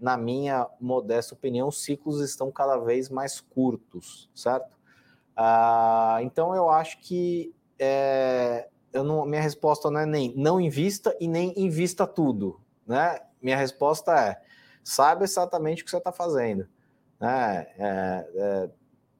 na 0.00 0.16
minha 0.16 0.66
modesta 0.80 1.32
opinião, 1.32 1.68
os 1.68 1.80
ciclos 1.80 2.20
estão 2.20 2.50
cada 2.50 2.76
vez 2.76 3.08
mais 3.08 3.40
curtos, 3.40 4.28
certo? 4.34 4.76
Ah, 5.36 6.18
então, 6.22 6.52
eu 6.52 6.68
acho 6.68 7.00
que 7.00 7.54
é, 7.78 8.68
eu 8.92 9.04
não, 9.04 9.24
minha 9.26 9.42
resposta 9.42 9.90
não 9.90 10.00
é 10.00 10.06
nem 10.06 10.34
não 10.36 10.60
invista 10.60 11.16
e 11.20 11.28
nem 11.28 11.52
invista 11.56 12.06
tudo, 12.06 12.60
né? 12.86 13.20
Minha 13.40 13.56
resposta 13.56 14.12
é 14.12 14.40
saiba 14.82 15.24
exatamente 15.24 15.82
o 15.82 15.84
que 15.84 15.90
você 15.90 15.98
está 15.98 16.12
fazendo, 16.12 16.66
né? 17.20 17.66
É, 17.78 18.28
é, 18.34 18.70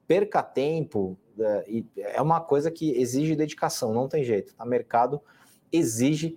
perca 0.06 0.42
tempo 0.42 1.18
é, 1.38 1.84
é 1.96 2.22
uma 2.22 2.40
coisa 2.40 2.70
que 2.70 2.90
exige 2.98 3.36
dedicação, 3.36 3.92
não 3.92 4.08
tem 4.08 4.24
jeito. 4.24 4.54
O 4.58 4.64
mercado 4.64 5.20
exige 5.70 6.36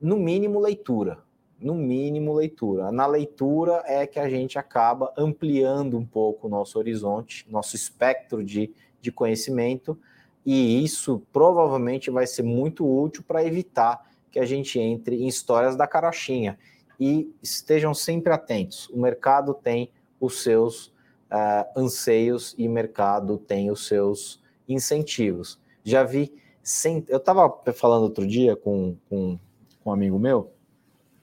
no 0.00 0.16
mínimo 0.16 0.58
leitura, 0.58 1.18
no 1.60 1.74
mínimo 1.74 2.34
leitura. 2.34 2.90
Na 2.90 3.06
leitura 3.06 3.82
é 3.86 4.06
que 4.06 4.18
a 4.18 4.28
gente 4.28 4.58
acaba 4.58 5.12
ampliando 5.16 5.96
um 5.96 6.04
pouco 6.04 6.48
o 6.48 6.50
nosso 6.50 6.78
horizonte, 6.78 7.46
nosso 7.48 7.76
espectro 7.76 8.44
de, 8.44 8.74
de 9.00 9.12
conhecimento 9.12 9.98
e 10.44 10.82
isso 10.82 11.22
provavelmente 11.32 12.10
vai 12.10 12.26
ser 12.26 12.42
muito 12.42 12.86
útil 12.86 13.22
para 13.26 13.44
evitar 13.44 14.10
que 14.30 14.38
a 14.38 14.44
gente 14.44 14.78
entre 14.78 15.22
em 15.22 15.28
histórias 15.28 15.76
da 15.76 15.86
carochinha. 15.86 16.58
E 16.98 17.32
estejam 17.42 17.94
sempre 17.94 18.32
atentos: 18.32 18.88
o 18.90 19.00
mercado 19.00 19.54
tem 19.54 19.90
os 20.20 20.42
seus 20.42 20.86
uh, 20.86 21.66
anseios 21.76 22.54
e 22.58 22.66
o 22.66 22.70
mercado 22.70 23.38
tem 23.38 23.70
os 23.70 23.86
seus 23.86 24.42
incentivos. 24.68 25.60
Já 25.84 26.04
vi. 26.04 26.32
Sem... 26.62 27.04
Eu 27.08 27.18
estava 27.18 27.52
falando 27.74 28.04
outro 28.04 28.24
dia 28.26 28.54
com, 28.54 28.96
com, 29.08 29.36
com 29.82 29.90
um 29.90 29.92
amigo 29.92 30.16
meu, 30.16 30.52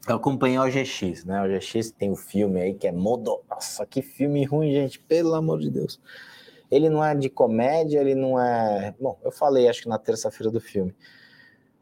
eu 0.07 0.15
acompanhei 0.15 0.57
o 0.57 0.65
GX, 0.65 1.23
né? 1.23 1.41
O 1.41 1.47
GX 1.47 1.91
tem 1.91 2.11
um 2.11 2.15
filme 2.15 2.59
aí 2.59 2.73
que 2.73 2.87
é 2.87 2.91
Modo. 2.91 3.41
Nossa, 3.49 3.85
que 3.85 4.01
filme 4.01 4.43
ruim, 4.43 4.71
gente, 4.71 4.99
pelo 4.99 5.35
amor 5.35 5.59
de 5.59 5.69
Deus. 5.69 5.99
Ele 6.69 6.89
não 6.89 7.03
é 7.03 7.15
de 7.15 7.29
comédia, 7.29 7.99
ele 7.99 8.15
não 8.15 8.39
é. 8.39 8.93
Bom, 8.99 9.17
eu 9.23 9.31
falei, 9.31 9.67
acho 9.67 9.81
que 9.81 9.89
na 9.89 9.97
terça-feira 9.97 10.51
do 10.51 10.59
filme. 10.59 10.95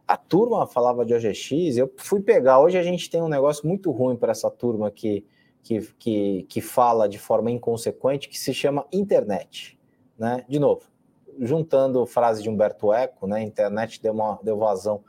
A 0.08 0.16
turma 0.16 0.66
falava 0.66 1.06
de 1.06 1.14
OGX, 1.14 1.78
eu 1.78 1.94
fui 1.98 2.22
pegar. 2.22 2.60
Hoje 2.60 2.78
a 2.78 2.84
gente 2.84 3.10
tem 3.10 3.22
um 3.22 3.28
negócio 3.28 3.68
muito 3.68 3.92
ruim 3.92 4.16
para 4.16 4.32
essa 4.32 4.50
turma 4.50 4.90
que, 4.90 5.26
que, 5.62 5.82
que, 6.00 6.44
que 6.44 6.62
fala 6.62 7.10
de 7.10 7.20
forma 7.20 7.52
inconsequente, 7.52 8.30
que 8.30 8.40
se 8.40 8.54
chama 8.54 8.88
internet. 8.92 9.78
Né? 10.18 10.46
De 10.48 10.60
novo, 10.60 10.84
juntando 11.40 12.06
frase 12.06 12.42
de 12.42 12.50
Humberto 12.50 12.94
Eco, 12.94 13.28
né? 13.28 13.44
Internet 13.44 14.02
deu, 14.02 14.14
uma, 14.14 14.40
deu 14.42 14.58
vazão 14.58 15.04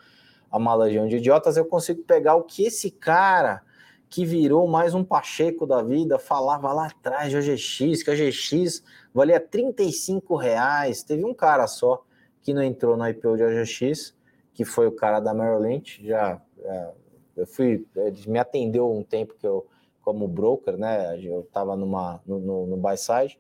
a 0.51 0.59
uma 0.59 0.75
legião 0.75 1.07
de 1.07 1.17
idiotas, 1.17 1.57
eu 1.57 1.65
consigo 1.65 2.03
pegar 2.03 2.35
o 2.35 2.43
que 2.43 2.65
esse 2.65 2.91
cara 2.91 3.63
que 4.09 4.25
virou 4.25 4.67
mais 4.67 4.95
um 4.95 5.05
Pacheco 5.05 5.67
da 5.67 5.83
vida, 5.83 6.19
falava 6.19 6.73
lá 6.73 6.87
atrás 6.87 7.31
de 7.31 7.37
OGX, 7.37 8.03
que 8.03 8.11
OGX 8.11 8.83
valia 9.19 9.41
35 9.41 10.37
reais. 10.37 11.03
Teve 11.03 11.25
um 11.25 11.35
cara 11.35 11.67
só 11.67 12.05
que 12.41 12.55
não 12.55 12.63
entrou 12.63 12.97
no 12.97 13.07
IPO 13.09 13.37
de 13.37 13.43
OGX, 13.43 14.17
que 14.55 14.65
foi 14.65 14.87
o 14.87 14.93
cara 14.93 15.19
da 15.19 15.35
Merrill 15.35 15.59
Lynch. 15.59 16.07
Já, 16.07 16.41
é, 16.61 16.91
eu 17.37 17.47
fui, 17.47 17.85
ele 17.97 18.23
me 18.29 18.39
atendeu 18.39 18.91
um 18.91 19.03
tempo 19.03 19.35
que 19.35 19.47
eu, 19.47 19.67
como 20.03 20.29
broker, 20.29 20.77
né? 20.77 21.19
Eu 21.21 21.41
estava 21.41 21.77
numa 21.77 22.21
no, 22.25 22.39
no, 22.39 22.67
no 22.69 22.77
buy 22.77 22.97
side. 22.97 23.37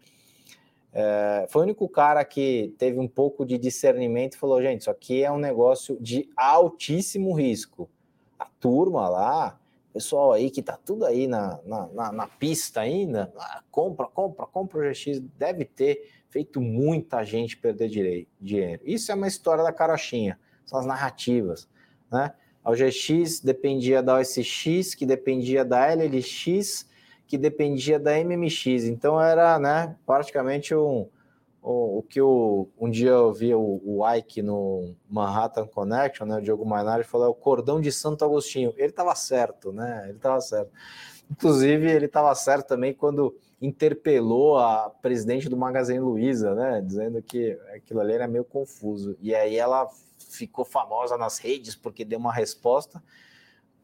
É, 0.93 1.47
foi 1.49 1.63
o 1.63 1.65
único 1.65 1.89
cara 1.89 2.25
que 2.25 2.75
teve 2.77 2.99
um 2.99 3.07
pouco 3.07 3.47
de 3.47 3.57
discernimento 3.57 4.35
e 4.35 4.39
falou: 4.39 4.61
gente, 4.61 4.81
isso 4.81 4.91
aqui 4.91 5.23
é 5.23 5.31
um 5.31 5.39
negócio 5.39 5.97
de 6.01 6.29
altíssimo 6.37 7.33
risco. 7.35 7.89
A 8.37 8.47
turma 8.59 9.09
lá 9.09 9.61
pessoal 9.93 10.33
aí 10.33 10.51
que 10.51 10.63
tá 10.63 10.77
tudo 10.77 11.05
aí 11.05 11.27
na, 11.27 11.59
na, 11.65 11.87
na, 11.89 12.13
na 12.13 12.27
pista 12.27 12.81
ainda, 12.81 13.33
ah, 13.37 13.63
compra, 13.71 14.07
compra, 14.07 14.47
compra 14.47 14.79
o 14.79 14.91
GX, 14.91 15.21
deve 15.39 15.65
ter 15.65 16.11
feito 16.29 16.61
muita 16.61 17.25
gente 17.25 17.57
perder 17.57 18.27
dinheiro. 18.41 18.83
Isso 18.85 19.11
é 19.11 19.15
uma 19.15 19.27
história 19.29 19.65
da 19.65 19.73
carochinha, 19.73 20.39
são 20.65 20.79
as 20.79 20.87
narrativas, 20.87 21.69
né? 22.11 22.33
O 22.65 22.73
GX 22.73 23.41
dependia 23.41 24.03
da 24.03 24.19
OSX, 24.19 24.95
que 24.95 25.07
dependia 25.07 25.65
da 25.65 25.87
LLX, 25.87 26.87
que 27.27 27.39
dependia 27.39 27.99
da 27.99 28.13
MMX, 28.23 28.85
então 28.85 29.21
era, 29.21 29.59
né, 29.59 29.97
praticamente 30.05 30.75
um, 30.75 31.09
o, 31.63 31.99
o 31.99 32.03
que 32.03 32.21
um 32.23 32.91
dia 32.91 33.11
eu 33.11 33.33
vi 33.33 33.55
o, 33.55 33.81
o 33.85 34.15
Ike 34.15 34.43
no 34.43 34.95
Manhattan 35.09 35.67
Connection, 35.67 36.27
né, 36.27 36.39
o 36.39 36.43
Diogo 36.43 36.65
Mainardi 36.65 37.07
falou, 37.07 37.27
é 37.27 37.31
o 37.31 37.35
cordão 37.35 37.81
de 37.81 37.91
Santo 37.91 38.25
Agostinho. 38.25 38.73
Ele 38.77 38.91
estava 38.91 39.15
certo, 39.15 39.73
né? 39.73 40.05
Ele 40.05 40.17
estava 40.17 40.41
certo. 40.41 40.71
Inclusive, 41.31 41.91
ele 41.91 42.07
estava 42.07 42.35
certo 42.35 42.69
também 42.69 42.95
quando 42.95 43.37
interpelou 43.61 44.59
a 44.59 44.89
presidente 44.89 45.49
do 45.49 45.57
Magazine 45.57 45.99
Luiza, 45.99 46.55
né, 46.55 46.81
dizendo 46.81 47.21
que 47.21 47.59
aquilo 47.75 48.01
ali 48.01 48.13
era 48.13 48.29
meio 48.29 48.45
confuso. 48.45 49.17
E 49.21 49.35
aí 49.35 49.57
ela 49.57 49.89
ficou 50.31 50.65
famosa 50.65 51.19
nas 51.19 51.39
redes 51.39 51.75
porque 51.75 52.05
deu 52.05 52.19
uma 52.19 52.33
resposta. 52.33 53.03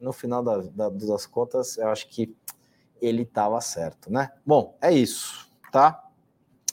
No 0.01 0.13
final 0.13 0.43
da, 0.43 0.59
da, 0.59 0.89
das 0.89 1.27
contas, 1.27 1.77
eu 1.77 1.89
acho 1.89 2.09
que 2.09 2.35
ele 3.01 3.23
estava 3.23 3.61
certo, 3.61 4.11
né? 4.11 4.31
Bom, 4.47 4.77
é 4.81 4.93
isso, 4.93 5.51
tá? 5.73 6.04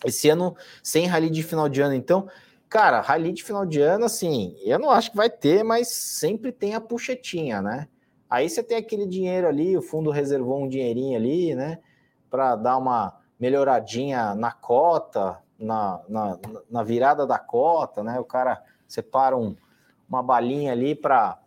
Esse 0.06 0.30
ano, 0.30 0.56
sem 0.84 1.06
rally 1.06 1.30
de 1.30 1.44
final 1.44 1.70
de 1.70 1.82
ano, 1.82 1.94
então, 1.94 2.28
cara, 2.68 3.02
rally 3.02 3.34
de 3.34 3.44
final 3.44 3.66
de 3.66 3.82
ano, 3.82 4.06
assim, 4.06 4.56
eu 4.64 4.80
não 4.80 4.90
acho 4.90 5.12
que 5.12 5.18
vai 5.18 5.30
ter, 5.30 5.64
mas 5.64 5.90
sempre 5.90 6.52
tem 6.52 6.74
a 6.74 6.82
puxetinha, 6.82 7.62
né? 7.62 7.88
Aí 8.30 8.50
você 8.50 8.64
tem 8.64 8.78
aquele 8.78 9.06
dinheiro 9.06 9.48
ali, 9.48 9.78
o 9.78 9.82
fundo 9.82 10.10
reservou 10.10 10.64
um 10.64 10.68
dinheirinho 10.68 11.18
ali, 11.18 11.54
né? 11.54 11.80
Para 12.30 12.56
dar 12.56 12.78
uma 12.78 13.20
melhoradinha 13.38 14.34
na 14.36 14.52
cota, 14.52 15.38
na, 15.60 16.02
na, 16.08 16.40
na, 16.70 16.84
virada 16.84 17.28
da 17.28 17.38
cota, 17.38 18.04
né? 18.04 18.20
O 18.20 18.24
cara 18.24 18.64
separa 18.88 19.36
um, 19.36 19.56
uma 20.08 20.24
balinha 20.24 20.72
ali 20.72 20.96
para 20.96 21.38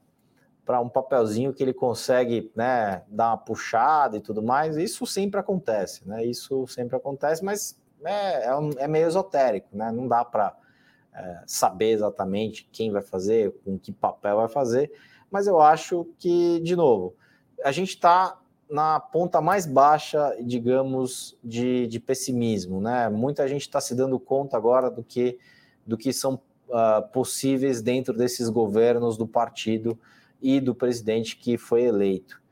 para 0.64 0.80
um 0.80 0.88
papelzinho 0.88 1.52
que 1.52 1.62
ele 1.62 1.74
consegue 1.74 2.50
né, 2.56 3.02
dar 3.06 3.28
uma 3.28 3.36
puxada 3.36 4.16
e 4.16 4.20
tudo 4.20 4.42
mais. 4.42 4.78
Isso 4.78 5.06
sempre 5.06 5.38
acontece, 5.38 6.08
né? 6.08 6.24
Isso 6.24 6.66
sempre 6.66 6.96
acontece, 6.96 7.44
mas 7.44 7.78
é, 8.04 8.46
é, 8.46 8.56
um, 8.56 8.70
é 8.78 8.88
meio 8.88 9.06
esotérico, 9.06 9.68
né? 9.72 9.92
Não 9.92 10.08
dá 10.08 10.24
para 10.24 10.56
é, 11.14 11.42
saber 11.46 11.92
exatamente 11.92 12.68
quem 12.72 12.90
vai 12.90 13.02
fazer, 13.02 13.52
com 13.64 13.78
que 13.78 13.92
papel 13.92 14.36
vai 14.36 14.48
fazer, 14.48 14.92
mas 15.30 15.46
eu 15.46 15.60
acho 15.60 16.06
que, 16.18 16.60
de 16.60 16.76
novo, 16.76 17.14
a 17.64 17.72
gente 17.72 17.90
está 17.90 18.38
na 18.68 18.98
ponta 18.98 19.40
mais 19.40 19.66
baixa, 19.66 20.36
digamos, 20.40 21.36
de, 21.42 21.86
de 21.86 22.00
pessimismo, 22.00 22.80
né? 22.80 23.08
Muita 23.08 23.46
gente 23.46 23.62
está 23.62 23.80
se 23.80 23.94
dando 23.94 24.18
conta 24.18 24.56
agora 24.56 24.90
do 24.90 25.02
que, 25.02 25.38
do 25.86 25.96
que 25.96 26.12
são 26.12 26.40
uh, 26.68 27.06
possíveis 27.12 27.82
dentro 27.82 28.16
desses 28.16 28.48
governos 28.48 29.16
do 29.16 29.26
partido 29.26 29.98
e 30.40 30.60
do 30.60 30.74
presidente 30.74 31.36
que 31.36 31.56
foi 31.56 31.84
eleito. 31.84 32.42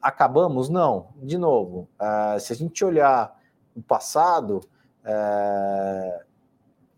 Acabamos? 0.00 0.68
Não. 0.68 1.08
De 1.16 1.36
novo, 1.36 1.88
uh, 2.00 2.38
se 2.40 2.52
a 2.52 2.56
gente 2.56 2.84
olhar 2.84 3.38
o 3.74 3.82
passado, 3.82 4.60
é, 5.06 6.22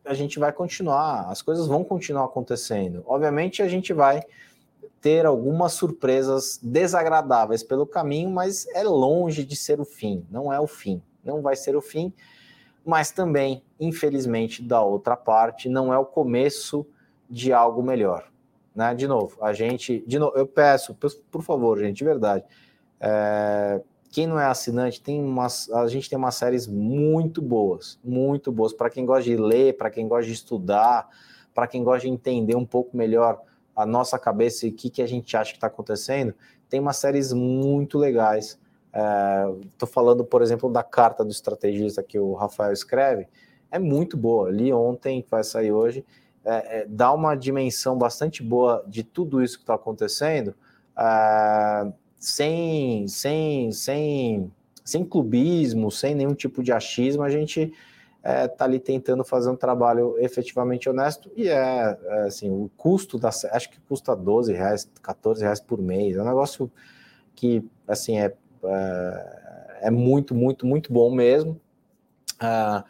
a 0.05 0.15
gente 0.15 0.39
vai 0.39 0.51
continuar, 0.51 1.29
as 1.29 1.43
coisas 1.43 1.67
vão 1.67 1.85
continuar 1.85 2.25
acontecendo. 2.25 3.05
Obviamente, 3.07 3.63
a 3.63 3.69
gente 3.69 3.93
vai 3.93 4.23
ter 5.01 5.27
algumas 5.27 5.75
surpresas 5.75 6.59
desagradáveis 6.63 7.63
pelo 7.63 7.87
caminho, 7.87 8.31
mas 8.31 8.67
é 8.69 8.83
longe 8.83 9.45
de 9.45 9.55
ser 9.55 9.79
o 9.79 9.85
fim, 9.85 10.27
não 10.31 10.53
é 10.53 10.59
o 10.59 10.67
fim, 10.67 11.03
não 11.23 11.43
vai 11.43 11.55
ser 11.55 11.77
o 11.77 11.83
fim, 11.83 12.13
mas 12.85 13.11
também, 13.13 13.63
infelizmente, 13.79 14.63
da 14.63 14.83
outra 14.83 15.17
parte, 15.17 15.69
não 15.69 15.93
é 15.93 15.99
o 15.99 16.07
começo 16.07 16.87
de 17.29 17.53
algo 17.53 17.83
melhor. 17.83 18.29
Né? 18.75 18.95
De 18.95 19.07
novo, 19.07 19.37
a 19.43 19.53
gente, 19.53 20.03
de 20.07 20.19
novo, 20.19 20.37
eu 20.37 20.47
peço, 20.47 20.97
por 21.31 21.43
favor, 21.43 21.79
gente, 21.79 21.99
de 21.99 22.05
verdade, 22.05 22.45
é, 22.99 23.81
quem 24.11 24.27
não 24.27 24.39
é 24.41 24.47
assinante, 24.47 25.01
tem 25.01 25.23
umas, 25.23 25.71
a 25.71 25.87
gente 25.87 26.09
tem 26.09 26.19
umas 26.19 26.35
séries 26.35 26.67
muito 26.67 27.43
boas, 27.43 27.99
muito 28.03 28.51
boas, 28.51 28.73
para 28.73 28.89
quem 28.89 29.05
gosta 29.05 29.25
de 29.25 29.37
ler, 29.37 29.77
para 29.77 29.91
quem 29.91 30.09
gosta 30.09 30.27
de 30.27 30.33
estudar, 30.33 31.09
para 31.55 31.67
quem 31.67 31.83
gosta 31.85 32.07
de 32.07 32.13
entender 32.13 32.57
um 32.57 32.65
pouco 32.65 32.97
melhor 32.97 33.43
a 33.77 33.87
nossa 33.87 34.19
cabeça 34.19 34.67
e 34.67 34.71
o 34.71 34.73
que, 34.73 34.91
que 34.91 35.03
a 35.03 35.07
gente 35.07 35.37
acha 35.37 35.53
que 35.53 35.57
está 35.57 35.69
acontecendo, 35.69 36.35
tem 36.69 36.81
umas 36.81 36.97
séries 36.97 37.33
muito 37.33 37.99
legais. 37.99 38.59
Estou 39.73 39.89
é, 39.89 39.93
falando, 39.93 40.25
por 40.25 40.43
exemplo, 40.43 40.71
da 40.71 40.83
carta 40.83 41.25
do 41.25 41.31
estrategista 41.31 42.03
que 42.03 42.19
o 42.19 42.35
Rafael 42.35 42.73
escreve, 42.73 43.29
é 43.71 43.79
muito 43.79 44.17
boa. 44.17 44.51
Li 44.51 44.73
ontem, 44.73 45.25
vai 45.31 45.45
sair 45.45 45.71
hoje, 45.71 46.05
é, 46.45 46.81
é, 46.81 46.87
dá 46.89 47.13
uma 47.13 47.37
dimensão 47.37 47.97
bastante 47.97 48.43
boa 48.43 48.85
de 48.87 49.03
tudo 49.05 49.43
isso 49.43 49.59
que 49.59 49.63
está 49.63 49.75
acontecendo, 49.75 50.55
é, 50.99 51.93
sem, 52.19 53.07
sem, 53.07 53.71
sem, 53.73 54.53
sem 54.85 55.05
clubismo, 55.05 55.91
sem 55.91 56.15
nenhum 56.15 56.35
tipo 56.35 56.63
de 56.63 56.73
achismo. 56.73 57.23
A 57.23 57.31
gente 57.31 57.73
está 58.19 58.31
é, 58.31 58.49
tá 58.49 58.65
ali 58.65 58.81
tentando 58.81 59.25
fazer 59.25 59.49
um 59.51 59.57
trabalho 59.57 60.17
efetivamente 60.19 60.89
honesto 60.89 61.31
e 61.37 61.49
é, 61.49 61.99
é, 62.03 62.21
assim, 62.23 62.51
o 62.51 62.71
custo 62.77 63.19
da 63.19 63.29
acho 63.29 63.71
que 63.71 63.81
custa 63.89 64.15
12 64.15 64.53
reais, 64.53 64.91
14 65.01 65.43
reais 65.43 65.61
por 65.61 65.81
mês, 65.81 66.17
é 66.17 66.23
um 66.23 66.27
negócio 66.27 66.71
que 67.35 67.65
assim 67.87 68.19
é, 68.19 68.35
é, 68.65 69.79
é 69.83 69.91
muito, 69.91 70.35
muito, 70.35 70.67
muito 70.67 70.93
bom 70.93 71.15
mesmo. 71.15 71.61
Ah, 72.41 72.85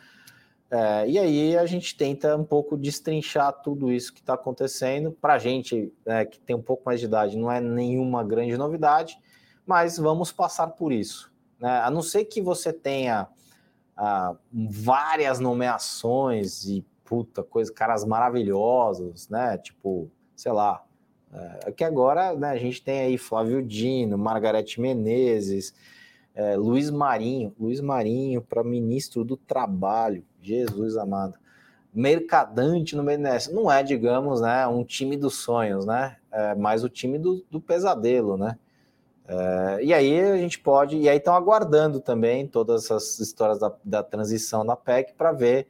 é, 0.71 1.09
e 1.09 1.19
aí 1.19 1.57
a 1.57 1.65
gente 1.65 1.97
tenta 1.97 2.37
um 2.37 2.45
pouco 2.45 2.77
destrinchar 2.77 3.53
tudo 3.63 3.91
isso 3.91 4.13
que 4.13 4.21
está 4.21 4.35
acontecendo. 4.35 5.13
Para 5.13 5.35
a 5.35 5.39
gente 5.39 5.93
é, 6.05 6.25
que 6.25 6.39
tem 6.39 6.55
um 6.55 6.63
pouco 6.63 6.83
mais 6.85 7.01
de 7.01 7.07
idade, 7.07 7.39
não 7.39 7.51
é 7.51 7.61
nenhuma 7.61 8.23
grande 8.23 8.57
novidade, 8.57 9.19
mas 9.67 9.97
vamos 9.97 10.31
passar 10.31 10.69
por 10.69 10.93
isso. 10.93 11.33
Né? 11.59 11.81
A 11.81 11.91
não 11.91 12.03
ser 12.03 12.27
que 12.27 12.43
você 12.43 12.73
tenha 12.73 13.29
ah, 13.97 14.37
várias 14.53 15.41
nomeações 15.41 16.65
e 16.65 16.85
puta 17.05 17.43
coisa, 17.43 17.73
caras 17.73 18.05
maravilhosos, 18.05 19.29
né? 19.29 19.57
Tipo, 19.59 20.11
sei 20.37 20.53
lá. 20.53 20.85
É, 21.33 21.73
que 21.73 21.85
agora 21.85 22.35
né, 22.35 22.51
a 22.51 22.57
gente 22.57 22.83
tem 22.83 23.01
aí 23.01 23.19
Flávio 23.19 23.63
Dino, 23.63 24.17
Margarete 24.17 24.81
Menezes, 24.81 25.75
é, 26.35 26.57
Luiz 26.57 26.91
Marinho, 26.91 27.55
Luiz 27.59 27.81
Marinho 27.81 28.41
para 28.41 28.63
ministro 28.63 29.25
do 29.25 29.37
Trabalho, 29.37 30.25
Jesus 30.43 30.97
amado. 30.97 31.35
Mercadante 31.93 32.95
no 32.95 33.05
dessa. 33.05 33.53
Não 33.53 33.71
é, 33.71 33.83
digamos, 33.83 34.41
né, 34.41 34.67
um 34.67 34.85
time 34.85 35.17
dos 35.17 35.37
sonhos, 35.37 35.85
né? 35.85 36.17
É 36.31 36.55
mais 36.55 36.85
o 36.85 36.89
time 36.89 37.19
do, 37.19 37.45
do 37.51 37.61
pesadelo, 37.61 38.37
né? 38.37 38.59
É, 39.27 39.85
e 39.85 39.93
aí 39.93 40.21
a 40.21 40.37
gente 40.39 40.59
pode, 40.59 40.97
e 40.97 41.09
aí 41.09 41.19
estão 41.19 41.35
aguardando 41.35 42.01
também 42.01 42.47
todas 42.47 42.85
essas 42.85 43.19
histórias 43.19 43.59
da, 43.59 43.71
da 43.85 44.03
transição 44.03 44.65
na 44.65 44.75
PEC 44.75 45.13
para 45.15 45.33
ver 45.33 45.69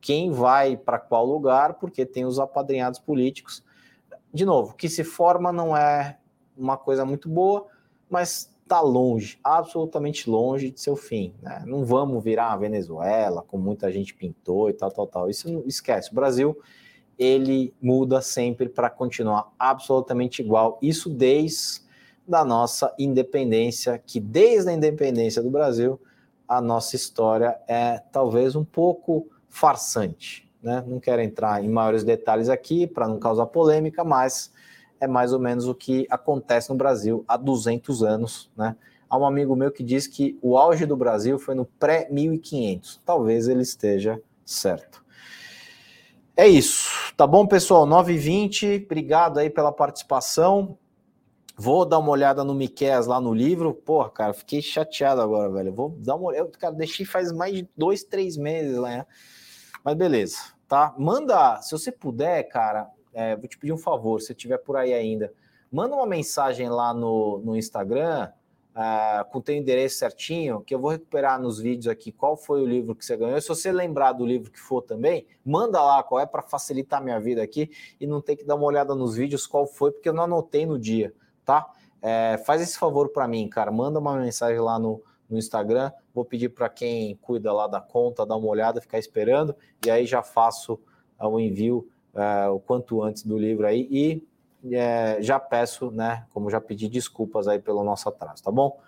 quem 0.00 0.30
vai 0.30 0.76
para 0.76 0.98
qual 0.98 1.24
lugar, 1.24 1.74
porque 1.74 2.04
tem 2.04 2.24
os 2.24 2.38
apadrinhados 2.38 2.98
políticos. 2.98 3.62
De 4.32 4.44
novo, 4.44 4.74
que 4.74 4.88
se 4.88 5.04
forma 5.04 5.52
não 5.52 5.76
é 5.76 6.18
uma 6.56 6.76
coisa 6.76 7.04
muito 7.04 7.28
boa, 7.28 7.66
mas 8.08 8.52
está 8.66 8.80
longe, 8.80 9.38
absolutamente 9.44 10.28
longe 10.28 10.72
de 10.72 10.80
seu 10.80 10.96
fim. 10.96 11.32
Né? 11.40 11.62
Não 11.64 11.84
vamos 11.84 12.22
virar 12.22 12.52
a 12.52 12.56
Venezuela, 12.56 13.42
como 13.46 13.62
muita 13.62 13.92
gente 13.92 14.12
pintou 14.12 14.68
e 14.68 14.72
tal, 14.72 14.90
tal, 14.90 15.06
tal. 15.06 15.30
Isso 15.30 15.50
não 15.50 15.62
esquece. 15.64 16.10
O 16.10 16.14
Brasil 16.14 16.58
ele 17.16 17.72
muda 17.80 18.20
sempre 18.20 18.68
para 18.68 18.90
continuar 18.90 19.52
absolutamente 19.56 20.42
igual. 20.42 20.78
Isso 20.82 21.08
desde 21.08 21.86
da 22.26 22.44
nossa 22.44 22.92
independência, 22.98 24.02
que 24.04 24.18
desde 24.18 24.68
a 24.68 24.72
independência 24.72 25.40
do 25.40 25.48
Brasil, 25.48 26.00
a 26.48 26.60
nossa 26.60 26.96
história 26.96 27.56
é 27.68 28.02
talvez 28.10 28.56
um 28.56 28.64
pouco 28.64 29.28
farsante. 29.48 30.52
Né? 30.60 30.82
Não 30.84 30.98
quero 30.98 31.22
entrar 31.22 31.64
em 31.64 31.68
maiores 31.68 32.02
detalhes 32.02 32.48
aqui 32.48 32.84
para 32.84 33.06
não 33.06 33.20
causar 33.20 33.46
polêmica, 33.46 34.02
mas 34.02 34.52
é 35.00 35.06
mais 35.06 35.32
ou 35.32 35.38
menos 35.38 35.66
o 35.66 35.74
que 35.74 36.06
acontece 36.10 36.70
no 36.70 36.76
Brasil 36.76 37.24
há 37.26 37.36
200 37.36 38.02
anos. 38.02 38.50
Né? 38.56 38.76
Há 39.08 39.18
um 39.18 39.26
amigo 39.26 39.54
meu 39.54 39.70
que 39.70 39.82
diz 39.82 40.06
que 40.06 40.38
o 40.42 40.56
auge 40.56 40.86
do 40.86 40.96
Brasil 40.96 41.38
foi 41.38 41.54
no 41.54 41.64
pré-1500. 41.64 43.00
Talvez 43.04 43.48
ele 43.48 43.62
esteja 43.62 44.20
certo. 44.44 45.04
É 46.36 46.46
isso. 46.46 47.14
Tá 47.16 47.26
bom, 47.26 47.46
pessoal? 47.46 47.86
9h20. 47.86 48.84
Obrigado 48.84 49.38
aí 49.38 49.48
pela 49.48 49.72
participação. 49.72 50.76
Vou 51.56 51.86
dar 51.86 51.98
uma 51.98 52.10
olhada 52.10 52.44
no 52.44 52.54
Miquel 52.54 53.06
lá 53.06 53.18
no 53.18 53.32
livro. 53.32 53.72
Porra, 53.72 54.10
cara, 54.10 54.34
fiquei 54.34 54.60
chateado 54.60 55.22
agora, 55.22 55.50
velho. 55.50 55.72
Vou 55.72 55.88
dar 55.88 56.16
uma 56.16 56.26
olhada. 56.26 56.50
Cara, 56.58 56.74
deixei 56.74 57.06
faz 57.06 57.32
mais 57.32 57.54
de 57.54 57.68
dois, 57.74 58.04
três 58.04 58.36
meses 58.36 58.76
lá. 58.76 58.88
Né? 58.90 59.06
Mas 59.82 59.94
beleza, 59.94 60.36
tá? 60.68 60.94
Manda, 60.98 61.62
se 61.62 61.72
você 61.72 61.90
puder, 61.90 62.42
cara, 62.44 62.90
é, 63.16 63.34
vou 63.34 63.48
te 63.48 63.58
pedir 63.58 63.72
um 63.72 63.78
favor, 63.78 64.20
se 64.20 64.34
tiver 64.34 64.58
por 64.58 64.76
aí 64.76 64.92
ainda. 64.92 65.32
Manda 65.72 65.96
uma 65.96 66.06
mensagem 66.06 66.68
lá 66.68 66.94
no, 66.94 67.38
no 67.38 67.56
Instagram 67.56 68.30
uh, 68.72 69.30
com 69.30 69.38
o 69.38 69.42
teu 69.42 69.56
endereço 69.56 69.98
certinho, 69.98 70.60
que 70.60 70.74
eu 70.74 70.78
vou 70.78 70.90
recuperar 70.90 71.40
nos 71.40 71.58
vídeos 71.58 71.88
aqui 71.88 72.12
qual 72.12 72.36
foi 72.36 72.62
o 72.62 72.66
livro 72.66 72.94
que 72.94 73.04
você 73.04 73.16
ganhou. 73.16 73.40
Se 73.40 73.48
você 73.48 73.72
lembrar 73.72 74.12
do 74.12 74.24
livro 74.24 74.50
que 74.50 74.60
for 74.60 74.82
também, 74.82 75.26
manda 75.44 75.82
lá 75.82 76.02
qual 76.02 76.20
é 76.20 76.26
para 76.26 76.42
facilitar 76.42 77.02
minha 77.02 77.18
vida 77.18 77.42
aqui 77.42 77.70
e 78.00 78.06
não 78.06 78.20
ter 78.20 78.36
que 78.36 78.44
dar 78.44 78.54
uma 78.54 78.66
olhada 78.66 78.94
nos 78.94 79.16
vídeos 79.16 79.46
qual 79.46 79.66
foi, 79.66 79.90
porque 79.90 80.08
eu 80.08 80.12
não 80.12 80.22
anotei 80.22 80.64
no 80.64 80.78
dia 80.78 81.12
tá? 81.46 81.72
É, 82.02 82.36
faz 82.44 82.60
esse 82.60 82.76
favor 82.76 83.08
para 83.08 83.26
mim, 83.26 83.48
cara. 83.48 83.70
Manda 83.70 83.98
uma 83.98 84.16
mensagem 84.16 84.60
lá 84.60 84.78
no, 84.78 85.02
no 85.30 85.38
Instagram. 85.38 85.90
Vou 86.12 86.24
pedir 86.24 86.50
para 86.50 86.68
quem 86.68 87.16
cuida 87.22 87.52
lá 87.52 87.66
da 87.66 87.80
conta 87.80 88.26
dar 88.26 88.36
uma 88.36 88.48
olhada, 88.48 88.80
ficar 88.80 88.98
esperando, 88.98 89.54
e 89.86 89.90
aí 89.90 90.04
já 90.04 90.22
faço 90.22 90.74
uh, 91.18 91.28
o 91.28 91.40
envio 91.40 91.88
uh, 92.16 92.52
o 92.52 92.58
quanto 92.58 93.02
antes 93.02 93.22
do 93.22 93.38
livro 93.38 93.66
aí. 93.66 93.86
E 93.90 94.22
uh, 94.64 95.22
já 95.22 95.38
peço, 95.38 95.90
né? 95.90 96.24
Como 96.32 96.50
já 96.50 96.60
pedi 96.60 96.88
desculpas 96.88 97.46
aí 97.46 97.58
pelo 97.58 97.84
nosso 97.84 98.08
atraso, 98.08 98.42
tá 98.42 98.50
bom? 98.50 98.80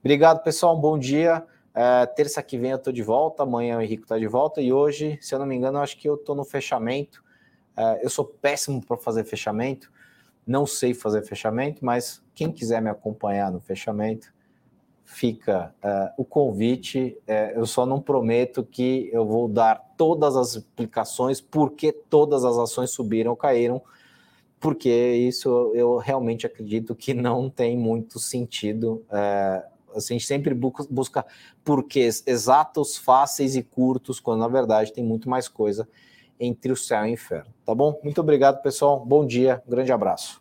Obrigado, 0.00 0.42
pessoal. 0.42 0.76
Um 0.76 0.80
bom 0.80 0.98
dia. 0.98 1.44
É, 1.74 2.04
terça 2.04 2.42
que 2.42 2.58
vem 2.58 2.72
eu 2.72 2.78
tô 2.78 2.92
de 2.92 3.02
volta, 3.02 3.44
amanhã 3.44 3.78
o 3.78 3.80
Henrique 3.80 4.06
tá 4.06 4.18
de 4.18 4.26
volta 4.26 4.60
e 4.60 4.70
hoje, 4.70 5.18
se 5.22 5.34
eu 5.34 5.38
não 5.38 5.46
me 5.46 5.54
engano, 5.54 5.78
eu 5.78 5.82
acho 5.82 5.96
que 5.96 6.06
eu 6.06 6.18
tô 6.18 6.34
no 6.34 6.44
fechamento. 6.44 7.24
Eu 8.02 8.10
sou 8.10 8.26
péssimo 8.26 8.84
para 8.84 8.98
fazer 8.98 9.24
fechamento. 9.24 9.90
Não 10.46 10.66
sei 10.66 10.92
fazer 10.92 11.22
fechamento, 11.22 11.82
mas 11.82 12.22
quem 12.34 12.52
quiser 12.52 12.82
me 12.82 12.90
acompanhar 12.90 13.50
no 13.50 13.58
fechamento, 13.58 14.34
fica 15.04 15.74
uh, 15.82 16.12
o 16.16 16.24
convite. 16.24 17.16
Uh, 17.28 17.58
eu 17.58 17.66
só 17.66 17.84
não 17.84 18.00
prometo 18.00 18.62
que 18.64 19.08
eu 19.12 19.26
vou 19.26 19.48
dar 19.48 19.76
todas 19.96 20.36
as 20.36 20.56
explicações 20.56 21.40
porque 21.40 21.92
todas 21.92 22.44
as 22.44 22.56
ações 22.56 22.90
subiram 22.90 23.30
ou 23.30 23.36
caíram, 23.36 23.82
porque 24.58 24.90
isso 24.90 25.72
eu 25.74 25.96
realmente 25.98 26.46
acredito 26.46 26.94
que 26.94 27.14
não 27.14 27.50
tem 27.50 27.76
muito 27.76 28.18
sentido. 28.18 29.04
Uh, 29.08 29.72
a 29.94 30.00
gente 30.00 30.26
sempre 30.26 30.54
busca, 30.54 30.86
busca 30.88 31.26
porquês 31.64 32.22
exatos, 32.26 32.96
fáceis 32.96 33.56
e 33.56 33.62
curtos, 33.62 34.18
quando 34.18 34.40
na 34.40 34.48
verdade 34.48 34.92
tem 34.92 35.04
muito 35.04 35.28
mais 35.28 35.48
coisa 35.48 35.86
entre 36.40 36.72
o 36.72 36.76
céu 36.76 37.04
e 37.04 37.10
o 37.10 37.12
inferno. 37.12 37.52
Tá 37.64 37.74
bom? 37.74 38.00
Muito 38.02 38.20
obrigado, 38.20 38.62
pessoal. 38.62 39.04
Bom 39.04 39.26
dia, 39.26 39.62
um 39.66 39.70
grande 39.70 39.92
abraço. 39.92 40.40